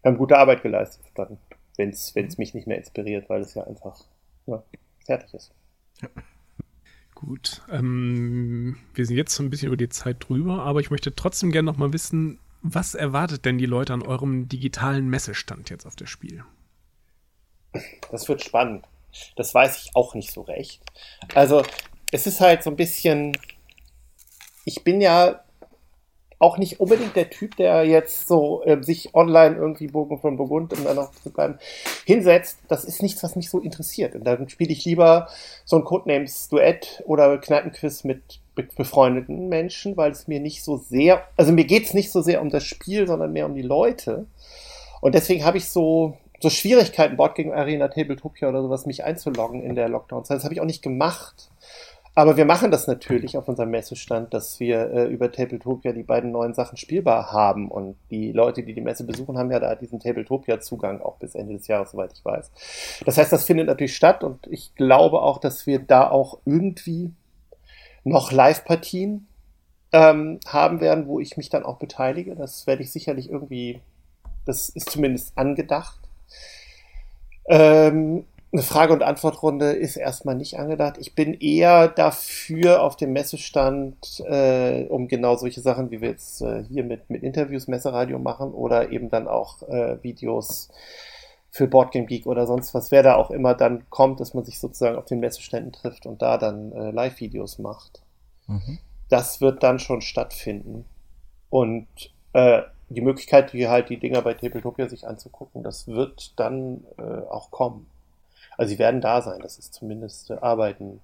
haben 0.03 0.17
gute 0.17 0.37
Arbeit 0.37 0.63
geleistet, 0.63 1.05
dann, 1.15 1.37
wenn 1.77 1.89
es 1.89 2.37
mich 2.37 2.53
nicht 2.53 2.67
mehr 2.67 2.77
inspiriert, 2.77 3.29
weil 3.29 3.41
es 3.41 3.53
ja 3.53 3.63
einfach 3.63 4.03
ja, 4.45 4.63
fertig 5.05 5.33
ist. 5.33 5.51
Ja. 6.01 6.09
Gut, 7.15 7.61
ähm, 7.71 8.77
wir 8.93 9.05
sind 9.05 9.15
jetzt 9.15 9.33
so 9.33 9.43
ein 9.43 9.49
bisschen 9.49 9.67
über 9.67 9.77
die 9.77 9.87
Zeit 9.87 10.17
drüber, 10.27 10.63
aber 10.63 10.81
ich 10.81 10.91
möchte 10.91 11.15
trotzdem 11.15 11.51
gerne 11.51 11.67
noch 11.67 11.77
mal 11.77 11.93
wissen, 11.93 12.39
was 12.61 12.95
erwartet 12.95 13.45
denn 13.45 13.57
die 13.57 13.65
Leute 13.65 13.93
an 13.93 14.01
eurem 14.01 14.49
digitalen 14.49 15.09
Messestand 15.09 15.69
jetzt 15.69 15.85
auf 15.85 15.95
das 15.95 16.09
Spiel? 16.09 16.43
Das 18.11 18.27
wird 18.27 18.43
spannend. 18.43 18.85
Das 19.35 19.53
weiß 19.53 19.83
ich 19.83 19.95
auch 19.95 20.15
nicht 20.15 20.31
so 20.31 20.41
recht. 20.41 20.81
Also, 21.33 21.63
es 22.11 22.27
ist 22.27 22.41
halt 22.41 22.63
so 22.63 22.69
ein 22.69 22.75
bisschen. 22.75 23.37
Ich 24.65 24.83
bin 24.83 25.01
ja 25.01 25.42
auch 26.43 26.58
nicht 26.58 26.79
unbedingt 26.82 27.15
der 27.15 27.29
Typ, 27.29 27.56
der 27.56 27.86
jetzt 27.86 28.27
so 28.27 28.62
äh, 28.65 28.84
sich 28.84 29.15
online 29.15 29.56
irgendwie 29.56 29.88
Bogen 29.88 30.19
von 30.19 30.36
Burgund, 30.36 30.73
um 30.73 30.84
dann 30.84 30.97
noch 30.97 31.12
zu 31.12 31.32
bleiben, 31.32 31.58
hinsetzt. 32.06 32.60
Das 32.67 32.84
ist 32.84 33.01
nichts, 33.01 33.23
was 33.23 33.38
mich 33.38 33.49
so 33.49 33.60
interessiert. 33.60 34.13
Und 34.13 34.25
dann 34.25 34.49
spiele 34.49 34.73
ich 34.73 34.84
lieber 34.84 35.29
so 35.63 35.77
ein 35.77 35.86
Codenames-Duett 35.86 37.03
oder 37.06 37.38
Kneipenquiz 37.38 38.03
mit 38.03 38.41
befreundeten 38.56 39.47
Menschen, 39.47 39.95
weil 39.97 40.12
es 40.12 40.27
mir 40.27 40.41
nicht 40.41 40.63
so 40.63 40.77
sehr, 40.77 41.23
also 41.38 41.53
mir 41.53 41.65
geht 41.65 41.86
es 41.86 41.93
nicht 41.93 42.12
so 42.12 42.21
sehr 42.21 42.41
um 42.41 42.49
das 42.49 42.65
Spiel, 42.65 43.08
sondern 43.08 43.32
mehr 43.32 43.45
um 43.45 43.56
die 43.56 43.62
Leute. 43.62 44.27
Und 45.01 45.15
deswegen 45.15 45.45
habe 45.45 45.58
ich 45.58 45.69
so, 45.69 46.17
so 46.41 46.49
Schwierigkeiten, 46.49 47.15
Board 47.15 47.36
gegen 47.36 47.53
Arena, 47.53 47.88
Tabletopia 47.88 48.49
oder 48.49 48.62
sowas, 48.62 48.86
mich 48.86 49.06
einzuloggen 49.06 49.63
in 49.63 49.75
der 49.75 49.88
Lockdown-Zeit. 49.88 50.38
Das 50.38 50.43
habe 50.43 50.53
ich 50.53 50.62
auch 50.62 50.65
nicht 50.65 50.84
gemacht. 50.84 51.49
Aber 52.15 52.38
wir 52.38 52.45
machen 52.45 52.69
das 52.69 52.86
natürlich 52.86 53.38
auf 53.38 53.47
unserem 53.47 53.71
Messestand, 53.71 54.34
dass 54.36 54.60
wir 54.60 54.91
äh, 54.91 55.06
über 55.08 55.32
Tabletopia 55.32 55.93
die 55.93 56.04
beiden 56.04 56.32
neuen 56.32 56.54
Sachen 56.54 56.78
spielbar 56.78 57.32
haben. 57.32 57.71
Und 57.71 57.95
die 58.12 58.32
Leute, 58.32 58.62
die 58.62 58.73
die 58.73 58.82
Messe 58.82 59.04
besuchen, 59.04 59.38
haben 59.38 59.49
ja 59.49 59.60
da 59.60 59.73
diesen 59.73 59.99
Tabletopia-Zugang 59.99 61.02
auch 61.02 61.17
bis 61.17 61.34
Ende 61.34 61.54
des 61.54 61.67
Jahres, 61.67 61.91
soweit 61.91 62.13
ich 62.13 62.23
weiß. 62.23 62.52
Das 63.06 63.17
heißt, 63.17 63.34
das 63.34 63.45
findet 63.45 63.65
natürlich 63.65 63.95
statt 63.95 64.23
und 64.23 64.45
ich 64.47 64.76
glaube 64.76 65.21
auch, 65.21 65.39
dass 65.39 65.65
wir 65.65 65.80
da 65.80 66.08
auch 66.10 66.38
irgendwie 66.45 67.12
noch 68.04 68.32
Live-Partien 68.32 69.28
ähm, 69.91 70.39
haben 70.45 70.82
werden, 70.82 71.08
wo 71.08 71.19
ich 71.19 71.36
mich 71.36 71.49
dann 71.49 71.63
auch 71.63 71.78
beteilige. 71.78 72.36
Das 72.36 72.67
werde 72.67 72.84
ich 72.84 72.91
sicherlich 72.91 73.32
irgendwie, 73.32 73.82
das 74.45 74.69
ist 74.69 74.91
zumindest 74.91 75.36
angedacht. 75.36 75.99
Ähm, 77.47 78.26
eine 78.53 78.61
Frage- 78.61 78.93
und 78.93 79.01
Antwortrunde 79.01 79.71
ist 79.71 79.97
erstmal 79.97 80.35
nicht 80.35 80.59
angedacht. 80.59 80.97
Ich 80.99 81.15
bin 81.15 81.33
eher 81.33 81.87
dafür 81.87 82.83
auf 82.83 82.95
dem 82.95 83.11
Messestand, 83.11 84.23
äh, 84.27 84.85
um 84.89 85.07
genau 85.07 85.35
solche 85.35 85.61
Sachen, 85.61 85.89
wie 85.89 86.01
wir 86.01 86.09
jetzt 86.09 86.41
äh, 86.41 86.63
hier 86.63 86.83
mit, 86.83 87.09
mit 87.09 87.23
Interviews, 87.23 87.67
Messeradio 87.67 88.19
machen 88.19 88.53
oder 88.53 88.91
eben 88.91 89.09
dann 89.09 89.27
auch 89.27 89.63
äh, 89.63 89.97
Videos 90.03 90.69
für 91.49 91.67
Boardgame 91.67 92.05
Geek 92.05 92.27
oder 92.27 92.45
sonst 92.45 92.75
was, 92.75 92.91
wer 92.91 93.01
da 93.01 93.15
auch 93.15 93.31
immer 93.31 93.55
dann 93.55 93.89
kommt, 93.89 94.19
dass 94.19 94.35
man 94.35 94.45
sich 94.45 94.60
sozusagen 94.60 94.97
auf 94.97 95.06
den 95.06 95.19
Messeständen 95.19 95.71
trifft 95.71 96.06
und 96.06 96.21
da 96.21 96.37
dann 96.37 96.71
äh, 96.73 96.91
Live-Videos 96.91 97.58
macht. 97.58 98.04
Mhm. 98.47 98.77
Das 99.10 99.41
wird 99.41 99.63
dann 99.63 99.79
schon 99.79 100.01
stattfinden. 100.01 100.85
Und 101.49 101.87
äh, 102.33 102.62
die 102.89 103.01
Möglichkeit, 103.01 103.51
hier 103.51 103.71
halt 103.71 103.89
die 103.89 103.99
Dinger 103.99 104.21
bei 104.21 104.35
Tabletopia 104.35 104.87
sich 104.89 105.08
anzugucken, 105.08 105.63
das 105.63 105.87
wird 105.87 106.39
dann 106.39 106.83
äh, 106.97 107.01
auch 107.01 107.49
kommen. 107.49 107.87
Also 108.58 108.69
sie 108.69 108.79
werden 108.79 109.01
da 109.01 109.21
sein, 109.21 109.39
das 109.41 109.58
ist 109.58 109.73
zumindest 109.73 110.29
äh, 110.29 110.35
arbeiten 110.35 111.01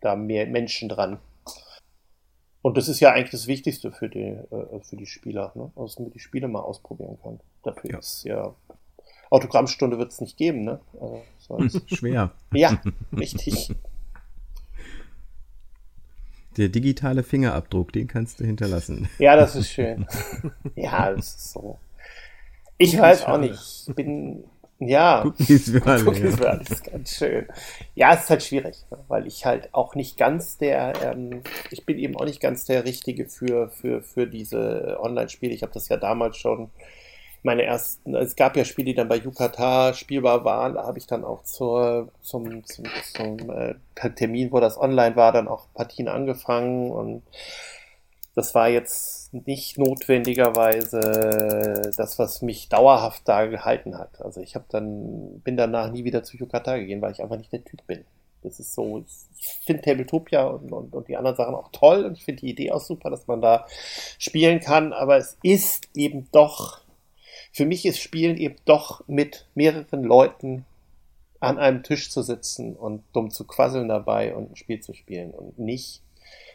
da 0.00 0.16
mehr 0.16 0.46
Menschen 0.46 0.88
dran. 0.88 1.18
Und 2.62 2.76
das 2.76 2.88
ist 2.88 3.00
ja 3.00 3.12
eigentlich 3.12 3.30
das 3.30 3.46
Wichtigste 3.46 3.92
für 3.92 4.08
die, 4.08 4.24
äh, 4.24 4.80
für 4.82 4.96
die 4.96 5.06
Spieler, 5.06 5.52
ne? 5.54 5.70
Also, 5.76 5.86
dass 5.86 5.98
man 6.00 6.10
die 6.10 6.18
Spiele 6.18 6.48
mal 6.48 6.60
ausprobieren 6.60 7.18
kann. 7.22 7.38
Dafür 7.62 7.90
ja. 7.90 7.98
ist 7.98 8.24
ja 8.24 8.54
Autogrammstunde 9.30 9.98
wird 9.98 10.12
es 10.12 10.20
nicht 10.20 10.36
geben, 10.36 10.64
ne? 10.64 10.80
Also, 11.00 11.80
Schwer. 11.94 12.32
Ja, 12.52 12.80
richtig. 13.16 13.70
Der 16.56 16.68
digitale 16.68 17.22
Fingerabdruck, 17.22 17.92
den 17.92 18.06
kannst 18.06 18.40
du 18.40 18.44
hinterlassen. 18.44 19.08
Ja, 19.18 19.36
das 19.36 19.54
ist 19.56 19.70
schön. 19.70 20.06
ja, 20.74 21.12
das 21.12 21.36
ist 21.36 21.52
so. 21.52 21.78
Ich 22.78 22.98
weiß 22.98 23.24
auch 23.26 23.38
nicht. 23.38 23.88
Ich 23.88 23.94
bin, 23.94 24.44
ja. 24.78 25.24
Cookies 25.24 25.70
für 25.70 25.86
alle. 25.86 26.06
Cookies 26.06 26.36
für 26.36 26.50
alle 26.50 26.62
ist 26.62 26.84
ganz 26.84 27.10
schön. 27.10 27.46
Ja, 27.94 28.14
es 28.14 28.24
ist 28.24 28.30
halt 28.30 28.42
schwierig, 28.42 28.84
ne, 28.90 28.98
weil 29.08 29.26
ich 29.26 29.46
halt 29.46 29.72
auch 29.72 29.94
nicht 29.94 30.16
ganz 30.18 30.58
der, 30.58 30.92
ähm, 31.02 31.42
ich 31.70 31.86
bin 31.86 31.98
eben 31.98 32.16
auch 32.16 32.24
nicht 32.24 32.40
ganz 32.40 32.64
der 32.64 32.84
Richtige 32.84 33.26
für, 33.26 33.68
für, 33.70 34.02
für 34.02 34.26
diese 34.26 34.98
Online-Spiele. 35.00 35.54
Ich 35.54 35.62
habe 35.62 35.72
das 35.72 35.88
ja 35.88 35.96
damals 35.96 36.36
schon 36.36 36.70
meine 37.42 37.62
ersten, 37.62 38.14
es 38.14 38.36
gab 38.36 38.56
ja 38.56 38.64
Spiele, 38.64 38.86
die 38.86 38.94
dann 38.94 39.08
bei 39.08 39.16
Yukata 39.16 39.94
spielbar 39.94 40.44
waren, 40.44 40.74
da 40.74 40.84
habe 40.84 40.98
ich 40.98 41.06
dann 41.06 41.24
auch 41.24 41.44
zur, 41.44 42.08
zum, 42.20 42.64
zum, 42.64 42.84
zum 43.14 43.50
äh, 43.50 43.74
Termin, 44.16 44.50
wo 44.52 44.60
das 44.60 44.78
online 44.78 45.16
war, 45.16 45.32
dann 45.32 45.48
auch 45.48 45.66
Partien 45.72 46.08
angefangen 46.08 46.90
und 46.90 47.22
das 48.34 48.54
war 48.54 48.68
jetzt 48.68 49.15
nicht 49.32 49.78
notwendigerweise 49.78 51.90
das, 51.96 52.18
was 52.18 52.42
mich 52.42 52.68
dauerhaft 52.68 53.22
da 53.26 53.46
gehalten 53.46 53.98
hat. 53.98 54.20
Also 54.20 54.40
ich 54.40 54.54
habe 54.54 54.66
dann, 54.68 55.40
bin 55.40 55.56
danach 55.56 55.90
nie 55.90 56.04
wieder 56.04 56.22
zu 56.22 56.36
Yukata 56.36 56.76
gegangen, 56.76 57.02
weil 57.02 57.12
ich 57.12 57.22
einfach 57.22 57.38
nicht 57.38 57.52
der 57.52 57.64
Typ 57.64 57.86
bin. 57.86 58.04
Das 58.42 58.60
ist 58.60 58.74
so, 58.74 58.98
ich 58.98 59.48
finde 59.64 59.82
Tabletopia 59.82 60.44
und, 60.44 60.70
und, 60.70 60.94
und, 60.94 61.08
die 61.08 61.16
anderen 61.16 61.36
Sachen 61.36 61.54
auch 61.54 61.70
toll 61.72 62.04
und 62.04 62.16
ich 62.16 62.24
finde 62.24 62.42
die 62.42 62.50
Idee 62.50 62.70
auch 62.70 62.80
super, 62.80 63.10
dass 63.10 63.26
man 63.26 63.40
da 63.40 63.66
spielen 64.18 64.60
kann, 64.60 64.92
aber 64.92 65.16
es 65.16 65.36
ist 65.42 65.88
eben 65.94 66.28
doch 66.30 66.86
für 67.56 67.64
mich 67.64 67.86
ist 67.86 68.00
Spielen 68.00 68.36
eben 68.36 68.56
doch 68.66 69.02
mit 69.06 69.46
mehreren 69.54 70.04
Leuten 70.04 70.66
an 71.40 71.56
einem 71.56 71.82
Tisch 71.82 72.10
zu 72.10 72.20
sitzen 72.20 72.76
und 72.76 73.02
dumm 73.14 73.30
zu 73.30 73.46
quasseln 73.46 73.88
dabei 73.88 74.34
und 74.34 74.50
ein 74.50 74.56
Spiel 74.56 74.80
zu 74.80 74.92
spielen 74.92 75.30
und 75.30 75.58
nicht, 75.58 76.02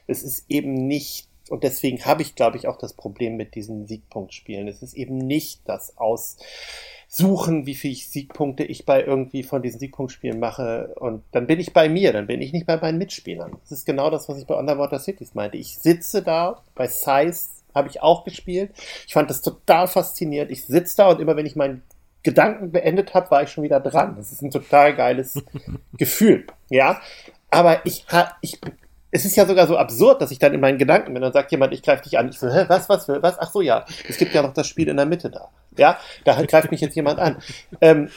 es 0.05 0.21
ist 0.21 0.45
eben 0.47 0.73
nicht, 0.73 1.27
und 1.51 1.63
deswegen 1.63 2.05
habe 2.05 2.21
ich, 2.21 2.35
glaube 2.35 2.57
ich, 2.57 2.67
auch 2.67 2.77
das 2.77 2.93
Problem 2.93 3.35
mit 3.35 3.55
diesen 3.55 3.85
Siegpunktspielen. 3.85 4.67
Es 4.67 4.81
ist 4.81 4.93
eben 4.93 5.17
nicht 5.17 5.61
das 5.65 5.97
Aussuchen, 5.97 7.65
wie 7.65 7.75
viele 7.75 7.95
Siegpunkte 7.95 8.63
ich 8.63 8.85
bei 8.85 9.03
irgendwie 9.03 9.43
von 9.43 9.61
diesen 9.61 9.79
Siegpunktspielen 9.79 10.39
mache 10.39 10.95
und 10.99 11.23
dann 11.31 11.47
bin 11.47 11.59
ich 11.59 11.73
bei 11.73 11.89
mir, 11.89 12.13
dann 12.13 12.27
bin 12.27 12.41
ich 12.41 12.53
nicht 12.53 12.65
bei 12.65 12.77
meinen 12.77 12.97
Mitspielern. 12.97 13.51
Das 13.61 13.71
ist 13.71 13.85
genau 13.85 14.09
das, 14.09 14.29
was 14.29 14.37
ich 14.37 14.47
bei 14.47 14.55
Underwater 14.55 14.99
Cities 14.99 15.35
meinte. 15.35 15.57
Ich 15.57 15.77
sitze 15.77 16.23
da 16.23 16.63
bei 16.73 16.87
Size 16.87 17.49
habe 17.75 17.89
ich 17.89 18.01
auch 18.01 18.23
gespielt. 18.23 18.71
Ich 19.07 19.13
fand 19.13 19.29
das 19.29 19.41
total 19.41 19.87
faszinierend. 19.87 20.51
Ich 20.51 20.65
sitze 20.65 20.97
da 20.97 21.09
und 21.09 21.21
immer 21.21 21.35
wenn 21.35 21.45
ich 21.45 21.55
meinen 21.55 21.83
Gedanken 22.23 22.71
beendet 22.71 23.13
habe, 23.13 23.31
war 23.31 23.43
ich 23.43 23.49
schon 23.49 23.63
wieder 23.63 23.79
dran. 23.79 24.15
Das 24.15 24.31
ist 24.31 24.41
ein 24.41 24.51
total 24.51 24.95
geiles 24.95 25.43
Gefühl. 25.97 26.45
Ja, 26.69 27.01
aber 27.49 27.85
ich, 27.85 28.05
ich, 28.41 28.59
es 29.11 29.25
ist 29.25 29.35
ja 29.35 29.45
sogar 29.45 29.67
so 29.67 29.77
absurd, 29.77 30.21
dass 30.21 30.31
ich 30.31 30.39
dann 30.39 30.53
in 30.53 30.61
meinen 30.61 30.77
Gedanken 30.77 31.13
bin, 31.13 31.21
dann 31.21 31.33
sagt 31.33 31.51
jemand, 31.51 31.73
ich 31.73 31.83
greife 31.83 32.03
dich 32.03 32.17
an. 32.17 32.29
Ich 32.29 32.39
so, 32.39 32.49
hä, 32.49 32.65
was, 32.67 32.87
was, 32.87 33.07
was? 33.07 33.39
Ach 33.39 33.51
so, 33.51 33.61
ja. 33.61 33.85
Es 34.07 34.17
gibt 34.17 34.33
ja 34.33 34.41
noch 34.41 34.53
das 34.53 34.67
Spiel 34.67 34.87
in 34.87 34.97
der 34.97 35.05
Mitte 35.05 35.29
da. 35.29 35.49
Ja, 35.77 35.97
da 36.23 36.41
greift 36.43 36.71
mich 36.71 36.81
jetzt 36.81 36.95
jemand 36.95 37.19
an. 37.19 37.37
Ähm, 37.81 38.09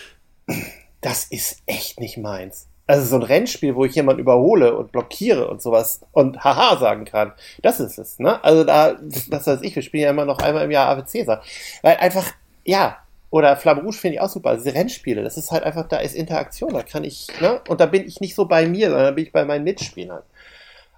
das 1.00 1.24
ist 1.24 1.62
echt 1.66 2.00
nicht 2.00 2.16
meins. 2.16 2.68
Also 2.86 3.06
so 3.06 3.16
ein 3.16 3.22
Rennspiel, 3.22 3.74
wo 3.74 3.84
ich 3.84 3.94
jemanden 3.94 4.20
überhole 4.20 4.76
und 4.76 4.92
blockiere 4.92 5.48
und 5.48 5.62
sowas 5.62 6.02
und 6.12 6.44
haha 6.44 6.76
sagen 6.76 7.06
kann. 7.06 7.32
Das 7.62 7.80
ist 7.80 7.98
es, 7.98 8.18
ne? 8.18 8.42
Also 8.44 8.62
da, 8.64 8.96
was 9.30 9.46
weiß 9.46 9.62
ich, 9.62 9.74
wir 9.74 9.82
spielen 9.82 10.04
ja 10.04 10.10
immer 10.10 10.26
noch 10.26 10.38
einmal 10.38 10.64
im 10.64 10.70
Jahr 10.70 10.88
Ave 10.88 11.06
Cäsar. 11.06 11.42
Weil 11.82 11.96
einfach, 11.96 12.26
ja, 12.64 12.98
oder 13.30 13.56
Flamme 13.56 13.82
Rouge 13.82 13.96
finde 13.96 14.14
ich 14.16 14.20
auch 14.20 14.28
super. 14.28 14.54
Diese 14.54 14.74
Rennspiele, 14.74 15.22
das 15.22 15.36
ist 15.36 15.50
halt 15.50 15.64
einfach, 15.64 15.88
da 15.88 15.96
ist 15.96 16.14
Interaktion, 16.14 16.72
da 16.72 16.82
kann 16.82 17.04
ich, 17.04 17.26
ne? 17.40 17.60
Und 17.68 17.80
da 17.80 17.86
bin 17.86 18.06
ich 18.06 18.20
nicht 18.20 18.34
so 18.34 18.44
bei 18.44 18.66
mir, 18.66 18.90
sondern 18.90 19.06
da 19.06 19.10
bin 19.10 19.24
ich 19.24 19.32
bei 19.32 19.44
meinen 19.44 19.64
Mitspielern. 19.64 20.22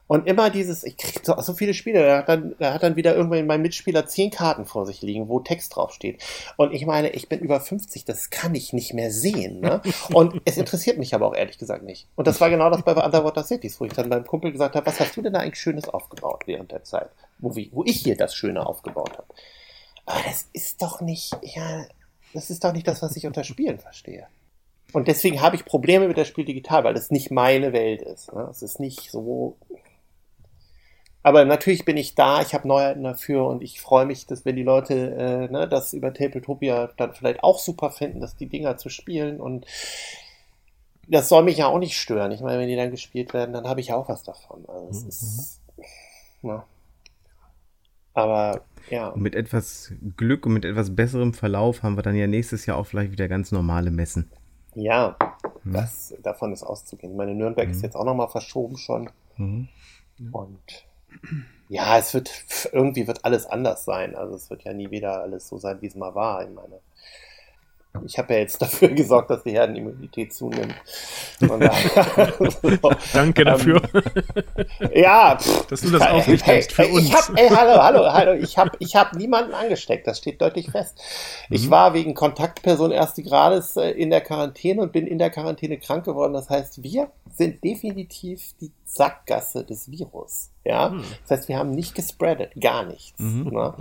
Und 0.08 0.26
immer 0.26 0.50
dieses, 0.50 0.84
ich 0.84 0.96
kriege 0.96 1.20
so, 1.22 1.40
so, 1.40 1.54
viele 1.54 1.74
Spiele, 1.74 2.04
da 2.04 2.18
hat, 2.18 2.28
dann, 2.28 2.54
da 2.58 2.72
hat 2.72 2.82
dann 2.82 2.94
wieder 2.94 3.16
irgendwann 3.16 3.46
mein 3.46 3.62
Mitspieler 3.62 4.06
zehn 4.06 4.30
Karten 4.30 4.64
vor 4.64 4.86
sich 4.86 5.02
liegen, 5.02 5.28
wo 5.28 5.40
Text 5.40 5.74
draufsteht. 5.74 6.22
Und 6.56 6.72
ich 6.72 6.86
meine, 6.86 7.10
ich 7.10 7.28
bin 7.28 7.40
über 7.40 7.60
50, 7.60 8.04
das 8.04 8.30
kann 8.30 8.54
ich 8.54 8.72
nicht 8.72 8.94
mehr 8.94 9.10
sehen. 9.10 9.60
Ne? 9.60 9.82
Und 10.12 10.40
es 10.44 10.58
interessiert 10.58 10.98
mich 10.98 11.14
aber 11.14 11.26
auch 11.26 11.34
ehrlich 11.34 11.58
gesagt 11.58 11.82
nicht. 11.82 12.06
Und 12.14 12.26
das 12.26 12.40
war 12.40 12.50
genau 12.50 12.70
das 12.70 12.82
bei 12.82 12.92
Underwater 12.92 13.42
Cities, 13.42 13.80
wo 13.80 13.84
ich 13.84 13.92
dann 13.92 14.08
beim 14.08 14.24
Kumpel 14.24 14.52
gesagt 14.52 14.76
habe, 14.76 14.86
was 14.86 15.00
hast 15.00 15.16
du 15.16 15.22
denn 15.22 15.32
da 15.32 15.40
eigentlich 15.40 15.60
Schönes 15.60 15.88
aufgebaut 15.88 16.44
während 16.46 16.70
der 16.70 16.84
Zeit, 16.84 17.10
wo, 17.38 17.56
wie, 17.56 17.70
wo 17.72 17.82
ich 17.84 18.00
hier 18.02 18.16
das 18.16 18.34
Schöne 18.34 18.64
aufgebaut 18.64 19.12
habe. 19.12 19.26
Aber 20.04 20.20
das 20.24 20.48
ist 20.52 20.82
doch 20.82 21.00
nicht, 21.00 21.36
ja, 21.42 21.84
das 22.32 22.50
ist 22.50 22.62
doch 22.62 22.72
nicht 22.72 22.86
das, 22.86 23.02
was 23.02 23.16
ich 23.16 23.26
unter 23.26 23.42
Spielen 23.42 23.80
verstehe. 23.80 24.28
Und 24.92 25.08
deswegen 25.08 25.42
habe 25.42 25.56
ich 25.56 25.64
Probleme 25.64 26.06
mit 26.06 26.16
der 26.16 26.24
Spiel 26.24 26.44
digital, 26.44 26.84
weil 26.84 26.94
das 26.94 27.10
nicht 27.10 27.30
meine 27.30 27.72
Welt 27.72 28.02
ist. 28.02 28.32
Ne? 28.32 28.46
Es 28.48 28.62
ist 28.62 28.78
nicht 28.78 29.10
so, 29.10 29.56
aber 31.26 31.44
natürlich 31.44 31.84
bin 31.84 31.96
ich 31.96 32.14
da, 32.14 32.40
ich 32.40 32.54
habe 32.54 32.68
Neuheiten 32.68 33.02
dafür 33.02 33.46
und 33.46 33.60
ich 33.60 33.80
freue 33.80 34.06
mich, 34.06 34.28
dass 34.28 34.44
wenn 34.44 34.54
die 34.54 34.62
Leute 34.62 34.94
äh, 34.94 35.52
ne, 35.52 35.66
das 35.66 35.92
über 35.92 36.14
Tabletopia 36.14 36.90
dann 36.96 37.14
vielleicht 37.14 37.42
auch 37.42 37.58
super 37.58 37.90
finden, 37.90 38.20
dass 38.20 38.36
die 38.36 38.46
Dinger 38.46 38.76
zu 38.76 38.90
spielen 38.90 39.40
und 39.40 39.66
das 41.08 41.28
soll 41.28 41.42
mich 41.42 41.56
ja 41.56 41.66
auch 41.66 41.80
nicht 41.80 41.98
stören. 41.98 42.30
Ich 42.30 42.42
meine, 42.42 42.60
wenn 42.60 42.68
die 42.68 42.76
dann 42.76 42.92
gespielt 42.92 43.34
werden, 43.34 43.52
dann 43.52 43.66
habe 43.66 43.80
ich 43.80 43.92
auch 43.92 44.08
was 44.08 44.22
davon. 44.22 44.66
Also 44.68 44.88
es 44.88 45.02
mhm. 45.02 45.08
ist, 45.08 45.60
na. 46.42 46.64
Aber 48.14 48.60
ja. 48.88 49.08
Und 49.08 49.22
mit 49.22 49.34
etwas 49.34 49.94
Glück 50.16 50.46
und 50.46 50.52
mit 50.52 50.64
etwas 50.64 50.94
besserem 50.94 51.34
Verlauf 51.34 51.82
haben 51.82 51.96
wir 51.96 52.04
dann 52.04 52.14
ja 52.14 52.28
nächstes 52.28 52.66
Jahr 52.66 52.78
auch 52.78 52.86
vielleicht 52.86 53.10
wieder 53.10 53.26
ganz 53.26 53.50
normale 53.50 53.90
Messen. 53.90 54.30
Ja, 54.76 55.16
mhm. 55.64 55.72
das, 55.72 56.14
davon 56.22 56.52
ist 56.52 56.62
auszugehen. 56.62 57.16
Meine 57.16 57.34
Nürnberg 57.34 57.66
mhm. 57.66 57.74
ist 57.74 57.82
jetzt 57.82 57.96
auch 57.96 58.04
nochmal 58.04 58.28
verschoben 58.28 58.76
schon. 58.76 59.10
Mhm. 59.38 59.66
Und 60.30 60.86
ja, 61.68 61.98
es 61.98 62.14
wird, 62.14 62.30
irgendwie 62.72 63.06
wird 63.06 63.24
alles 63.24 63.46
anders 63.46 63.84
sein. 63.84 64.14
Also 64.14 64.34
es 64.36 64.50
wird 64.50 64.64
ja 64.64 64.72
nie 64.72 64.90
wieder 64.90 65.20
alles 65.20 65.48
so 65.48 65.58
sein, 65.58 65.78
wie 65.80 65.86
es 65.86 65.96
mal 65.96 66.14
war. 66.14 66.42
Ich 66.42 66.54
meine, 66.54 66.80
ich 68.04 68.18
habe 68.18 68.34
ja 68.34 68.40
jetzt 68.40 68.60
dafür 68.62 68.88
gesorgt, 68.88 69.30
dass 69.30 69.42
die 69.42 69.52
Herdenimmunität 69.52 70.32
zunimmt. 70.32 70.74
Danke 73.12 73.42
ähm, 73.42 73.44
dafür. 73.44 73.82
ja, 74.94 75.36
pff, 75.38 75.66
dass 75.66 75.80
du 75.80 75.90
das 75.90 76.02
aufgibst 76.02 76.72
für 76.72 76.86
uns. 76.88 77.06
Ich 77.06 77.14
hab, 77.14 77.36
ey, 77.38 77.48
hallo, 77.48 77.82
hallo, 77.82 78.12
hallo. 78.12 78.32
Ich 78.34 78.58
habe 78.58 78.72
ich 78.78 78.96
hab 78.96 79.14
niemanden 79.14 79.54
angesteckt. 79.54 80.06
Das 80.06 80.18
steht 80.18 80.40
deutlich 80.40 80.70
fest. 80.70 81.00
Ich 81.50 81.66
mhm. 81.66 81.70
war 81.70 81.94
wegen 81.94 82.14
Kontaktperson 82.14 82.92
ersten 82.92 83.24
Grades 83.24 83.76
äh, 83.76 83.90
in 83.90 84.10
der 84.10 84.20
Quarantäne 84.20 84.82
und 84.82 84.92
bin 84.92 85.06
in 85.06 85.18
der 85.18 85.30
Quarantäne 85.30 85.78
krank 85.78 86.04
geworden. 86.04 86.32
Das 86.32 86.48
heißt, 86.50 86.82
wir 86.82 87.10
sind 87.30 87.62
definitiv 87.64 88.54
die 88.60 88.72
Sackgasse 88.86 89.64
des 89.64 89.90
Virus. 89.90 90.50
Ja, 90.64 90.90
mhm. 90.90 91.04
das 91.22 91.38
heißt, 91.38 91.48
wir 91.48 91.58
haben 91.58 91.72
nicht 91.72 91.94
gespreadet, 91.94 92.52
gar 92.60 92.84
nichts. 92.84 93.18
Mhm. 93.18 93.50
Ne? 93.50 93.74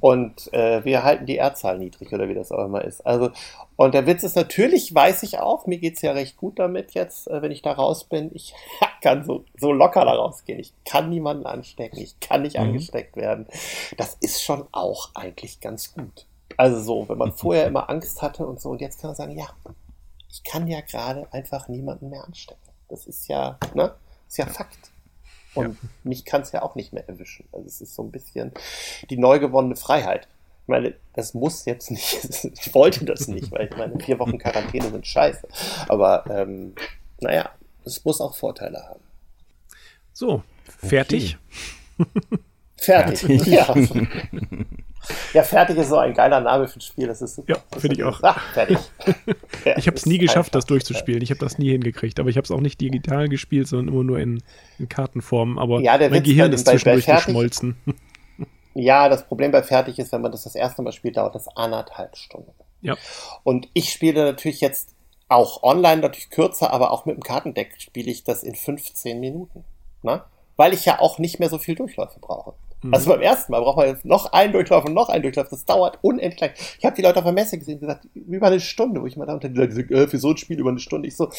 Und 0.00 0.52
äh, 0.52 0.84
wir 0.84 1.02
halten 1.02 1.26
die 1.26 1.38
R-Zahl 1.38 1.78
niedrig 1.78 2.12
oder 2.12 2.28
wie 2.28 2.34
das 2.34 2.52
auch 2.52 2.64
immer 2.64 2.84
ist. 2.84 3.04
Also, 3.06 3.30
und 3.76 3.94
der 3.94 4.06
Witz 4.06 4.22
ist 4.22 4.36
natürlich, 4.36 4.94
weiß 4.94 5.22
ich 5.22 5.38
auch, 5.38 5.66
mir 5.66 5.78
geht's 5.78 6.02
ja 6.02 6.12
recht 6.12 6.36
gut 6.36 6.58
damit 6.58 6.92
jetzt, 6.92 7.28
äh, 7.28 7.42
wenn 7.42 7.50
ich 7.50 7.62
da 7.62 7.72
raus 7.72 8.04
bin. 8.04 8.30
Ich 8.34 8.54
kann 9.02 9.24
so, 9.24 9.44
so 9.58 9.72
locker 9.72 10.04
da 10.04 10.12
rausgehen. 10.12 10.60
Ich 10.60 10.72
kann 10.84 11.10
niemanden 11.10 11.46
anstecken, 11.46 11.98
ich 11.98 12.20
kann 12.20 12.42
nicht 12.42 12.56
mhm. 12.56 12.64
angesteckt 12.64 13.16
werden. 13.16 13.46
Das 13.96 14.16
ist 14.20 14.42
schon 14.42 14.66
auch 14.72 15.10
eigentlich 15.14 15.60
ganz 15.60 15.94
gut. 15.94 16.26
Also 16.56 16.80
so, 16.80 17.08
wenn 17.08 17.18
man 17.18 17.32
vorher 17.36 17.66
immer 17.66 17.88
Angst 17.88 18.20
hatte 18.20 18.46
und 18.46 18.60
so, 18.60 18.70
und 18.70 18.80
jetzt 18.80 19.00
kann 19.00 19.08
man 19.08 19.16
sagen, 19.16 19.36
ja, 19.36 19.48
ich 20.30 20.44
kann 20.44 20.66
ja 20.68 20.80
gerade 20.82 21.26
einfach 21.32 21.68
niemanden 21.68 22.10
mehr 22.10 22.24
anstecken. 22.24 22.60
Das 22.88 23.06
ist 23.06 23.28
ja, 23.28 23.58
ne? 23.74 23.94
Ist 24.30 24.38
ja 24.38 24.46
Fakt. 24.46 24.92
Und 25.54 25.76
ja. 25.82 25.88
mich 26.04 26.24
kann 26.24 26.42
es 26.42 26.52
ja 26.52 26.62
auch 26.62 26.76
nicht 26.76 26.92
mehr 26.92 27.08
erwischen. 27.08 27.48
Also 27.50 27.66
es 27.66 27.80
ist 27.80 27.96
so 27.96 28.04
ein 28.04 28.12
bisschen 28.12 28.52
die 29.10 29.16
neu 29.16 29.40
gewonnene 29.40 29.74
Freiheit. 29.74 30.28
Ich 30.62 30.68
meine, 30.68 30.94
das 31.14 31.34
muss 31.34 31.64
jetzt 31.64 31.90
nicht, 31.90 32.24
ich 32.44 32.72
wollte 32.72 33.04
das 33.04 33.26
nicht, 33.26 33.50
weil 33.50 33.66
ich 33.66 33.76
meine, 33.76 33.98
vier 33.98 34.20
Wochen 34.20 34.38
Quarantäne 34.38 34.88
sind 34.88 35.04
scheiße. 35.04 35.48
Aber 35.88 36.24
ähm, 36.30 36.76
naja, 37.18 37.50
es 37.84 38.04
muss 38.04 38.20
auch 38.20 38.36
Vorteile 38.36 38.80
haben. 38.84 39.00
So, 40.12 40.44
fertig? 40.78 41.36
Okay. 41.98 42.10
Fertig, 42.76 43.18
fertig. 43.18 43.46
ja. 43.46 43.74
Ja, 45.32 45.42
fertig 45.42 45.76
ist 45.78 45.88
so 45.88 45.96
ein 45.96 46.14
geiler 46.14 46.40
Name 46.40 46.68
für 46.68 46.78
ein 46.78 46.82
Spiel. 46.82 47.06
Das 47.06 47.22
ist 47.22 47.36
super. 47.36 47.54
Ja, 47.54 47.78
finde 47.78 47.96
ich 47.96 48.04
auch. 48.04 48.18
Ach, 48.22 48.52
fertig. 48.52 48.78
ja, 49.64 49.76
ich 49.78 49.86
habe 49.86 49.96
es 49.96 50.06
nie 50.06 50.18
geschafft, 50.18 50.54
das 50.54 50.66
durchzuspielen. 50.66 51.22
Ich 51.22 51.30
habe 51.30 51.40
das 51.40 51.58
nie 51.58 51.70
hingekriegt. 51.70 52.20
Aber 52.20 52.28
ich 52.28 52.36
habe 52.36 52.44
es 52.44 52.50
auch 52.50 52.60
nicht 52.60 52.80
digital 52.80 53.28
gespielt, 53.28 53.68
sondern 53.68 53.94
immer 53.94 54.04
nur 54.04 54.18
in, 54.18 54.42
in 54.78 54.88
Kartenform. 54.88 55.58
Aber 55.58 55.80
ja, 55.80 55.96
mein 56.08 56.22
Gehirn 56.22 56.52
ist 56.52 56.66
zwischendurch 56.66 57.04
fertig, 57.04 57.26
geschmolzen. 57.26 57.76
Ja, 58.74 59.08
das 59.08 59.26
Problem 59.26 59.50
bei 59.50 59.64
fertig 59.64 59.98
ist, 59.98 60.12
wenn 60.12 60.22
man 60.22 60.30
das 60.30 60.44
das 60.44 60.54
erste 60.54 60.82
Mal 60.82 60.92
spielt, 60.92 61.16
dauert 61.16 61.34
das 61.34 61.48
anderthalb 61.56 62.16
Stunden. 62.16 62.52
Ja. 62.82 62.96
Und 63.42 63.68
ich 63.74 63.90
spiele 63.90 64.24
natürlich 64.24 64.60
jetzt 64.60 64.94
auch 65.28 65.62
online 65.62 66.02
natürlich 66.02 66.30
kürzer, 66.30 66.72
aber 66.72 66.90
auch 66.92 67.04
mit 67.04 67.16
dem 67.16 67.22
Kartendeck 67.22 67.80
spiele 67.80 68.10
ich 68.10 68.24
das 68.24 68.42
in 68.42 68.54
15 68.54 69.18
Minuten. 69.18 69.64
Ne? 70.02 70.22
Weil 70.56 70.72
ich 70.72 70.84
ja 70.84 71.00
auch 71.00 71.18
nicht 71.18 71.40
mehr 71.40 71.48
so 71.48 71.58
viel 71.58 71.74
Durchläufe 71.74 72.20
brauche. 72.20 72.54
Mhm. 72.82 72.94
Also 72.94 73.10
beim 73.10 73.20
ersten 73.20 73.52
Mal 73.52 73.60
braucht 73.60 73.76
man 73.76 73.88
jetzt 73.88 74.04
noch 74.04 74.32
einen 74.32 74.52
Durchlauf 74.52 74.84
und 74.84 74.94
noch 74.94 75.08
einen 75.08 75.22
Durchlauf. 75.22 75.48
Das 75.48 75.64
dauert 75.64 75.98
unendlich. 76.02 76.52
Ich 76.78 76.84
habe 76.84 76.96
die 76.96 77.02
Leute 77.02 77.18
auf 77.18 77.24
der 77.24 77.32
Messe 77.32 77.58
gesehen, 77.58 77.80
gesagt, 77.80 78.06
über 78.14 78.46
eine 78.46 78.60
Stunde, 78.60 79.02
wo 79.02 79.06
ich 79.06 79.16
mal 79.16 79.26
da 79.26 79.34
unter 79.34 79.48
die 79.48 79.56
Leute 79.56 79.68
gesagt, 79.68 79.90
äh, 79.90 80.08
für 80.08 80.18
so 80.18 80.30
ein 80.30 80.36
Spiel 80.36 80.58
über 80.58 80.70
eine 80.70 80.80
Stunde. 80.80 81.08
Ich 81.08 81.16
so, 81.16 81.30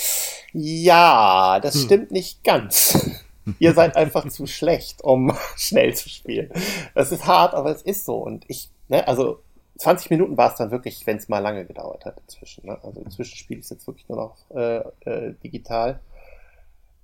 ja, 0.53 1.59
das 1.59 1.75
hm. 1.75 1.81
stimmt 1.81 2.11
nicht 2.11 2.43
ganz. 2.43 2.97
Ihr 3.59 3.73
seid 3.73 3.95
einfach 3.95 4.27
zu 4.29 4.45
schlecht, 4.45 5.03
um 5.03 5.35
schnell 5.55 5.95
zu 5.95 6.09
spielen. 6.09 6.51
Das 6.93 7.11
ist 7.11 7.25
hart, 7.25 7.53
aber 7.53 7.71
es 7.71 7.81
ist 7.81 8.05
so. 8.05 8.17
Und 8.17 8.45
ich, 8.47 8.69
ne, 8.87 9.07
also 9.07 9.39
20 9.77 10.11
Minuten 10.11 10.37
war 10.37 10.51
es 10.51 10.57
dann 10.57 10.69
wirklich, 10.69 11.07
wenn 11.07 11.17
es 11.17 11.27
mal 11.27 11.39
lange 11.39 11.65
gedauert 11.65 12.05
hat 12.05 12.19
inzwischen. 12.21 12.67
Ne? 12.67 12.77
Also 12.83 13.01
inzwischen 13.01 13.35
spiele 13.35 13.59
ich 13.59 13.65
es 13.65 13.71
jetzt 13.71 13.87
wirklich 13.87 14.07
nur 14.07 14.17
noch 14.17 14.37
äh, 14.55 14.83
äh, 15.09 15.33
digital. 15.43 15.99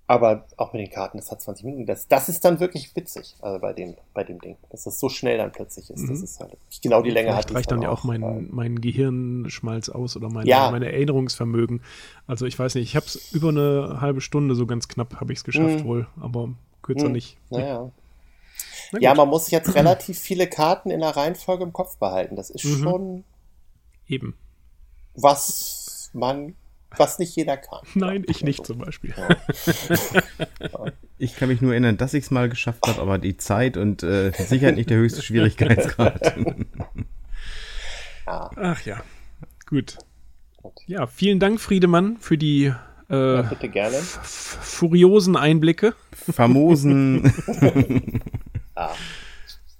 Aber 0.10 0.45
auch 0.55 0.72
mit 0.72 0.82
den 0.82 0.89
Karten, 0.89 1.18
das 1.18 1.30
hat 1.32 1.41
20 1.41 1.66
Minuten. 1.66 1.86
Das, 1.86 2.08
das 2.08 2.30
ist 2.30 2.45
dann 2.45 2.62
wirklich 2.62 2.95
witzig, 2.95 3.36
also 3.41 3.60
bei 3.60 3.74
dem, 3.74 3.95
bei 4.14 4.24
dem 4.24 4.39
Ding. 4.39 4.55
Dass 4.70 4.86
das 4.86 5.01
so 5.01 5.10
schnell 5.10 5.38
dann 5.38 5.51
plötzlich 5.51 5.89
ist. 5.89 5.99
Mhm. 5.99 6.08
Das 6.08 6.22
ist 6.22 6.39
halt 6.39 6.55
genau 6.82 7.01
die 7.01 7.10
Länge 7.10 7.32
Vielleicht 7.32 7.49
hat. 7.49 7.55
reicht 7.55 7.72
dann 7.72 7.82
ja 7.82 7.89
auch 7.89 8.05
mein, 8.05 8.47
mein 8.49 8.80
Gehirnschmalz 8.80 9.89
aus 9.89 10.16
oder 10.16 10.30
mein, 10.30 10.47
ja. 10.47 10.72
mein 10.72 10.82
Erinnerungsvermögen. 10.82 11.82
Also 12.26 12.45
ich 12.45 12.58
weiß 12.58 12.76
nicht, 12.76 12.86
ich 12.86 12.95
habe 12.95 13.05
es 13.05 13.34
über 13.34 13.49
eine 13.49 13.99
halbe 13.99 14.22
Stunde, 14.22 14.55
so 14.55 14.66
ganz 14.66 14.88
knapp 14.88 15.20
habe 15.20 15.34
ich 15.34 15.39
es 15.39 15.43
geschafft 15.43 15.84
mhm. 15.84 15.86
wohl, 15.86 16.08
aber 16.22 16.51
kürzer 16.84 17.08
mhm. 17.08 17.14
nicht. 17.14 17.38
Naja. 17.49 17.91
Ja, 18.99 19.14
man 19.14 19.28
muss 19.28 19.51
jetzt 19.51 19.76
relativ 19.76 20.18
viele 20.18 20.47
Karten 20.47 20.89
in 20.89 21.01
der 21.01 21.18
Reihenfolge 21.18 21.66
im 21.66 21.74
Kopf 21.74 21.97
behalten. 21.97 22.38
Das 22.38 22.49
ist 22.49 22.64
mhm. 22.64 22.84
schon. 22.84 23.24
Eben. 24.08 24.36
Was 25.16 26.10
man 26.14 26.55
was 26.96 27.20
nicht 27.20 27.36
jeder 27.36 27.58
kann. 27.58 27.80
Nein, 27.96 28.24
ich 28.28 28.44
nicht 28.44 28.66
zum 28.66 28.80
Beispiel. 28.80 29.14
Ich 31.20 31.36
kann 31.36 31.50
mich 31.50 31.62
nur 31.62 31.72
erinnern, 31.72 31.98
dass 31.98 32.14
ich 32.14 32.26
es 32.26 32.32
mal 32.32 32.48
geschafft 32.48 32.86
habe, 32.86 33.02
aber 33.02 33.18
die 33.18 33.38
Zeit 33.38 33.76
und 33.76 34.04
äh, 34.04 34.32
Sicherheit 34.34 34.76
nicht 34.76 34.92
der 34.92 34.98
höchste 34.98 35.24
Schwierigkeitsgrad. 35.24 36.36
Ach 38.28 38.82
ja, 38.86 39.02
gut. 39.66 39.98
Ja, 40.86 41.08
vielen 41.08 41.40
Dank, 41.40 41.60
Friedemann, 41.60 42.18
für 42.18 42.38
die 42.38 42.72
äh, 43.10 43.36
ja, 43.36 43.42
bitte 43.42 43.70
gerne. 43.70 43.98
furiosen 43.98 45.36
Einblicke. 45.36 45.96
Famosen. 46.12 47.34
ah. 48.76 48.92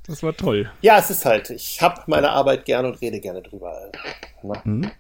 Das 0.08 0.24
war 0.24 0.36
toll. 0.36 0.72
Ja, 0.82 0.98
es 0.98 1.10
ist 1.10 1.26
halt, 1.26 1.50
ich 1.50 1.82
habe 1.82 2.02
meine 2.08 2.30
Arbeit 2.30 2.64
gerne 2.64 2.88
und 2.88 3.02
rede 3.02 3.20
gerne 3.20 3.42
drüber. 3.42 3.92
Ne? 4.42 4.62
Mhm. 4.64 4.92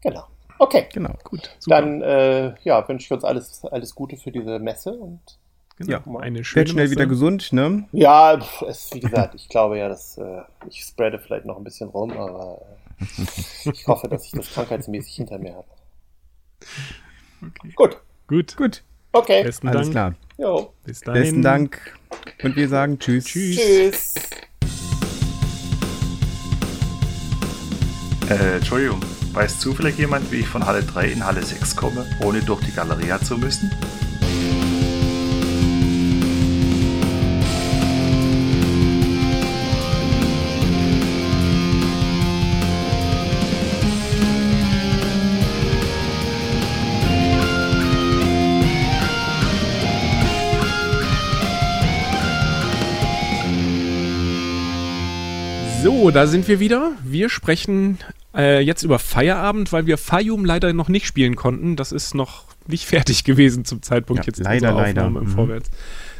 Genau. 0.00 0.26
Okay. 0.64 0.86
Genau, 0.94 1.12
gut. 1.24 1.50
Super. 1.58 1.82
Dann 1.82 2.00
äh, 2.00 2.54
ja, 2.64 2.88
wünsche 2.88 3.04
ich 3.04 3.12
uns 3.12 3.22
alles, 3.22 3.62
alles 3.66 3.94
Gute 3.94 4.16
für 4.16 4.32
diese 4.32 4.58
Messe 4.58 4.92
und 4.92 5.20
Genau, 5.76 5.90
ja, 5.90 6.20
eine 6.20 6.42
schöne 6.42 6.60
Werd 6.60 6.68
schnell 6.70 6.84
Messe. 6.84 6.92
wieder 6.92 7.06
gesund, 7.06 7.52
ne? 7.52 7.86
Ja, 7.92 8.40
es, 8.66 8.94
wie 8.94 9.00
gesagt, 9.00 9.34
ich 9.34 9.48
glaube 9.50 9.76
ja, 9.76 9.88
dass 9.90 10.16
äh, 10.16 10.40
ich 10.68 10.82
spreade 10.84 11.18
vielleicht 11.18 11.44
noch 11.44 11.58
ein 11.58 11.64
bisschen 11.64 11.90
rum, 11.90 12.12
aber 12.12 12.62
äh, 12.98 13.70
ich 13.70 13.86
hoffe, 13.86 14.08
dass 14.08 14.24
ich 14.24 14.30
das 14.30 14.50
krankheitsmäßig 14.54 15.16
hinter 15.16 15.36
mir 15.38 15.54
habe. 15.54 15.66
Okay. 17.42 17.72
Gut. 17.74 17.98
Gut. 18.26 18.56
Gut. 18.56 18.82
Okay. 19.12 19.42
Besten 19.42 19.68
Alles 19.68 19.90
Dank. 19.90 19.92
klar. 19.92 20.14
Jo. 20.38 20.72
Bis 20.84 21.00
dahin. 21.00 21.22
Besten 21.22 21.42
Dank. 21.42 21.98
Und 22.42 22.56
wir 22.56 22.68
sagen 22.70 22.98
Tschüss. 22.98 23.26
Tschüss. 23.26 23.56
Tschüss. 23.56 24.14
Äh, 28.30 28.56
Entschuldigung. 28.56 29.00
Weiß 29.34 29.58
zufällig 29.58 29.98
jemand, 29.98 30.30
wie 30.30 30.36
ich 30.36 30.46
von 30.46 30.64
Halle 30.64 30.84
3 30.84 31.08
in 31.08 31.26
Halle 31.26 31.42
6 31.42 31.74
komme, 31.74 32.06
ohne 32.20 32.40
durch 32.40 32.62
die 32.64 32.70
Galeria 32.70 33.20
zu 33.20 33.36
müssen? 33.36 33.68
So, 55.82 56.12
da 56.12 56.28
sind 56.28 56.46
wir 56.46 56.60
wieder. 56.60 56.92
Wir 57.02 57.28
sprechen 57.28 57.98
äh, 58.34 58.60
jetzt 58.60 58.82
über 58.82 58.98
Feierabend, 58.98 59.72
weil 59.72 59.86
wir 59.86 59.98
Fayum 59.98 60.44
leider 60.44 60.72
noch 60.72 60.88
nicht 60.88 61.06
spielen 61.06 61.36
konnten. 61.36 61.76
Das 61.76 61.92
ist 61.92 62.14
noch 62.14 62.44
nicht 62.66 62.86
fertig 62.86 63.24
gewesen 63.24 63.64
zum 63.64 63.82
Zeitpunkt 63.82 64.24
ja, 64.24 64.26
jetzt 64.26 64.40
leider, 64.40 64.72
leider. 64.72 65.06
im 65.06 65.14
mhm. 65.14 65.26
Vorwärts. 65.28 65.70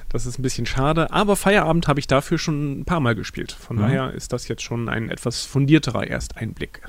Das 0.09 0.27
ist 0.27 0.39
ein 0.39 0.43
bisschen 0.43 0.65
schade, 0.65 1.11
aber 1.11 1.35
Feierabend 1.35 1.89
habe 1.89 1.99
ich 1.99 2.07
dafür 2.07 2.39
schon 2.39 2.81
ein 2.81 2.85
paar 2.85 3.01
Mal 3.01 3.17
gespielt. 3.17 3.51
Von 3.51 3.77
mhm. 3.77 3.81
daher 3.81 4.13
ist 4.13 4.33
das 4.33 4.47
jetzt 4.47 4.63
schon 4.63 4.89
ein 4.89 5.11
etwas 5.11 5.43
fundierterer 5.43 6.07
Ersteinblick. 6.07 6.83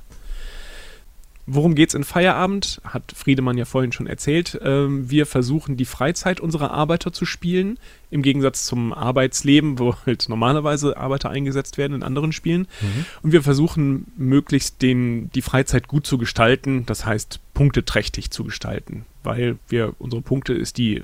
Worum 1.47 1.75
geht 1.75 1.89
es 1.89 1.95
in 1.95 2.03
Feierabend? 2.03 2.81
Hat 2.83 3.13
Friedemann 3.15 3.57
ja 3.57 3.65
vorhin 3.65 3.91
schon 3.91 4.07
erzählt. 4.07 4.59
Ähm, 4.63 5.09
wir 5.09 5.27
versuchen 5.27 5.77
die 5.77 5.85
Freizeit 5.85 6.39
unserer 6.39 6.71
Arbeiter 6.71 7.13
zu 7.13 7.25
spielen, 7.25 7.77
im 8.09 8.23
Gegensatz 8.23 8.65
zum 8.65 8.93
Arbeitsleben, 8.93 9.77
wo 9.77 9.95
halt 10.05 10.27
normalerweise 10.27 10.97
Arbeiter 10.97 11.29
eingesetzt 11.29 11.77
werden 11.77 11.93
in 11.93 12.03
anderen 12.03 12.31
Spielen. 12.31 12.67
Mhm. 12.81 13.05
Und 13.21 13.31
wir 13.31 13.43
versuchen 13.43 14.07
möglichst 14.17 14.81
den, 14.81 15.29
die 15.31 15.43
Freizeit 15.43 15.87
gut 15.87 16.07
zu 16.07 16.17
gestalten, 16.17 16.85
das 16.87 17.05
heißt 17.05 17.39
punkteträchtig 17.53 18.31
zu 18.31 18.43
gestalten, 18.43 19.05
weil 19.23 19.57
wir 19.69 19.93
unsere 19.99 20.21
Punkte 20.21 20.53
ist 20.53 20.77
die 20.77 21.03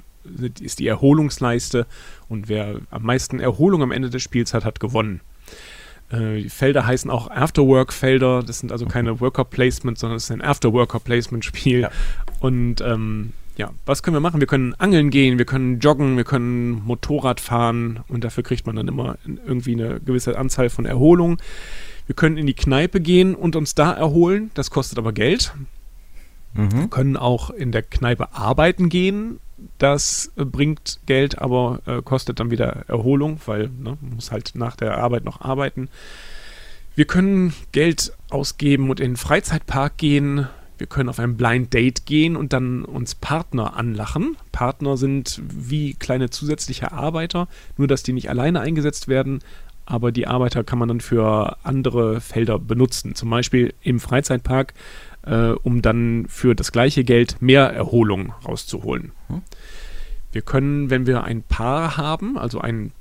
ist 0.61 0.77
die 0.77 0.87
Erholungsleiste 0.87 1.87
und 2.29 2.47
wer 2.47 2.79
am 2.91 3.03
meisten 3.03 3.39
Erholung 3.39 3.81
am 3.81 3.91
Ende 3.91 4.11
des 4.11 4.21
Spiels 4.21 4.53
hat, 4.53 4.65
hat 4.65 4.79
gewonnen. 4.79 5.21
Äh, 6.11 6.43
die 6.43 6.49
Felder 6.49 6.85
heißen 6.85 7.09
auch 7.09 7.29
Afterwork-Felder. 7.29 8.43
Das 8.43 8.59
sind 8.59 8.71
also 8.71 8.85
keine 8.85 9.19
Worker-Placements, 9.19 10.01
sondern 10.01 10.17
es 10.17 10.25
ist 10.25 10.31
ein 10.31 10.41
After-Worker-Placement-Spiel. 10.41 11.81
Ja. 11.81 11.91
Und 12.39 12.81
ähm, 12.81 13.33
ja, 13.57 13.71
was 13.85 14.01
können 14.01 14.15
wir 14.15 14.21
machen? 14.21 14.39
Wir 14.39 14.47
können 14.47 14.73
angeln 14.75 15.09
gehen, 15.09 15.37
wir 15.37 15.45
können 15.45 15.79
joggen, 15.79 16.17
wir 16.17 16.23
können 16.23 16.83
Motorrad 16.85 17.39
fahren 17.39 17.99
und 18.07 18.23
dafür 18.23 18.43
kriegt 18.43 18.65
man 18.65 18.75
dann 18.75 18.87
immer 18.87 19.17
irgendwie 19.45 19.73
eine 19.73 19.99
gewisse 19.99 20.37
Anzahl 20.37 20.69
von 20.69 20.85
Erholung. 20.85 21.37
Wir 22.07 22.15
können 22.15 22.37
in 22.37 22.47
die 22.47 22.53
Kneipe 22.53 22.99
gehen 22.99 23.35
und 23.35 23.55
uns 23.55 23.75
da 23.75 23.91
erholen. 23.91 24.51
Das 24.53 24.71
kostet 24.71 24.97
aber 24.97 25.13
Geld. 25.13 25.53
Mhm. 26.53 26.71
Wir 26.71 26.87
können 26.87 27.17
auch 27.17 27.49
in 27.49 27.71
der 27.71 27.83
Kneipe 27.83 28.33
arbeiten 28.33 28.89
gehen 28.89 29.39
das 29.77 30.31
bringt 30.35 30.99
Geld, 31.05 31.39
aber 31.39 31.81
äh, 31.85 32.01
kostet 32.01 32.39
dann 32.39 32.51
wieder 32.51 32.85
Erholung, 32.87 33.39
weil 33.45 33.69
ne, 33.69 33.97
man 33.99 34.15
muss 34.15 34.31
halt 34.31 34.51
nach 34.55 34.75
der 34.75 34.97
Arbeit 34.97 35.25
noch 35.25 35.41
arbeiten. 35.41 35.89
Wir 36.95 37.05
können 37.05 37.53
Geld 37.71 38.13
ausgeben 38.29 38.89
und 38.89 38.99
in 38.99 39.11
den 39.11 39.17
Freizeitpark 39.17 39.97
gehen. 39.97 40.47
Wir 40.77 40.87
können 40.87 41.09
auf 41.09 41.19
ein 41.19 41.37
Blind 41.37 41.73
Date 41.73 42.05
gehen 42.05 42.35
und 42.35 42.53
dann 42.53 42.83
uns 42.83 43.15
Partner 43.15 43.77
anlachen. 43.77 44.35
Partner 44.51 44.97
sind 44.97 45.41
wie 45.47 45.93
kleine 45.93 46.29
zusätzliche 46.31 46.91
Arbeiter, 46.91 47.47
nur 47.77 47.87
dass 47.87 48.03
die 48.03 48.13
nicht 48.13 48.29
alleine 48.29 48.61
eingesetzt 48.61 49.07
werden, 49.07 49.39
aber 49.85 50.11
die 50.11 50.27
Arbeiter 50.27 50.63
kann 50.63 50.79
man 50.79 50.87
dann 50.87 51.01
für 51.01 51.57
andere 51.63 52.21
Felder 52.21 52.59
benutzen. 52.59 53.15
Zum 53.15 53.29
Beispiel 53.29 53.73
im 53.81 53.99
Freizeitpark 53.99 54.73
äh, 55.25 55.51
um 55.63 55.81
dann 55.81 56.25
für 56.27 56.55
das 56.55 56.71
gleiche 56.71 57.03
Geld 57.03 57.41
mehr 57.41 57.67
Erholung 57.67 58.33
rauszuholen. 58.45 59.11
Hm. 59.27 59.41
Wir 60.31 60.41
können, 60.41 60.89
wenn 60.89 61.05
wir 61.05 61.23
ein 61.23 61.43
Paar 61.43 61.97
haben, 61.97 62.37
also 62.37 62.59
einen 62.61 62.91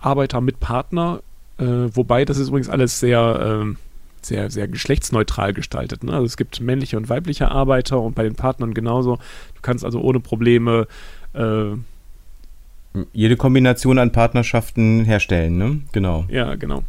Arbeiter 0.00 0.40
mit 0.40 0.60
Partner, 0.60 1.20
äh, 1.58 1.64
wobei 1.64 2.24
das 2.24 2.38
ist 2.38 2.48
übrigens 2.48 2.68
alles 2.68 3.00
sehr, 3.00 3.64
äh, 3.64 3.74
sehr, 4.22 4.50
sehr 4.50 4.68
geschlechtsneutral 4.68 5.52
gestaltet. 5.52 6.02
Ne? 6.02 6.12
Also 6.12 6.24
es 6.24 6.36
gibt 6.36 6.60
männliche 6.60 6.96
und 6.96 7.08
weibliche 7.08 7.50
Arbeiter 7.50 8.00
und 8.00 8.14
bei 8.14 8.24
den 8.24 8.34
Partnern 8.34 8.74
genauso. 8.74 9.16
Du 9.54 9.62
kannst 9.62 9.84
also 9.84 10.00
ohne 10.00 10.20
Probleme 10.20 10.88
äh, 11.32 11.76
jede 13.12 13.36
Kombination 13.36 13.98
an 13.98 14.12
Partnerschaften 14.12 15.04
herstellen, 15.04 15.58
ne? 15.58 15.80
Genau. 15.92 16.26
Ja, 16.28 16.54
genau. 16.54 16.84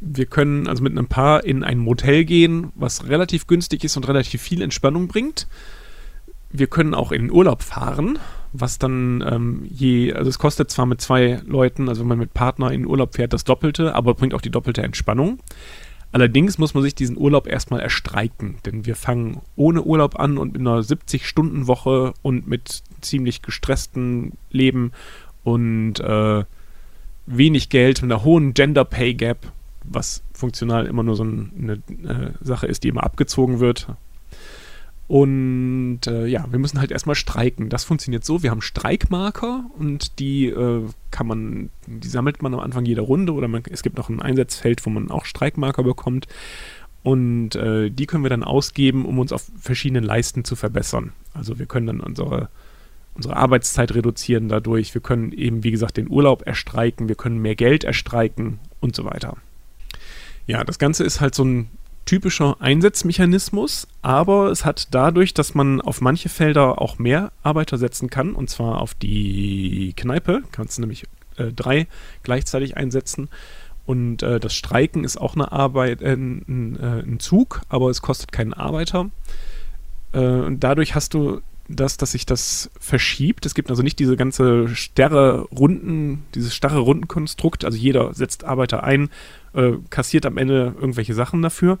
Wir 0.00 0.26
können 0.26 0.68
also 0.68 0.82
mit 0.82 0.92
einem 0.92 1.06
Paar 1.06 1.44
in 1.44 1.64
ein 1.64 1.78
Motel 1.78 2.24
gehen, 2.24 2.72
was 2.74 3.08
relativ 3.08 3.46
günstig 3.46 3.84
ist 3.84 3.96
und 3.96 4.08
relativ 4.08 4.42
viel 4.42 4.62
Entspannung 4.62 5.08
bringt. 5.08 5.46
Wir 6.50 6.66
können 6.66 6.94
auch 6.94 7.12
in 7.12 7.22
den 7.22 7.30
Urlaub 7.30 7.62
fahren, 7.62 8.18
was 8.52 8.78
dann 8.78 9.24
ähm, 9.28 9.66
je, 9.68 10.12
also 10.12 10.28
es 10.28 10.38
kostet 10.38 10.70
zwar 10.70 10.86
mit 10.86 11.00
zwei 11.00 11.40
Leuten, 11.46 11.88
also 11.88 12.02
wenn 12.02 12.08
man 12.08 12.18
mit 12.18 12.34
Partner 12.34 12.70
in 12.70 12.82
den 12.82 12.86
Urlaub 12.86 13.14
fährt, 13.14 13.32
das 13.32 13.44
Doppelte, 13.44 13.94
aber 13.94 14.14
bringt 14.14 14.34
auch 14.34 14.40
die 14.40 14.50
doppelte 14.50 14.82
Entspannung. 14.82 15.38
Allerdings 16.12 16.56
muss 16.56 16.72
man 16.72 16.82
sich 16.82 16.94
diesen 16.94 17.18
Urlaub 17.18 17.46
erstmal 17.46 17.80
erstreiken, 17.80 18.56
denn 18.64 18.86
wir 18.86 18.96
fangen 18.96 19.40
ohne 19.56 19.82
Urlaub 19.82 20.18
an 20.18 20.38
und 20.38 20.52
mit 20.52 20.60
einer 20.60 20.80
70-Stunden-Woche 20.80 22.14
und 22.22 22.46
mit 22.46 22.82
ziemlich 23.00 23.42
gestressten 23.42 24.32
Leben 24.50 24.92
und 25.42 26.00
äh, 26.00 26.44
wenig 27.26 27.68
Geld, 27.68 28.02
mit 28.02 28.10
einer 28.10 28.24
hohen 28.24 28.54
Gender 28.54 28.84
Pay 28.84 29.14
Gap 29.14 29.52
was 29.88 30.22
funktional 30.32 30.86
immer 30.86 31.02
nur 31.02 31.16
so 31.16 31.22
eine 31.22 31.74
äh, 31.74 32.32
Sache 32.40 32.66
ist, 32.66 32.84
die 32.84 32.88
immer 32.88 33.04
abgezogen 33.04 33.60
wird. 33.60 33.88
Und 35.08 36.00
äh, 36.08 36.26
ja, 36.26 36.46
wir 36.50 36.58
müssen 36.58 36.80
halt 36.80 36.90
erstmal 36.90 37.14
streiken. 37.14 37.68
Das 37.68 37.84
funktioniert 37.84 38.24
so, 38.24 38.42
wir 38.42 38.50
haben 38.50 38.60
Streikmarker 38.60 39.64
und 39.78 40.18
die 40.18 40.46
äh, 40.46 40.82
kann 41.12 41.28
man, 41.28 41.70
die 41.86 42.08
sammelt 42.08 42.42
man 42.42 42.54
am 42.54 42.60
Anfang 42.60 42.84
jeder 42.84 43.02
Runde 43.02 43.32
oder 43.32 43.46
man, 43.46 43.62
es 43.70 43.82
gibt 43.82 43.96
noch 43.96 44.08
ein 44.08 44.20
Einsatzfeld, 44.20 44.84
wo 44.84 44.90
man 44.90 45.10
auch 45.10 45.24
Streikmarker 45.24 45.84
bekommt. 45.84 46.26
Und 47.04 47.54
äh, 47.54 47.88
die 47.88 48.06
können 48.06 48.24
wir 48.24 48.30
dann 48.30 48.42
ausgeben, 48.42 49.04
um 49.04 49.20
uns 49.20 49.32
auf 49.32 49.48
verschiedenen 49.60 50.02
Leisten 50.02 50.42
zu 50.42 50.56
verbessern. 50.56 51.12
Also 51.34 51.60
wir 51.60 51.66
können 51.66 51.86
dann 51.86 52.00
unsere, 52.00 52.48
unsere 53.14 53.36
Arbeitszeit 53.36 53.94
reduzieren 53.94 54.48
dadurch. 54.48 54.92
Wir 54.92 55.00
können 55.00 55.30
eben, 55.30 55.62
wie 55.62 55.70
gesagt, 55.70 55.98
den 55.98 56.10
Urlaub 56.10 56.44
erstreiken. 56.44 57.08
Wir 57.08 57.14
können 57.14 57.38
mehr 57.38 57.54
Geld 57.54 57.84
erstreiken 57.84 58.58
und 58.80 58.96
so 58.96 59.04
weiter. 59.04 59.36
Ja, 60.46 60.64
das 60.64 60.78
Ganze 60.78 61.04
ist 61.04 61.20
halt 61.20 61.34
so 61.34 61.44
ein 61.44 61.70
typischer 62.04 62.56
Einsatzmechanismus, 62.60 63.88
aber 64.00 64.50
es 64.50 64.64
hat 64.64 64.88
dadurch, 64.92 65.34
dass 65.34 65.54
man 65.54 65.80
auf 65.80 66.00
manche 66.00 66.28
Felder 66.28 66.80
auch 66.80 66.98
mehr 66.98 67.32
Arbeiter 67.42 67.78
setzen 67.78 68.10
kann, 68.10 68.32
und 68.32 68.48
zwar 68.48 68.80
auf 68.80 68.94
die 68.94 69.92
Kneipe, 69.96 70.42
kannst 70.52 70.78
du 70.78 70.82
nämlich 70.82 71.04
äh, 71.36 71.52
drei 71.52 71.88
gleichzeitig 72.22 72.76
einsetzen. 72.76 73.28
Und 73.86 74.22
äh, 74.22 74.40
das 74.40 74.54
Streiken 74.54 75.04
ist 75.04 75.16
auch 75.16 75.34
eine 75.34 75.52
Arbeit, 75.52 76.00
äh, 76.02 76.14
ein, 76.14 76.78
äh, 76.80 77.02
ein, 77.08 77.20
Zug, 77.20 77.62
aber 77.68 77.90
es 77.90 78.02
kostet 78.02 78.32
keinen 78.32 78.52
Arbeiter. 78.52 79.10
Äh, 80.12 80.20
und 80.20 80.62
dadurch 80.64 80.94
hast 80.94 81.14
du 81.14 81.40
das, 81.68 81.96
dass 81.96 82.12
sich 82.12 82.26
das 82.26 82.70
verschiebt. 82.78 83.46
Es 83.46 83.54
gibt 83.54 83.70
also 83.70 83.82
nicht 83.82 83.98
diese 83.98 84.16
ganze 84.16 84.68
starre 84.68 85.42
Runden, 85.42 86.24
dieses 86.34 86.54
starre 86.54 86.78
Rundenkonstrukt. 86.78 87.64
Also 87.64 87.76
jeder 87.76 88.14
setzt 88.14 88.44
Arbeiter 88.44 88.84
ein 88.84 89.08
äh, 89.56 89.72
kassiert 89.90 90.26
am 90.26 90.38
Ende 90.38 90.74
irgendwelche 90.78 91.14
Sachen 91.14 91.42
dafür, 91.42 91.78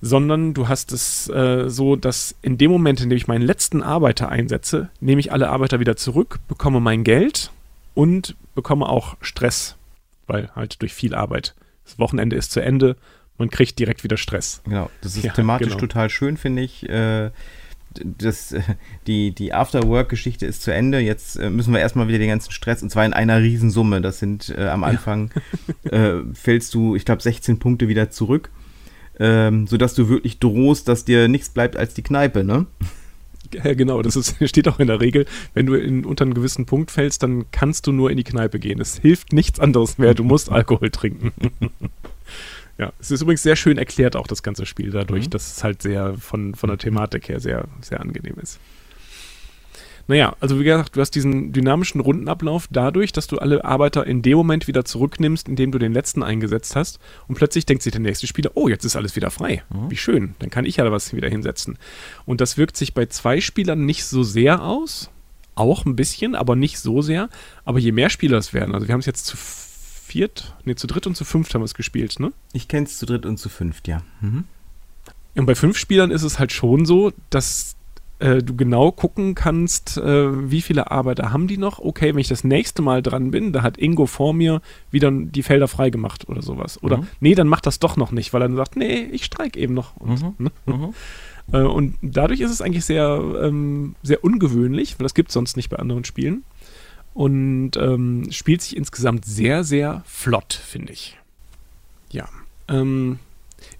sondern 0.00 0.54
du 0.54 0.68
hast 0.68 0.92
es 0.92 1.28
äh, 1.28 1.68
so, 1.68 1.96
dass 1.96 2.36
in 2.42 2.58
dem 2.58 2.70
Moment, 2.70 3.00
in 3.00 3.10
dem 3.10 3.16
ich 3.16 3.26
meinen 3.26 3.42
letzten 3.42 3.82
Arbeiter 3.82 4.28
einsetze, 4.28 4.90
nehme 5.00 5.20
ich 5.20 5.32
alle 5.32 5.48
Arbeiter 5.48 5.80
wieder 5.80 5.96
zurück, 5.96 6.38
bekomme 6.48 6.80
mein 6.80 7.04
Geld 7.04 7.50
und 7.94 8.36
bekomme 8.54 8.88
auch 8.88 9.16
Stress, 9.20 9.76
weil 10.26 10.50
halt 10.54 10.80
durch 10.82 10.94
viel 10.94 11.14
Arbeit. 11.14 11.54
Das 11.84 11.98
Wochenende 11.98 12.36
ist 12.36 12.52
zu 12.52 12.60
Ende, 12.60 12.96
man 13.38 13.50
kriegt 13.50 13.78
direkt 13.78 14.04
wieder 14.04 14.16
Stress. 14.16 14.60
Genau, 14.64 14.90
das 15.00 15.16
ist 15.16 15.24
ja, 15.24 15.32
thematisch 15.32 15.68
genau. 15.68 15.80
total 15.80 16.10
schön, 16.10 16.36
finde 16.36 16.62
ich. 16.62 16.88
Äh, 16.88 17.30
das, 18.04 18.54
die, 19.06 19.32
die 19.32 19.52
After-Work-Geschichte 19.52 20.46
ist 20.46 20.62
zu 20.62 20.72
Ende. 20.72 20.98
Jetzt 21.00 21.36
äh, 21.36 21.50
müssen 21.50 21.72
wir 21.72 21.80
erstmal 21.80 22.08
wieder 22.08 22.18
den 22.18 22.28
ganzen 22.28 22.52
Stress, 22.52 22.82
und 22.82 22.90
zwar 22.90 23.04
in 23.04 23.12
einer 23.12 23.40
Riesensumme. 23.40 24.00
Das 24.00 24.18
sind 24.18 24.54
äh, 24.56 24.68
am 24.68 24.84
Anfang, 24.84 25.30
ja. 25.84 26.18
äh, 26.18 26.22
fällst 26.34 26.74
du, 26.74 26.94
ich 26.96 27.04
glaube, 27.04 27.22
16 27.22 27.58
Punkte 27.58 27.88
wieder 27.88 28.10
zurück, 28.10 28.50
ähm, 29.18 29.66
sodass 29.66 29.94
du 29.94 30.08
wirklich 30.08 30.38
drohst, 30.38 30.88
dass 30.88 31.04
dir 31.04 31.28
nichts 31.28 31.48
bleibt 31.48 31.76
als 31.76 31.94
die 31.94 32.02
Kneipe, 32.02 32.44
ne? 32.44 32.66
Ja, 33.52 33.74
genau, 33.74 34.02
das 34.02 34.16
ist, 34.16 34.36
steht 34.48 34.68
auch 34.68 34.78
in 34.78 34.88
der 34.88 35.00
Regel. 35.00 35.26
Wenn 35.54 35.66
du 35.66 35.74
in, 35.74 36.04
unter 36.04 36.24
einen 36.24 36.34
gewissen 36.34 36.66
Punkt 36.66 36.90
fällst, 36.90 37.22
dann 37.22 37.46
kannst 37.50 37.86
du 37.86 37.92
nur 37.92 38.10
in 38.10 38.16
die 38.16 38.24
Kneipe 38.24 38.58
gehen. 38.58 38.80
Es 38.80 38.98
hilft 38.98 39.32
nichts 39.32 39.60
anderes 39.60 39.98
mehr. 39.98 40.14
Du 40.14 40.24
musst 40.24 40.50
Alkohol 40.50 40.90
trinken. 40.90 41.32
Ja, 42.78 42.92
es 43.00 43.10
ist 43.10 43.20
übrigens 43.20 43.42
sehr 43.42 43.56
schön 43.56 43.76
erklärt, 43.76 44.14
auch 44.14 44.28
das 44.28 44.42
ganze 44.42 44.64
Spiel, 44.64 44.90
dadurch, 44.90 45.26
mhm. 45.26 45.30
dass 45.30 45.56
es 45.56 45.64
halt 45.64 45.82
sehr 45.82 46.14
von, 46.14 46.54
von 46.54 46.68
der 46.68 46.78
Thematik 46.78 47.28
her 47.28 47.40
sehr, 47.40 47.66
sehr 47.80 48.00
angenehm 48.00 48.36
ist. 48.40 48.60
Naja, 50.06 50.34
also 50.40 50.58
wie 50.58 50.64
gesagt, 50.64 50.96
du 50.96 51.02
hast 51.02 51.10
diesen 51.10 51.52
dynamischen 51.52 52.00
Rundenablauf 52.00 52.66
dadurch, 52.70 53.12
dass 53.12 53.26
du 53.26 53.36
alle 53.38 53.62
Arbeiter 53.64 54.06
in 54.06 54.22
dem 54.22 54.38
Moment 54.38 54.66
wieder 54.66 54.86
zurücknimmst, 54.86 55.48
in 55.48 55.56
dem 55.56 55.70
du 55.70 55.78
den 55.78 55.92
letzten 55.92 56.22
eingesetzt 56.22 56.76
hast. 56.76 56.98
Und 57.26 57.34
plötzlich 57.34 57.66
denkt 57.66 57.82
sich 57.82 57.92
der 57.92 58.00
nächste 58.00 58.26
Spieler, 58.26 58.52
oh, 58.54 58.68
jetzt 58.68 58.86
ist 58.86 58.96
alles 58.96 59.16
wieder 59.16 59.30
frei. 59.30 59.62
Mhm. 59.68 59.90
Wie 59.90 59.96
schön, 59.96 60.34
dann 60.38 60.48
kann 60.48 60.64
ich 60.64 60.76
ja 60.76 60.90
was 60.90 61.12
wieder 61.14 61.28
hinsetzen. 61.28 61.76
Und 62.24 62.40
das 62.40 62.56
wirkt 62.56 62.78
sich 62.78 62.94
bei 62.94 63.04
zwei 63.04 63.42
Spielern 63.42 63.84
nicht 63.84 64.06
so 64.06 64.22
sehr 64.22 64.62
aus. 64.62 65.10
Auch 65.54 65.84
ein 65.84 65.96
bisschen, 65.96 66.34
aber 66.34 66.56
nicht 66.56 66.78
so 66.78 67.02
sehr. 67.02 67.28
Aber 67.66 67.78
je 67.78 67.92
mehr 67.92 68.08
Spieler 68.08 68.38
es 68.38 68.54
werden, 68.54 68.74
also 68.74 68.88
wir 68.88 68.94
haben 68.94 69.00
es 69.00 69.06
jetzt 69.06 69.26
zu 69.26 69.36
viert, 70.08 70.54
nee, 70.64 70.74
zu 70.74 70.86
dritt 70.86 71.06
und 71.06 71.16
zu 71.16 71.24
fünft 71.24 71.54
haben 71.54 71.60
wir 71.60 71.66
es 71.66 71.74
gespielt, 71.74 72.18
ne? 72.18 72.32
Ich 72.52 72.68
kenne 72.68 72.86
es 72.86 72.98
zu 72.98 73.06
dritt 73.06 73.26
und 73.26 73.38
zu 73.38 73.48
fünft, 73.48 73.88
ja. 73.88 74.02
Mhm. 74.20 74.44
Und 75.34 75.46
bei 75.46 75.54
fünf 75.54 75.76
Spielern 75.76 76.10
ist 76.10 76.22
es 76.22 76.38
halt 76.38 76.52
schon 76.52 76.84
so, 76.84 77.12
dass 77.30 77.76
äh, 78.18 78.42
du 78.42 78.56
genau 78.56 78.90
gucken 78.90 79.34
kannst, 79.34 79.96
äh, 79.96 80.50
wie 80.50 80.60
viele 80.60 80.90
Arbeiter 80.90 81.32
haben 81.32 81.46
die 81.46 81.58
noch. 81.58 81.78
Okay, 81.78 82.14
wenn 82.14 82.20
ich 82.20 82.28
das 82.28 82.42
nächste 82.42 82.82
Mal 82.82 83.02
dran 83.02 83.30
bin, 83.30 83.52
da 83.52 83.62
hat 83.62 83.78
Ingo 83.78 84.06
vor 84.06 84.34
mir 84.34 84.60
wieder 84.90 85.10
die 85.12 85.42
Felder 85.42 85.68
freigemacht 85.68 86.28
oder 86.28 86.42
sowas. 86.42 86.82
Oder 86.82 86.98
mhm. 86.98 87.06
nee, 87.20 87.34
dann 87.34 87.46
macht 87.46 87.66
das 87.66 87.78
doch 87.78 87.96
noch 87.96 88.10
nicht, 88.10 88.32
weil 88.32 88.42
er 88.42 88.48
dann 88.48 88.56
sagt, 88.56 88.76
nee, 88.76 89.02
ich 89.12 89.24
streike 89.24 89.60
eben 89.60 89.74
noch. 89.74 89.96
Und, 89.98 90.22
mhm. 90.22 90.34
ne? 90.38 90.50
mhm. 90.66 90.94
Äh, 91.52 91.58
und 91.62 91.94
dadurch 92.02 92.40
ist 92.40 92.50
es 92.50 92.60
eigentlich 92.60 92.84
sehr, 92.84 93.22
ähm, 93.40 93.94
sehr 94.02 94.24
ungewöhnlich, 94.24 94.98
weil 94.98 95.04
das 95.04 95.14
gibt 95.14 95.28
es 95.28 95.34
sonst 95.34 95.56
nicht 95.56 95.70
bei 95.70 95.78
anderen 95.78 96.04
Spielen 96.04 96.42
und 97.18 97.72
ähm, 97.76 98.28
spielt 98.30 98.62
sich 98.62 98.76
insgesamt 98.76 99.24
sehr, 99.24 99.64
sehr 99.64 100.04
flott, 100.06 100.52
finde 100.52 100.92
ich. 100.92 101.18
Ja. 102.12 102.28
Ähm, 102.68 103.18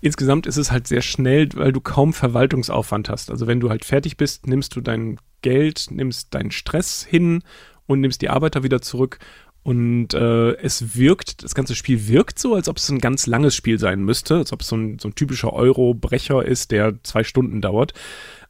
insgesamt 0.00 0.48
ist 0.48 0.56
es 0.56 0.72
halt 0.72 0.88
sehr 0.88 1.02
schnell, 1.02 1.48
weil 1.54 1.70
du 1.70 1.80
kaum 1.80 2.12
Verwaltungsaufwand 2.12 3.08
hast. 3.08 3.30
Also 3.30 3.46
wenn 3.46 3.60
du 3.60 3.70
halt 3.70 3.84
fertig 3.84 4.16
bist, 4.16 4.48
nimmst 4.48 4.74
du 4.74 4.80
dein 4.80 5.20
Geld, 5.42 5.86
nimmst 5.92 6.34
deinen 6.34 6.50
Stress 6.50 7.04
hin 7.04 7.44
und 7.86 8.00
nimmst 8.00 8.22
die 8.22 8.28
Arbeiter 8.28 8.64
wieder 8.64 8.82
zurück. 8.82 9.20
Und 9.62 10.14
äh, 10.14 10.54
es 10.54 10.96
wirkt, 10.96 11.44
das 11.44 11.54
ganze 11.54 11.76
Spiel 11.76 12.08
wirkt 12.08 12.40
so, 12.40 12.56
als 12.56 12.68
ob 12.68 12.78
es 12.78 12.88
ein 12.88 12.98
ganz 12.98 13.28
langes 13.28 13.54
Spiel 13.54 13.78
sein 13.78 14.02
müsste, 14.02 14.38
als 14.38 14.52
ob 14.52 14.62
es 14.62 14.66
so 14.66 14.76
ein, 14.76 14.98
so 14.98 15.06
ein 15.06 15.14
typischer 15.14 15.52
Euro-Brecher 15.52 16.44
ist, 16.44 16.72
der 16.72 16.94
zwei 17.04 17.22
Stunden 17.22 17.60
dauert. 17.60 17.94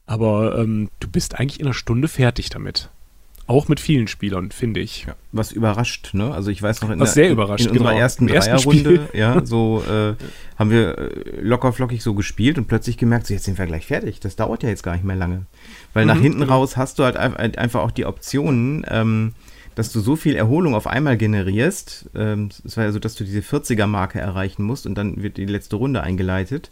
Aber 0.06 0.58
ähm, 0.58 0.88
du 0.98 1.10
bist 1.10 1.38
eigentlich 1.38 1.60
in 1.60 1.66
einer 1.66 1.74
Stunde 1.74 2.08
fertig 2.08 2.48
damit. 2.48 2.88
Auch 3.48 3.66
mit 3.66 3.80
vielen 3.80 4.08
Spielern, 4.08 4.50
finde 4.50 4.80
ich. 4.80 5.06
Ja, 5.06 5.16
was 5.32 5.52
überrascht, 5.52 6.10
ne? 6.12 6.34
Also 6.34 6.50
ich 6.50 6.62
weiß 6.62 6.82
noch, 6.82 6.90
in, 6.90 7.00
was 7.00 7.14
der, 7.14 7.24
sehr 7.24 7.32
überrascht, 7.32 7.64
in, 7.64 7.70
in 7.70 7.78
unserer 7.78 7.92
genau. 7.92 8.02
ersten 8.02 8.26
Dreierrunde, 8.26 9.08
ja, 9.14 9.40
so 9.44 9.82
äh, 9.88 10.14
haben 10.58 10.70
wir 10.70 10.98
äh, 10.98 11.40
locker 11.40 11.72
flockig 11.72 12.02
so 12.02 12.12
gespielt 12.12 12.58
und 12.58 12.68
plötzlich 12.68 12.98
gemerkt, 12.98 13.26
so 13.26 13.32
jetzt 13.32 13.44
sind 13.44 13.56
wir 13.56 13.64
gleich 13.64 13.86
fertig. 13.86 14.20
Das 14.20 14.36
dauert 14.36 14.62
ja 14.62 14.68
jetzt 14.68 14.82
gar 14.82 14.92
nicht 14.92 15.04
mehr 15.04 15.16
lange. 15.16 15.46
Weil 15.94 16.04
mhm, 16.04 16.08
nach 16.08 16.20
hinten 16.20 16.40
genau. 16.40 16.56
raus 16.56 16.76
hast 16.76 16.98
du 16.98 17.04
halt 17.04 17.16
einfach 17.16 17.80
auch 17.80 17.90
die 17.90 18.04
Optionen, 18.04 18.84
ähm, 18.90 19.32
dass 19.74 19.92
du 19.92 20.00
so 20.00 20.14
viel 20.14 20.36
Erholung 20.36 20.74
auf 20.74 20.86
einmal 20.86 21.16
generierst. 21.16 22.10
Ähm, 22.14 22.50
es 22.66 22.76
war 22.76 22.84
ja 22.84 22.92
so, 22.92 22.98
dass 22.98 23.14
du 23.14 23.24
diese 23.24 23.40
40er-Marke 23.40 24.20
erreichen 24.20 24.62
musst 24.62 24.86
und 24.86 24.94
dann 24.94 25.22
wird 25.22 25.38
die 25.38 25.46
letzte 25.46 25.76
Runde 25.76 26.02
eingeleitet. 26.02 26.70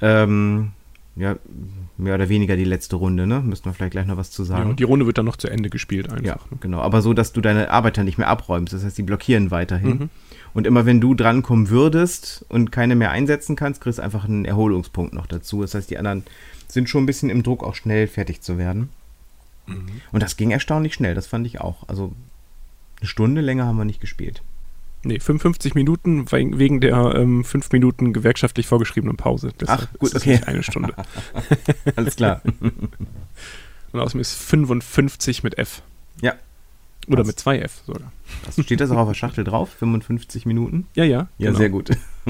Ähm, 0.00 0.72
ja, 1.14 1.36
mehr 2.02 2.14
oder 2.14 2.28
weniger 2.28 2.56
die 2.56 2.64
letzte 2.64 2.96
Runde, 2.96 3.26
ne? 3.26 3.40
Müssten 3.40 3.66
wir 3.66 3.72
vielleicht 3.72 3.92
gleich 3.92 4.06
noch 4.06 4.16
was 4.16 4.30
zu 4.30 4.44
sagen. 4.44 4.70
Ja, 4.70 4.74
die 4.74 4.84
Runde 4.84 5.06
wird 5.06 5.18
dann 5.18 5.24
noch 5.24 5.36
zu 5.36 5.48
Ende 5.48 5.70
gespielt 5.70 6.10
einfach. 6.10 6.24
Ja, 6.24 6.34
ne? 6.50 6.58
genau. 6.60 6.80
Aber 6.80 7.02
so, 7.02 7.14
dass 7.14 7.32
du 7.32 7.40
deine 7.40 7.70
Arbeiter 7.70 8.04
nicht 8.04 8.18
mehr 8.18 8.28
abräumst. 8.28 8.72
Das 8.72 8.84
heißt, 8.84 8.98
die 8.98 9.02
blockieren 9.02 9.50
weiterhin. 9.50 9.90
Mhm. 9.90 10.10
Und 10.54 10.66
immer 10.66 10.84
wenn 10.84 11.00
du 11.00 11.14
drankommen 11.14 11.70
würdest 11.70 12.44
und 12.48 12.72
keine 12.72 12.94
mehr 12.94 13.10
einsetzen 13.10 13.56
kannst, 13.56 13.80
kriegst 13.80 13.98
du 13.98 14.02
einfach 14.02 14.24
einen 14.24 14.44
Erholungspunkt 14.44 15.14
noch 15.14 15.26
dazu. 15.26 15.62
Das 15.62 15.74
heißt, 15.74 15.90
die 15.90 15.98
anderen 15.98 16.24
sind 16.68 16.88
schon 16.88 17.04
ein 17.04 17.06
bisschen 17.06 17.30
im 17.30 17.42
Druck, 17.42 17.62
auch 17.62 17.74
schnell 17.74 18.06
fertig 18.06 18.42
zu 18.42 18.58
werden. 18.58 18.90
Mhm. 19.66 20.00
Und 20.10 20.22
das 20.22 20.36
ging 20.36 20.50
erstaunlich 20.50 20.94
schnell, 20.94 21.14
das 21.14 21.26
fand 21.26 21.46
ich 21.46 21.60
auch. 21.60 21.88
Also 21.88 22.12
eine 23.00 23.08
Stunde 23.08 23.40
länger 23.40 23.66
haben 23.66 23.76
wir 23.76 23.84
nicht 23.84 24.00
gespielt. 24.00 24.42
Nee, 25.04 25.18
55 25.18 25.74
Minuten 25.74 26.30
wegen 26.30 26.80
der 26.80 27.14
ähm, 27.16 27.44
fünf 27.44 27.72
Minuten 27.72 28.12
gewerkschaftlich 28.12 28.66
vorgeschriebenen 28.66 29.16
Pause. 29.16 29.50
Deshalb 29.60 29.88
Ach, 29.92 29.98
gut, 29.98 30.14
okay. 30.14 30.40
Eine 30.46 30.62
Stunde. 30.62 30.94
Alles 31.96 32.16
klar. 32.16 32.40
Und 33.92 34.00
außerdem 34.00 34.20
ist 34.20 34.34
55 34.34 35.42
mit 35.42 35.58
F. 35.58 35.82
Ja. 36.20 36.34
Oder 37.08 37.20
Was? 37.20 37.26
mit 37.26 37.40
zwei 37.40 37.58
F 37.58 37.82
sogar. 37.84 38.12
Was, 38.44 38.62
steht 38.64 38.80
das 38.80 38.90
auch 38.92 38.98
auf 38.98 39.08
der 39.08 39.14
Schachtel 39.14 39.42
drauf? 39.42 39.70
55 39.70 40.46
Minuten? 40.46 40.86
Ja, 40.94 41.04
ja. 41.04 41.28
Ja, 41.38 41.48
genau. 41.48 41.58
sehr 41.58 41.70
gut. 41.70 41.90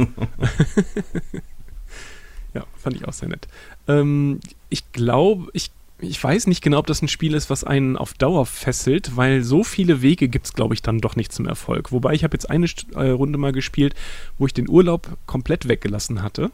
ja, 2.55 2.65
fand 2.79 2.97
ich 2.97 3.07
auch 3.07 3.13
sehr 3.13 3.29
nett. 3.29 3.49
Ähm, 3.87 4.41
ich 4.71 4.91
glaube, 4.93 5.51
ich 5.53 5.71
ich 6.03 6.23
weiß 6.23 6.49
nicht 6.49 6.63
genau, 6.63 6.79
ob 6.79 6.87
das 6.87 7.01
ein 7.01 7.09
Spiel 7.09 7.35
ist, 7.35 7.49
was 7.49 7.65
einen 7.65 7.97
auf 7.97 8.15
Dauer 8.15 8.45
fesselt, 8.45 9.17
weil 9.17 9.43
so 9.43 9.63
viele 9.63 10.03
Wege 10.03 10.29
gibt 10.29 10.47
es, 10.47 10.53
glaube 10.53 10.75
ich, 10.75 10.83
dann 10.83 10.99
doch 10.99 11.17
nicht 11.17 11.33
zum 11.33 11.47
Erfolg. 11.47 11.93
Wobei 11.93 12.13
ich 12.15 12.25
habe 12.25 12.35
jetzt 12.35 12.51
eine 12.51 12.67
äh, 12.95 13.11
Runde 13.11 13.39
mal 13.39 13.53
gespielt, 13.53 13.95
wo 14.37 14.47
ich 14.47 14.53
den 14.53 14.69
Urlaub 14.69 15.17
komplett 15.27 15.69
weggelassen 15.69 16.23
hatte. 16.23 16.51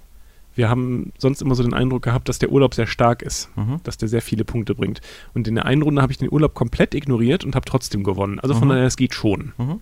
Wir 0.55 0.69
haben 0.69 1.13
sonst 1.19 1.41
immer 1.41 1.55
so 1.55 1.63
den 1.63 1.73
Eindruck 1.73 2.03
gehabt, 2.03 2.29
dass 2.29 2.39
der 2.39 2.51
Urlaub 2.51 2.75
sehr 2.75 2.87
stark 2.87 3.23
ist, 3.23 3.49
mhm. 3.57 3.81
dass 3.85 3.97
der 3.97 4.09
sehr 4.09 4.23
viele 4.23 4.45
Punkte 4.45 4.75
bringt. 4.75 5.01
Und 5.33 5.49
in 5.49 5.55
der 5.55 5.65
einen 5.65 5.83
Runde 5.83 6.03
habe 6.03 6.13
ich 6.13 6.19
den 6.19 6.31
Urlaub 6.31 6.55
komplett 6.55 6.95
ignoriert 6.95 7.45
und 7.45 7.55
habe 7.55 7.65
trotzdem 7.65 8.03
gewonnen. 8.03 8.41
Also 8.41 8.55
von 8.55 8.69
mhm. 8.69 8.73
daher, 8.73 8.87
es 8.87 8.97
geht 8.97 9.15
schon. 9.15 9.53
Mhm. 9.57 9.81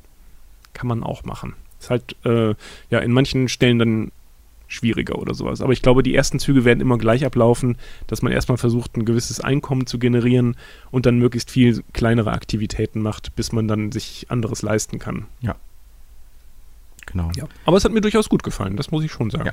Kann 0.75 0.87
man 0.87 1.03
auch 1.03 1.25
machen. 1.25 1.55
Ist 1.81 1.91
halt 1.91 2.17
äh, 2.25 2.55
ja 2.91 2.99
in 3.01 3.13
manchen 3.13 3.49
Stellen 3.49 3.79
dann 3.79 4.13
schwieriger 4.69 5.19
oder 5.19 5.35
sowas. 5.35 5.61
Aber 5.61 5.73
ich 5.73 5.83
glaube, 5.83 6.03
die 6.03 6.15
ersten 6.15 6.39
Züge 6.39 6.65
werden 6.65 6.81
immer 6.81 6.99
gleich 6.99 7.25
ablaufen, 7.25 7.77
dass 8.07 8.23
man 8.23 8.33
erstmal 8.33 8.59
versucht, 8.59 8.97
ein 8.97 9.05
gewisses 9.05 9.41
Einkommen 9.41 9.87
zu 9.87 9.99
generieren 9.99 10.57
und 10.91 11.07
dann 11.07 11.19
möglichst 11.19 11.51
viel 11.51 11.83
kleinere 11.93 12.33
Aktivitäten 12.33 13.01
macht, 13.01 13.35
bis 13.37 13.53
man 13.53 13.69
dann 13.69 13.93
sich 13.93 14.27
anderes 14.29 14.63
leisten 14.63 14.99
kann. 14.99 15.27
Ja. 15.41 15.57
Genau. 17.07 17.31
Ja. 17.37 17.45
Aber 17.65 17.77
es 17.77 17.85
hat 17.85 17.93
mir 17.93 18.01
durchaus 18.01 18.29
gut 18.29 18.43
gefallen, 18.43 18.77
das 18.77 18.91
muss 18.91 19.05
ich 19.05 19.13
schon 19.13 19.31
sagen. 19.31 19.47
Ja. 19.47 19.53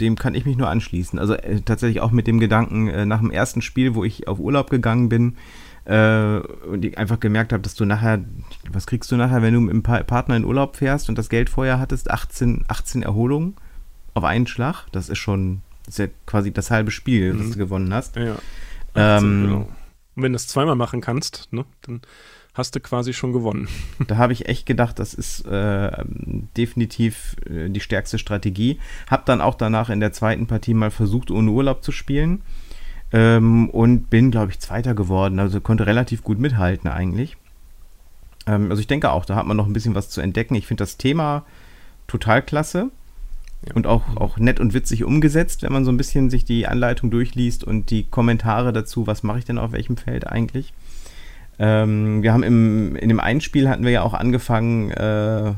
dem 0.00 0.16
kann 0.16 0.34
ich 0.34 0.44
mich 0.44 0.56
nur 0.56 0.68
anschließen. 0.68 1.18
Also 1.18 1.34
äh, 1.34 1.60
tatsächlich 1.60 2.00
auch 2.00 2.10
mit 2.10 2.26
dem 2.26 2.40
Gedanken, 2.40 2.88
äh, 2.88 3.06
nach 3.06 3.20
dem 3.20 3.30
ersten 3.30 3.62
Spiel, 3.62 3.94
wo 3.94 4.04
ich 4.04 4.26
auf 4.26 4.40
Urlaub 4.40 4.70
gegangen 4.70 5.08
bin, 5.08 5.36
äh, 5.84 6.40
und 6.70 6.84
ich 6.84 6.98
einfach 6.98 7.18
gemerkt 7.18 7.52
habe, 7.52 7.62
dass 7.62 7.74
du 7.74 7.84
nachher, 7.84 8.22
was 8.70 8.86
kriegst 8.86 9.10
du 9.10 9.16
nachher, 9.16 9.42
wenn 9.42 9.54
du 9.54 9.60
mit 9.60 9.70
einem 9.70 9.82
pa 9.82 10.02
Partner 10.02 10.36
in 10.36 10.44
Urlaub 10.44 10.76
fährst 10.76 11.08
und 11.08 11.16
das 11.16 11.30
Geld 11.30 11.48
vorher 11.48 11.78
hattest, 11.78 12.10
18, 12.10 12.64
18 12.68 13.02
Erholungen 13.02 13.56
auf 14.18 14.24
einen 14.24 14.46
Schlag, 14.46 14.86
das 14.92 15.08
ist 15.08 15.18
schon, 15.18 15.62
ist 15.86 15.98
ja 15.98 16.06
quasi 16.26 16.52
das 16.52 16.70
halbe 16.70 16.90
Spiel, 16.90 17.32
mhm. 17.32 17.38
das 17.38 17.50
du 17.52 17.58
gewonnen 17.58 17.92
hast. 17.94 18.16
Ja. 18.16 18.36
18, 18.94 18.96
ähm, 18.96 19.42
genau. 19.42 19.68
Und 20.16 20.22
wenn 20.22 20.32
du 20.32 20.36
es 20.36 20.48
zweimal 20.48 20.74
machen 20.74 21.00
kannst, 21.00 21.48
ne, 21.52 21.64
dann 21.82 22.02
hast 22.54 22.74
du 22.74 22.80
quasi 22.80 23.12
schon 23.12 23.32
gewonnen. 23.32 23.68
Da 24.06 24.16
habe 24.16 24.32
ich 24.32 24.48
echt 24.48 24.66
gedacht, 24.66 24.98
das 24.98 25.14
ist 25.14 25.46
äh, 25.46 26.04
definitiv 26.56 27.36
äh, 27.48 27.68
die 27.68 27.80
stärkste 27.80 28.18
Strategie. 28.18 28.78
Hab 29.08 29.26
dann 29.26 29.40
auch 29.40 29.54
danach 29.54 29.90
in 29.90 30.00
der 30.00 30.12
zweiten 30.12 30.46
Partie 30.46 30.74
mal 30.74 30.90
versucht, 30.90 31.30
ohne 31.30 31.50
Urlaub 31.50 31.84
zu 31.84 31.92
spielen. 31.92 32.42
Ähm, 33.12 33.70
und 33.70 34.10
bin, 34.10 34.30
glaube 34.30 34.50
ich, 34.50 34.58
Zweiter 34.58 34.94
geworden. 34.94 35.38
Also 35.38 35.60
konnte 35.60 35.86
relativ 35.86 36.22
gut 36.22 36.38
mithalten 36.38 36.90
eigentlich. 36.90 37.36
Ähm, 38.46 38.70
also 38.70 38.80
ich 38.80 38.86
denke 38.86 39.12
auch, 39.12 39.24
da 39.24 39.36
hat 39.36 39.46
man 39.46 39.56
noch 39.56 39.66
ein 39.66 39.72
bisschen 39.72 39.94
was 39.94 40.10
zu 40.10 40.20
entdecken. 40.20 40.54
Ich 40.54 40.66
finde 40.66 40.82
das 40.82 40.96
Thema 40.96 41.44
total 42.06 42.42
klasse. 42.42 42.90
Ja. 43.66 43.74
Und 43.74 43.86
auch, 43.86 44.16
auch 44.16 44.38
nett 44.38 44.60
und 44.60 44.72
witzig 44.72 45.04
umgesetzt, 45.04 45.62
wenn 45.62 45.72
man 45.72 45.84
so 45.84 45.90
ein 45.90 45.96
bisschen 45.96 46.30
sich 46.30 46.44
die 46.44 46.66
Anleitung 46.66 47.10
durchliest 47.10 47.64
und 47.64 47.90
die 47.90 48.04
Kommentare 48.04 48.72
dazu, 48.72 49.06
was 49.06 49.22
mache 49.22 49.40
ich 49.40 49.44
denn 49.44 49.58
auf 49.58 49.72
welchem 49.72 49.96
Feld 49.96 50.26
eigentlich. 50.26 50.72
Ähm, 51.58 52.22
wir 52.22 52.32
haben 52.32 52.44
im, 52.44 52.94
in 52.94 53.08
dem 53.08 53.18
einen 53.18 53.40
Spiel 53.40 53.68
hatten 53.68 53.84
wir 53.84 53.90
ja 53.90 54.02
auch 54.02 54.14
angefangen, 54.14 54.92
äh, 54.92 55.52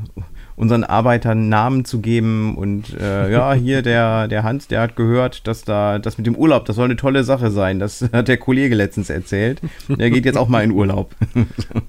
unseren 0.57 0.85
Arbeitern 0.85 1.49
Namen 1.49 1.85
zu 1.85 2.01
geben 2.01 2.57
und 2.57 2.95
äh, 2.99 3.31
ja, 3.33 3.53
hier 3.53 3.83
der, 3.83 4.29
der 4.29 4.43
Hans, 4.43 4.69
der 4.69 4.81
hat 4.81 4.97
gehört, 4.97 5.47
dass 5.47 5.63
da 5.63 5.99
das 5.99 6.19
mit 6.19 6.27
dem 6.27 6.37
Urlaub, 6.37 6.65
das 6.67 6.77
soll 6.77 6.87
eine 6.87 6.97
tolle 6.97 7.25
Sache 7.25 7.51
sein. 7.51 7.79
Das 7.79 8.03
hat 8.13 8.29
der 8.29 8.37
Kollege 8.39 8.75
letztens 8.75 9.11
erzählt. 9.11 9.61
Der 9.89 10.11
geht 10.11 10.25
jetzt 10.25 10.37
auch 10.37 10.49
mal 10.49 10.63
in 10.65 10.71
Urlaub. 10.71 11.15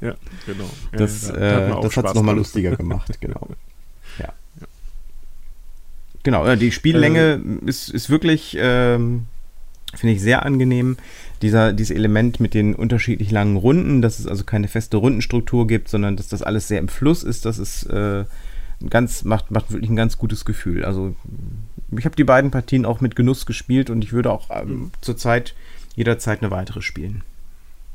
ja, 0.02 0.16
genau. 0.46 0.70
Das, 0.94 1.30
ja, 1.30 1.36
äh, 1.36 1.82
das 1.82 1.96
hat 1.96 2.06
es 2.08 2.14
nochmal 2.14 2.36
lustiger 2.36 2.76
gemacht, 2.76 3.18
genau. 3.22 3.48
Genau, 6.24 6.56
die 6.56 6.72
Spiellänge 6.72 7.42
äh, 7.44 7.66
ist, 7.70 7.90
ist 7.90 8.10
wirklich, 8.10 8.58
ähm, 8.60 9.26
finde 9.94 10.16
ich, 10.16 10.22
sehr 10.22 10.46
angenehm 10.46 10.98
dieser, 11.42 11.74
dieses 11.74 11.96
Element 11.96 12.40
mit 12.40 12.54
den 12.54 12.76
unterschiedlich 12.76 13.32
langen 13.32 13.58
Runden, 13.58 14.02
dass 14.02 14.20
es 14.20 14.28
also 14.28 14.44
keine 14.44 14.68
feste 14.68 14.98
Rundenstruktur 14.98 15.68
gibt, 15.68 15.90
sondern 15.90 16.18
dass 16.18 16.28
das 16.28 16.44
alles 16.44 16.68
sehr 16.68 16.80
im 16.80 16.88
Fluss 16.88 17.24
ist, 17.24 17.46
das 17.46 17.58
ist 17.58 17.84
äh, 17.86 18.26
ganz, 18.90 19.24
macht, 19.24 19.52
macht 19.52 19.72
wirklich 19.72 19.90
ein 19.90 19.96
ganz 19.96 20.18
gutes 20.18 20.46
Gefühl. 20.46 20.86
Also 20.86 21.16
ich 21.98 22.06
habe 22.06 22.16
die 22.16 22.24
beiden 22.24 22.52
Partien 22.52 22.86
auch 22.86 23.02
mit 23.02 23.16
Genuss 23.16 23.46
gespielt 23.46 23.90
und 23.90 24.04
ich 24.04 24.14
würde 24.14 24.32
auch 24.32 24.50
ähm, 24.52 24.92
zurzeit 25.02 25.56
jederzeit 25.96 26.42
eine 26.42 26.52
weitere 26.52 26.82
spielen. 26.82 27.24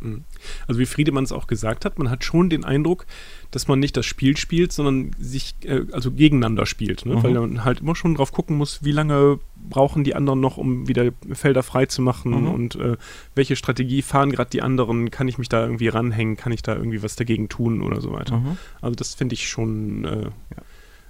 Mhm. 0.00 0.24
Also 0.66 0.80
wie 0.80 0.86
Friedemann 0.86 1.24
es 1.24 1.32
auch 1.32 1.46
gesagt 1.46 1.84
hat, 1.84 1.98
man 1.98 2.10
hat 2.10 2.24
schon 2.24 2.50
den 2.50 2.64
Eindruck, 2.64 3.06
dass 3.50 3.68
man 3.68 3.78
nicht 3.78 3.96
das 3.96 4.06
Spiel 4.06 4.36
spielt, 4.36 4.72
sondern 4.72 5.12
sich 5.18 5.54
äh, 5.64 5.82
also 5.92 6.10
gegeneinander 6.10 6.66
spielt, 6.66 7.06
ne? 7.06 7.16
mhm. 7.16 7.22
weil 7.22 7.32
man 7.32 7.64
halt 7.64 7.80
immer 7.80 7.96
schon 7.96 8.14
drauf 8.14 8.32
gucken 8.32 8.56
muss, 8.56 8.84
wie 8.84 8.92
lange 8.92 9.38
brauchen 9.68 10.04
die 10.04 10.14
anderen 10.14 10.40
noch, 10.40 10.56
um 10.56 10.88
wieder 10.88 11.10
Felder 11.32 11.62
frei 11.62 11.86
zu 11.86 12.02
machen 12.02 12.42
mhm. 12.42 12.48
und 12.48 12.74
äh, 12.76 12.96
welche 13.34 13.56
Strategie 13.56 14.02
fahren 14.02 14.32
gerade 14.32 14.50
die 14.50 14.62
anderen, 14.62 15.10
kann 15.10 15.28
ich 15.28 15.38
mich 15.38 15.48
da 15.48 15.64
irgendwie 15.64 15.88
ranhängen, 15.88 16.36
kann 16.36 16.52
ich 16.52 16.62
da 16.62 16.74
irgendwie 16.74 17.02
was 17.02 17.16
dagegen 17.16 17.48
tun 17.48 17.82
oder 17.82 18.00
so 18.00 18.12
weiter. 18.12 18.38
Mhm. 18.38 18.58
Also 18.80 18.94
das 18.94 19.14
finde 19.14 19.34
ich 19.34 19.48
schon 19.48 20.04
äh, 20.04 20.22
ja. 20.22 20.62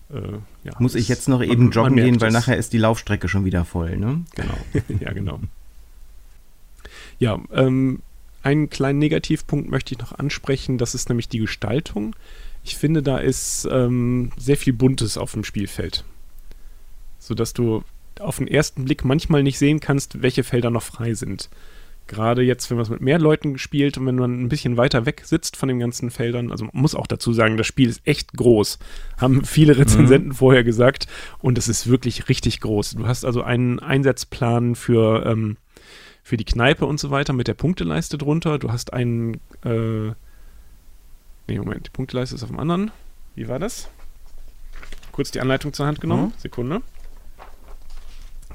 Äh, 0.09 0.39
ja, 0.63 0.73
Muss 0.79 0.95
ich 0.95 1.09
jetzt 1.09 1.29
noch 1.29 1.43
eben 1.43 1.65
man, 1.65 1.73
joggen 1.73 1.95
man 1.97 2.05
gehen, 2.05 2.21
weil 2.21 2.31
nachher 2.31 2.57
ist 2.57 2.73
die 2.73 2.79
Laufstrecke 2.79 3.29
schon 3.29 3.45
wieder 3.45 3.65
voll, 3.65 3.97
ne? 3.97 4.25
Genau. 4.37 4.55
ja, 5.01 5.13
genau. 5.13 5.41
Ja, 7.19 7.41
ähm, 7.53 8.03
einen 8.47 8.71
kleinen 8.71 9.01
Negativpunkt 9.01 9.69
möchte 9.69 9.95
ich 9.95 9.99
noch 9.99 10.13
ansprechen, 10.13 10.79
das 10.79 10.95
ist 10.95 11.09
nämlich 11.09 11.29
die 11.29 11.41
Gestaltung. 11.41 12.15
Ich 12.63 12.77
finde, 12.77 13.03
da 13.03 13.19
ist 13.19 13.69
ähm, 13.71 14.31
sehr 14.37 14.57
viel 14.57 14.73
Buntes 14.73 15.19
auf 15.19 15.33
dem 15.33 15.43
Spielfeld. 15.43 16.05
Sodass 17.19 17.55
du 17.55 17.83
auf 18.21 18.37
den 18.39 18.47
ersten 18.47 18.85
Blick 18.85 19.05
manchmal 19.05 19.43
nicht 19.43 19.59
sehen 19.59 19.81
kannst, 19.81 20.23
welche 20.23 20.45
Felder 20.45 20.71
noch 20.71 20.85
frei 20.85 21.15
sind. 21.15 21.51
Gerade 22.07 22.43
jetzt, 22.43 22.71
wenn 22.71 22.77
man 22.77 22.85
es 22.85 22.91
mit 22.91 23.01
mehr 23.01 23.19
Leuten 23.19 23.59
spielt 23.59 23.99
und 23.99 24.07
wenn 24.07 24.15
man 24.15 24.45
ein 24.45 24.49
bisschen 24.49 24.77
weiter 24.77 25.07
weg 25.07 25.23
sitzt 25.25 25.57
von 25.57 25.69
den 25.69 25.81
ganzen 25.81 26.13
Feldern, 26.13 26.53
also 26.53 26.67
man 26.67 26.81
muss 26.81 26.95
auch 26.95 27.09
dazu 27.09 27.33
sagen, 27.33 27.57
das 27.57 27.67
Spiel 27.67 27.89
ist 27.89 28.01
echt 28.05 28.33
groß. 28.35 28.79
Haben 29.17 29.45
viele 29.45 29.77
Rezensenten 29.77 30.29
mhm. 30.29 30.35
vorher 30.35 30.63
gesagt 30.63 31.09
und 31.41 31.59
es 31.59 31.67
ist 31.67 31.89
wirklich 31.89 32.29
richtig 32.29 32.61
groß. 32.61 32.93
Du 32.93 33.09
hast 33.09 33.25
also 33.25 33.43
einen 33.43 33.81
Einsatzplan 33.81 34.77
für 34.77 35.27
ähm, 35.27 35.57
für 36.27 36.37
die 36.37 36.45
Kneipe 36.45 36.87
und 36.87 36.99
so 36.99 37.13
weiter 37.13 37.33
mit 37.33 37.47
der 37.47 37.55
Punkteleiste 37.55 38.19
drunter. 38.19 38.59
Du 38.59 38.73
hast 38.73 38.93
einen. 38.93 39.35
Äh, 39.65 40.09
nee, 41.47 41.57
Moment, 41.57 41.87
die 41.87 41.91
Punkteleiste 41.91 42.35
ist 42.35 42.43
auf 42.43 42.49
dem 42.49 42.59
anderen. 42.59 42.91
Wie 43.37 43.47
war 43.47 43.61
das? 43.61 43.89
Kurz 45.13 45.31
die 45.31 45.41
Anleitung 45.41 45.73
zur 45.73 45.87
Hand 45.87 46.01
genommen. 46.01 46.25
Mhm. 46.25 46.33
Sekunde. 46.39 46.83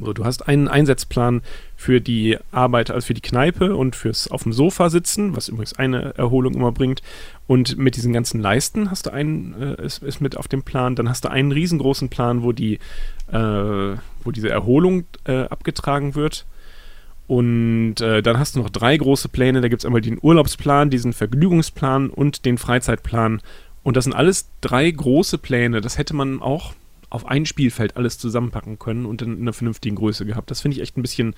So, 0.01 0.11
du 0.11 0.25
hast 0.25 0.49
einen 0.49 0.67
Einsatzplan 0.67 1.43
für 1.77 2.01
die 2.01 2.37
Arbeit, 2.51 2.91
also 2.91 3.07
für 3.07 3.13
die 3.13 3.21
Kneipe 3.21 3.77
und 3.77 3.95
fürs 3.95 4.29
auf 4.29 4.43
dem 4.43 4.51
Sofa 4.51 4.89
sitzen, 4.89 5.37
was 5.37 5.47
übrigens 5.47 5.71
eine 5.71 6.17
Erholung 6.17 6.55
immer 6.55 6.73
bringt. 6.73 7.01
Und 7.47 7.77
mit 7.77 7.95
diesen 7.95 8.11
ganzen 8.11 8.41
Leisten 8.41 8.91
hast 8.91 9.05
du 9.05 9.11
einen, 9.11 9.77
äh, 9.77 9.85
ist, 9.85 10.03
ist 10.03 10.19
mit 10.19 10.35
auf 10.35 10.49
dem 10.49 10.63
Plan. 10.63 10.97
Dann 10.97 11.07
hast 11.07 11.23
du 11.23 11.31
einen 11.31 11.53
riesengroßen 11.53 12.09
Plan, 12.09 12.43
wo 12.43 12.51
die, 12.51 12.79
äh, 13.31 13.37
wo 13.37 14.31
diese 14.33 14.49
Erholung 14.49 15.05
äh, 15.23 15.43
abgetragen 15.43 16.15
wird. 16.15 16.45
Und 17.27 18.01
äh, 18.01 18.21
dann 18.21 18.39
hast 18.39 18.55
du 18.55 18.59
noch 18.59 18.69
drei 18.69 18.97
große 18.97 19.29
Pläne. 19.29 19.61
Da 19.61 19.69
gibt 19.69 19.81
es 19.81 19.85
einmal 19.85 20.01
den 20.01 20.19
Urlaubsplan, 20.21 20.89
diesen 20.89 21.13
Vergnügungsplan 21.13 22.09
und 22.09 22.45
den 22.45 22.57
Freizeitplan. 22.57 23.41
Und 23.83 23.97
das 23.97 24.03
sind 24.03 24.13
alles 24.13 24.49
drei 24.59 24.89
große 24.91 25.37
Pläne. 25.37 25.81
Das 25.81 25.97
hätte 25.97 26.13
man 26.13 26.41
auch 26.41 26.73
auf 27.09 27.25
ein 27.25 27.45
Spielfeld 27.45 27.97
alles 27.97 28.17
zusammenpacken 28.17 28.79
können 28.79 29.05
und 29.05 29.21
in 29.21 29.41
einer 29.41 29.53
vernünftigen 29.53 29.95
Größe 29.95 30.25
gehabt. 30.25 30.51
Das 30.51 30.61
finde 30.61 30.77
ich 30.77 30.81
echt 30.81 30.97
ein 30.97 31.01
bisschen, 31.01 31.35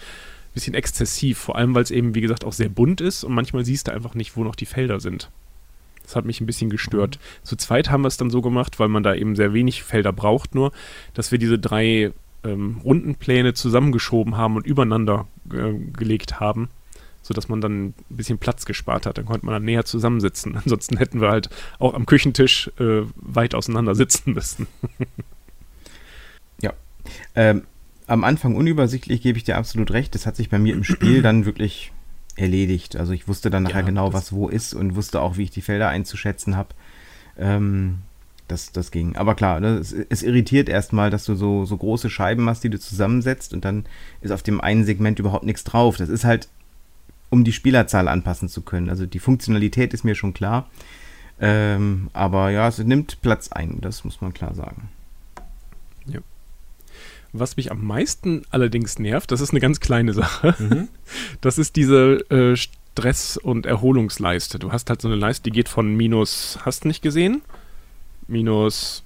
bisschen 0.53 0.75
exzessiv. 0.75 1.37
Vor 1.37 1.57
allem, 1.57 1.73
weil 1.75 1.83
es 1.83 1.91
eben, 1.91 2.15
wie 2.15 2.21
gesagt, 2.21 2.45
auch 2.45 2.53
sehr 2.53 2.69
bunt 2.69 3.01
ist 3.01 3.23
und 3.23 3.33
manchmal 3.33 3.65
siehst 3.65 3.87
du 3.87 3.91
einfach 3.91 4.13
nicht, 4.13 4.35
wo 4.37 4.43
noch 4.43 4.55
die 4.55 4.65
Felder 4.65 4.99
sind. 4.99 5.29
Das 6.03 6.15
hat 6.15 6.25
mich 6.25 6.41
ein 6.41 6.45
bisschen 6.45 6.69
gestört. 6.69 7.17
Mhm. 7.17 7.45
Zu 7.45 7.55
zweit 7.55 7.89
haben 7.89 8.01
wir 8.01 8.07
es 8.07 8.17
dann 8.17 8.29
so 8.29 8.41
gemacht, 8.41 8.79
weil 8.79 8.89
man 8.89 9.03
da 9.03 9.15
eben 9.15 9.35
sehr 9.35 9.53
wenig 9.53 9.83
Felder 9.83 10.13
braucht, 10.13 10.53
nur, 10.53 10.71
dass 11.13 11.31
wir 11.31 11.39
diese 11.39 11.57
drei 11.57 12.11
ähm, 12.43 12.81
Rundenpläne 12.83 13.53
zusammengeschoben 13.53 14.37
haben 14.37 14.55
und 14.55 14.65
übereinander 14.65 15.27
äh, 15.51 15.73
gelegt 15.73 16.39
haben, 16.39 16.69
sodass 17.21 17.47
man 17.49 17.61
dann 17.61 17.87
ein 17.87 17.93
bisschen 18.09 18.37
Platz 18.37 18.65
gespart 18.65 19.05
hat. 19.05 19.17
Dann 19.17 19.25
konnte 19.25 19.45
man 19.45 19.53
dann 19.53 19.65
näher 19.65 19.85
zusammensitzen. 19.85 20.55
Ansonsten 20.63 20.97
hätten 20.97 21.21
wir 21.21 21.29
halt 21.29 21.49
auch 21.79 21.93
am 21.93 22.05
Küchentisch 22.05 22.71
äh, 22.79 23.03
weit 23.15 23.55
auseinander 23.55 23.95
sitzen 23.95 24.33
müssen. 24.33 24.67
ja. 26.61 26.73
Ähm, 27.35 27.63
am 28.07 28.23
Anfang 28.23 28.55
unübersichtlich 28.55 29.21
gebe 29.21 29.37
ich 29.37 29.43
dir 29.43 29.57
absolut 29.57 29.91
recht. 29.91 30.13
Das 30.13 30.25
hat 30.25 30.35
sich 30.35 30.49
bei 30.49 30.59
mir 30.59 30.73
im 30.73 30.83
Spiel 30.83 31.21
dann 31.21 31.45
wirklich 31.45 31.91
erledigt. 32.35 32.95
Also 32.95 33.13
ich 33.13 33.27
wusste 33.27 33.49
dann 33.49 33.63
nachher 33.63 33.81
ja, 33.81 33.85
genau, 33.85 34.13
was 34.13 34.33
wo 34.33 34.49
ist 34.49 34.73
und 34.73 34.95
wusste 34.95 35.21
auch, 35.21 35.37
wie 35.37 35.43
ich 35.43 35.51
die 35.51 35.61
Felder 35.61 35.89
einzuschätzen 35.89 36.55
habe. 36.55 36.69
Ähm, 37.37 37.99
das, 38.53 38.71
das 38.71 38.91
ging. 38.91 39.15
Aber 39.15 39.35
klar, 39.35 39.59
ne, 39.59 39.79
es, 39.79 39.91
es, 39.91 40.23
irritiert 40.23 40.69
erstmal, 40.69 41.09
dass 41.09 41.25
du 41.25 41.35
so, 41.35 41.65
so 41.65 41.75
große 41.75 42.09
Scheiben 42.09 42.47
hast, 42.47 42.63
die 42.63 42.69
du 42.69 42.79
zusammensetzt 42.79 43.53
und 43.53 43.65
dann 43.65 43.85
ist 44.21 44.31
auf 44.31 44.43
dem 44.43 44.61
einen 44.61 44.85
Segment 44.85 45.19
überhaupt 45.19 45.43
nichts 45.43 45.63
drauf. 45.63 45.97
Das 45.97 46.09
ist 46.09 46.23
halt, 46.23 46.47
um 47.29 47.43
die 47.43 47.51
Spielerzahl 47.51 48.07
anpassen 48.07 48.47
zu 48.47 48.61
können. 48.61 48.89
Also 48.89 49.05
die 49.05 49.19
Funktionalität 49.19 49.93
ist 49.93 50.03
mir 50.05 50.15
schon 50.15 50.33
klar. 50.33 50.69
Ähm, 51.41 52.09
aber 52.13 52.51
ja, 52.51 52.67
es 52.67 52.77
nimmt 52.77 53.21
Platz 53.21 53.51
ein, 53.51 53.81
das 53.81 54.05
muss 54.05 54.21
man 54.21 54.33
klar 54.33 54.53
sagen. 54.53 54.89
Ja. 56.05 56.19
Was 57.33 57.57
mich 57.57 57.71
am 57.71 57.83
meisten 57.83 58.43
allerdings 58.51 58.99
nervt, 58.99 59.31
das 59.31 59.41
ist 59.41 59.49
eine 59.49 59.59
ganz 59.59 59.79
kleine 59.79 60.13
Sache. 60.13 60.55
Mhm. 60.59 60.87
Das 61.41 61.57
ist 61.57 61.75
diese 61.75 62.23
äh, 62.29 62.55
Stress- 62.55 63.37
und 63.37 63.65
Erholungsleiste. 63.65 64.59
Du 64.59 64.71
hast 64.71 64.89
halt 64.89 65.01
so 65.01 65.07
eine 65.07 65.17
Leiste, 65.17 65.43
die 65.43 65.51
geht 65.51 65.69
von 65.69 65.95
minus, 65.95 66.59
hast 66.63 66.85
nicht 66.85 67.01
gesehen? 67.01 67.41
Minus, 68.27 69.03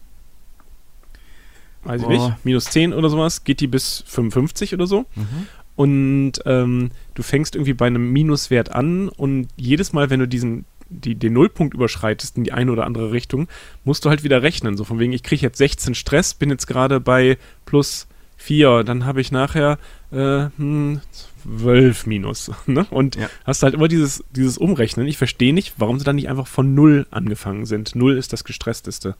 weiß 1.84 2.02
ich 2.02 2.08
nicht, 2.08 2.46
minus 2.46 2.66
10 2.66 2.94
oder 2.94 3.10
sowas, 3.10 3.44
geht 3.44 3.60
die 3.60 3.68
bis 3.68 4.04
55 4.08 4.74
oder 4.74 4.88
so. 4.88 5.06
Mhm. 5.16 5.48
Und 5.76 6.34
ähm, 6.46 6.90
du 7.14 7.22
fängst 7.22 7.56
irgendwie 7.56 7.74
bei 7.74 7.86
einem 7.86 8.12
Minuswert 8.12 8.72
an 8.74 9.10
und 9.10 9.48
jedes 9.56 9.94
Mal, 9.94 10.10
wenn 10.10 10.20
du 10.20 10.28
diesen 10.28 10.66
die, 10.90 11.16
den 11.16 11.34
Nullpunkt 11.34 11.74
überschreitest 11.74 12.38
in 12.38 12.44
die 12.44 12.54
eine 12.54 12.72
oder 12.72 12.86
andere 12.86 13.12
Richtung, 13.12 13.48
musst 13.84 14.06
du 14.06 14.10
halt 14.10 14.24
wieder 14.24 14.42
rechnen. 14.42 14.78
So 14.78 14.84
von 14.84 15.00
wegen, 15.00 15.14
ich 15.14 15.24
kriege 15.24 15.42
jetzt 15.42 15.58
16 15.58 15.96
Stress, 15.96 16.34
bin 16.34 16.50
jetzt 16.50 16.68
gerade 16.68 17.00
bei 17.00 17.38
plus 17.66 18.08
4, 18.38 18.84
dann 18.84 19.06
habe 19.06 19.22
ich 19.22 19.32
nachher 19.32 19.78
äh, 20.12 20.48
hm, 20.58 21.02
12 21.44 22.06
minus. 22.06 22.52
Ne? 22.68 22.86
Und 22.90 23.16
ja. 23.16 23.30
hast 23.46 23.64
halt 23.64 23.74
immer 23.74 23.88
dieses, 23.88 24.24
dieses 24.32 24.58
Umrechnen. 24.58 25.08
Ich 25.08 25.18
verstehe 25.18 25.54
nicht, 25.54 25.76
warum 25.78 26.00
sie 26.00 26.06
dann 26.06 26.18
nicht 26.18 26.30
einfach 26.30 26.48
von 26.48 26.76
0 26.76 27.08
angefangen 27.12 27.66
sind. 27.66 27.96
0 27.96 28.18
ist 28.18 28.34
das 28.34 28.44
gestressteste. 28.44 29.16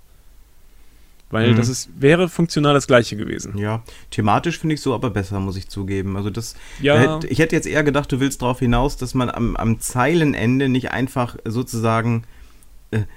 Weil 1.30 1.52
mhm. 1.52 1.58
das 1.58 1.68
ist, 1.68 1.90
wäre 2.00 2.30
funktional 2.30 2.74
das 2.74 2.88
gleiche 2.88 3.18
gewesen. 3.18 3.58
Ja, 3.58 3.84
thematisch 4.12 4.60
finde 4.60 4.76
ich 4.76 4.82
so 4.82 4.94
aber 4.94 5.10
besser, 5.10 5.40
muss 5.40 5.58
ich 5.58 5.68
zugeben. 5.68 6.16
Also 6.16 6.30
das, 6.30 6.56
ja. 6.82 7.20
ich 7.28 7.40
hätte 7.40 7.56
jetzt 7.56 7.68
eher 7.68 7.84
gedacht, 7.84 8.12
du 8.12 8.20
willst 8.22 8.42
darauf 8.42 8.60
hinaus, 8.60 8.96
dass 8.96 9.14
man 9.14 9.30
am, 9.30 9.58
am 9.58 9.80
Zeilenende 9.82 10.70
nicht 10.70 10.92
einfach 10.92 11.36
sozusagen 11.44 12.24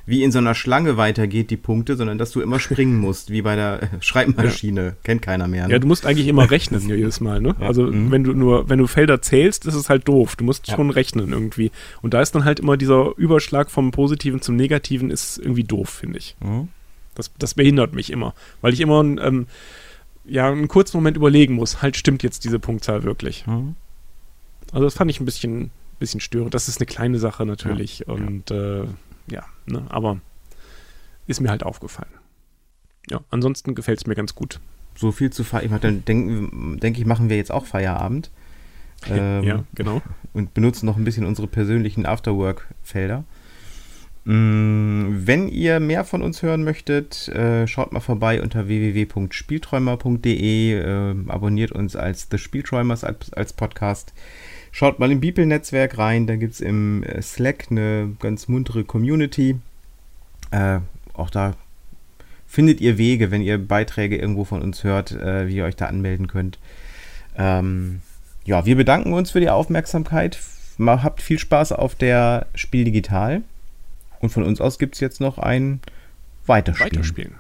wie 0.05 0.25
in 0.25 0.33
so 0.33 0.39
einer 0.39 0.55
Schlange 0.55 0.97
weitergeht, 0.97 1.51
die 1.51 1.57
Punkte, 1.57 1.97
sondern 1.97 2.19
dass 2.19 2.33
du 2.33 2.41
immer 2.41 2.59
springen 2.59 2.97
musst, 3.01 3.31
wie 3.31 3.43
bei 3.43 3.55
der 3.55 3.83
äh, 3.83 3.87
Schreibmaschine. 4.01 4.85
Ja. 4.85 4.93
Kennt 5.05 5.23
keiner 5.23 5.47
mehr. 5.47 5.67
Ne? 5.67 5.75
Ja, 5.75 5.79
du 5.79 5.87
musst 5.87 6.07
eigentlich 6.07 6.27
immer 6.27 6.51
rechnen 6.51 6.89
jedes 6.89 7.21
Mal, 7.21 7.41
ne? 7.41 7.55
Ja. 7.61 7.67
Also 7.67 7.85
mhm. 7.85 8.11
wenn 8.11 8.25
du 8.25 8.33
nur, 8.33 8.69
wenn 8.69 8.79
du 8.79 8.87
Felder 8.87 9.23
zählst, 9.23 9.67
ist 9.67 9.75
es 9.75 9.89
halt 9.89 10.09
doof. 10.09 10.35
Du 10.37 10.45
musst 10.45 10.67
ja. 10.67 10.75
schon 10.75 10.91
rechnen 10.91 11.33
irgendwie. 11.33 11.71
Und 12.03 12.15
da 12.15 12.21
ist 12.21 12.35
dann 12.35 12.45
halt 12.45 12.59
immer 12.59 12.77
dieser 12.77 13.17
Überschlag 13.17 13.71
vom 13.71 13.93
Positiven 13.93 14.41
zum 14.41 14.57
Negativen 14.57 15.11
ist 15.11 15.39
irgendwie 15.39 15.65
doof, 15.65 15.89
finde 15.89 16.19
ich. 16.19 16.37
Mhm. 16.41 16.69
Das, 17.15 17.31
das 17.39 17.55
behindert 17.55 17.95
mich 17.95 18.11
immer, 18.11 18.35
weil 18.63 18.73
ich 18.73 18.81
immer 18.81 19.01
ähm, 19.01 19.47
ja, 20.25 20.51
einen 20.51 20.69
kurzen 20.69 20.97
Moment 20.97 21.17
überlegen 21.17 21.55
muss, 21.55 21.83
halt 21.83 21.97
stimmt 21.97 22.23
jetzt 22.23 22.45
diese 22.45 22.59
Punktzahl 22.59 23.03
wirklich. 23.03 23.47
Mhm. 23.47 23.77
Also 24.73 24.85
das 24.85 24.95
fand 24.95 25.11
ich 25.11 25.21
ein 25.21 25.25
bisschen, 25.25 25.71
bisschen 25.99 26.21
störend. 26.21 26.55
Das 26.55 26.69
ist 26.69 26.79
eine 26.79 26.87
kleine 26.87 27.19
Sache 27.19 27.47
natürlich 27.47 28.07
und 28.09 28.51
äh, 28.51 28.85
ja, 29.31 29.45
ne, 29.67 29.85
aber 29.89 30.21
ist 31.27 31.41
mir 31.41 31.51
halt 31.51 31.63
aufgefallen. 31.63 32.13
Ja, 33.09 33.21
ansonsten 33.31 33.75
gefällt 33.75 33.99
es 33.99 34.07
mir 34.07 34.15
ganz 34.15 34.35
gut. 34.35 34.61
So 34.95 35.13
viel 35.13 35.31
zu 35.31 35.45
Feierabend. 35.45 35.85
Dann 35.85 36.05
denke 36.05 36.79
denk 36.79 36.99
ich, 36.99 37.07
machen 37.07 37.31
wir 37.31 37.37
jetzt 37.37 37.53
auch 37.53 37.67
Feierabend. 37.67 38.31
Ähm, 39.09 39.45
ja, 39.45 39.65
genau. 39.75 40.03
Und 40.33 40.55
benutzen 40.55 40.87
noch 40.87 40.97
ein 40.97 41.05
bisschen 41.05 41.25
unsere 41.25 41.47
persönlichen 41.47 42.05
Afterwork-Felder. 42.05 43.25
Mm, 44.25 45.27
wenn 45.27 45.49
ihr 45.49 45.81
mehr 45.81 46.05
von 46.05 46.23
uns 46.23 46.43
hören 46.43 46.63
möchtet, 46.63 47.29
äh, 47.29 47.67
schaut 47.67 47.93
mal 47.93 48.01
vorbei 48.01 48.43
unter 48.43 48.69
www.spielträumer.de, 48.69 50.75
äh, 50.75 51.15
abonniert 51.29 51.73
uns 51.73 51.97
als 51.97 52.29
The 52.31 52.37
Spielträumers 52.37 53.05
als, 53.05 53.33
als 53.33 53.55
Podcast. 53.55 54.13
Schaut 54.73 54.99
mal 54.99 55.11
im 55.11 55.21
Beeple-Netzwerk 55.21 55.99
rein, 55.99 56.27
da 56.27 56.37
gibt 56.37 56.55
es 56.55 56.61
im 56.61 57.03
äh, 57.03 57.21
Slack 57.23 57.67
eine 57.71 58.17
ganz 58.21 58.49
muntere 58.49 58.85
Community. 58.85 59.57
Äh, 60.51 60.79
auch 61.13 61.31
da 61.31 61.55
findet 62.47 62.81
ihr 62.81 62.99
Wege, 62.99 63.31
wenn 63.31 63.43
ihr 63.43 63.59
Beiträge 63.59 64.17
irgendwo 64.17 64.45
von 64.45 64.63
uns 64.63 64.85
hört, 64.85 65.13
äh, 65.13 65.49
wie 65.49 65.57
ihr 65.57 65.65
euch 65.65 65.77
da 65.77 65.87
anmelden 65.87 66.27
könnt. 66.27 66.59
Ähm, 67.37 68.01
ja, 68.45 68.65
wir 68.67 68.77
bedanken 68.77 69.13
uns 69.13 69.31
für 69.31 69.41
die 69.41 69.51
Aufmerksamkeit. 69.51 70.39
Habt 70.79 71.21
viel 71.21 71.39
Spaß 71.39 71.73
auf 71.73 71.95
der 71.95 72.47
Spiel 72.55 72.85
Digital. 72.85 73.43
Und 74.21 74.31
von 74.31 74.43
uns 74.43 74.61
aus 74.61 74.79
gibt 74.79 74.95
es 74.95 75.01
jetzt 75.01 75.21
noch 75.21 75.39
ein 75.39 75.81
Weiterspielen. 76.47 76.93
Weiterspielen. 76.97 77.35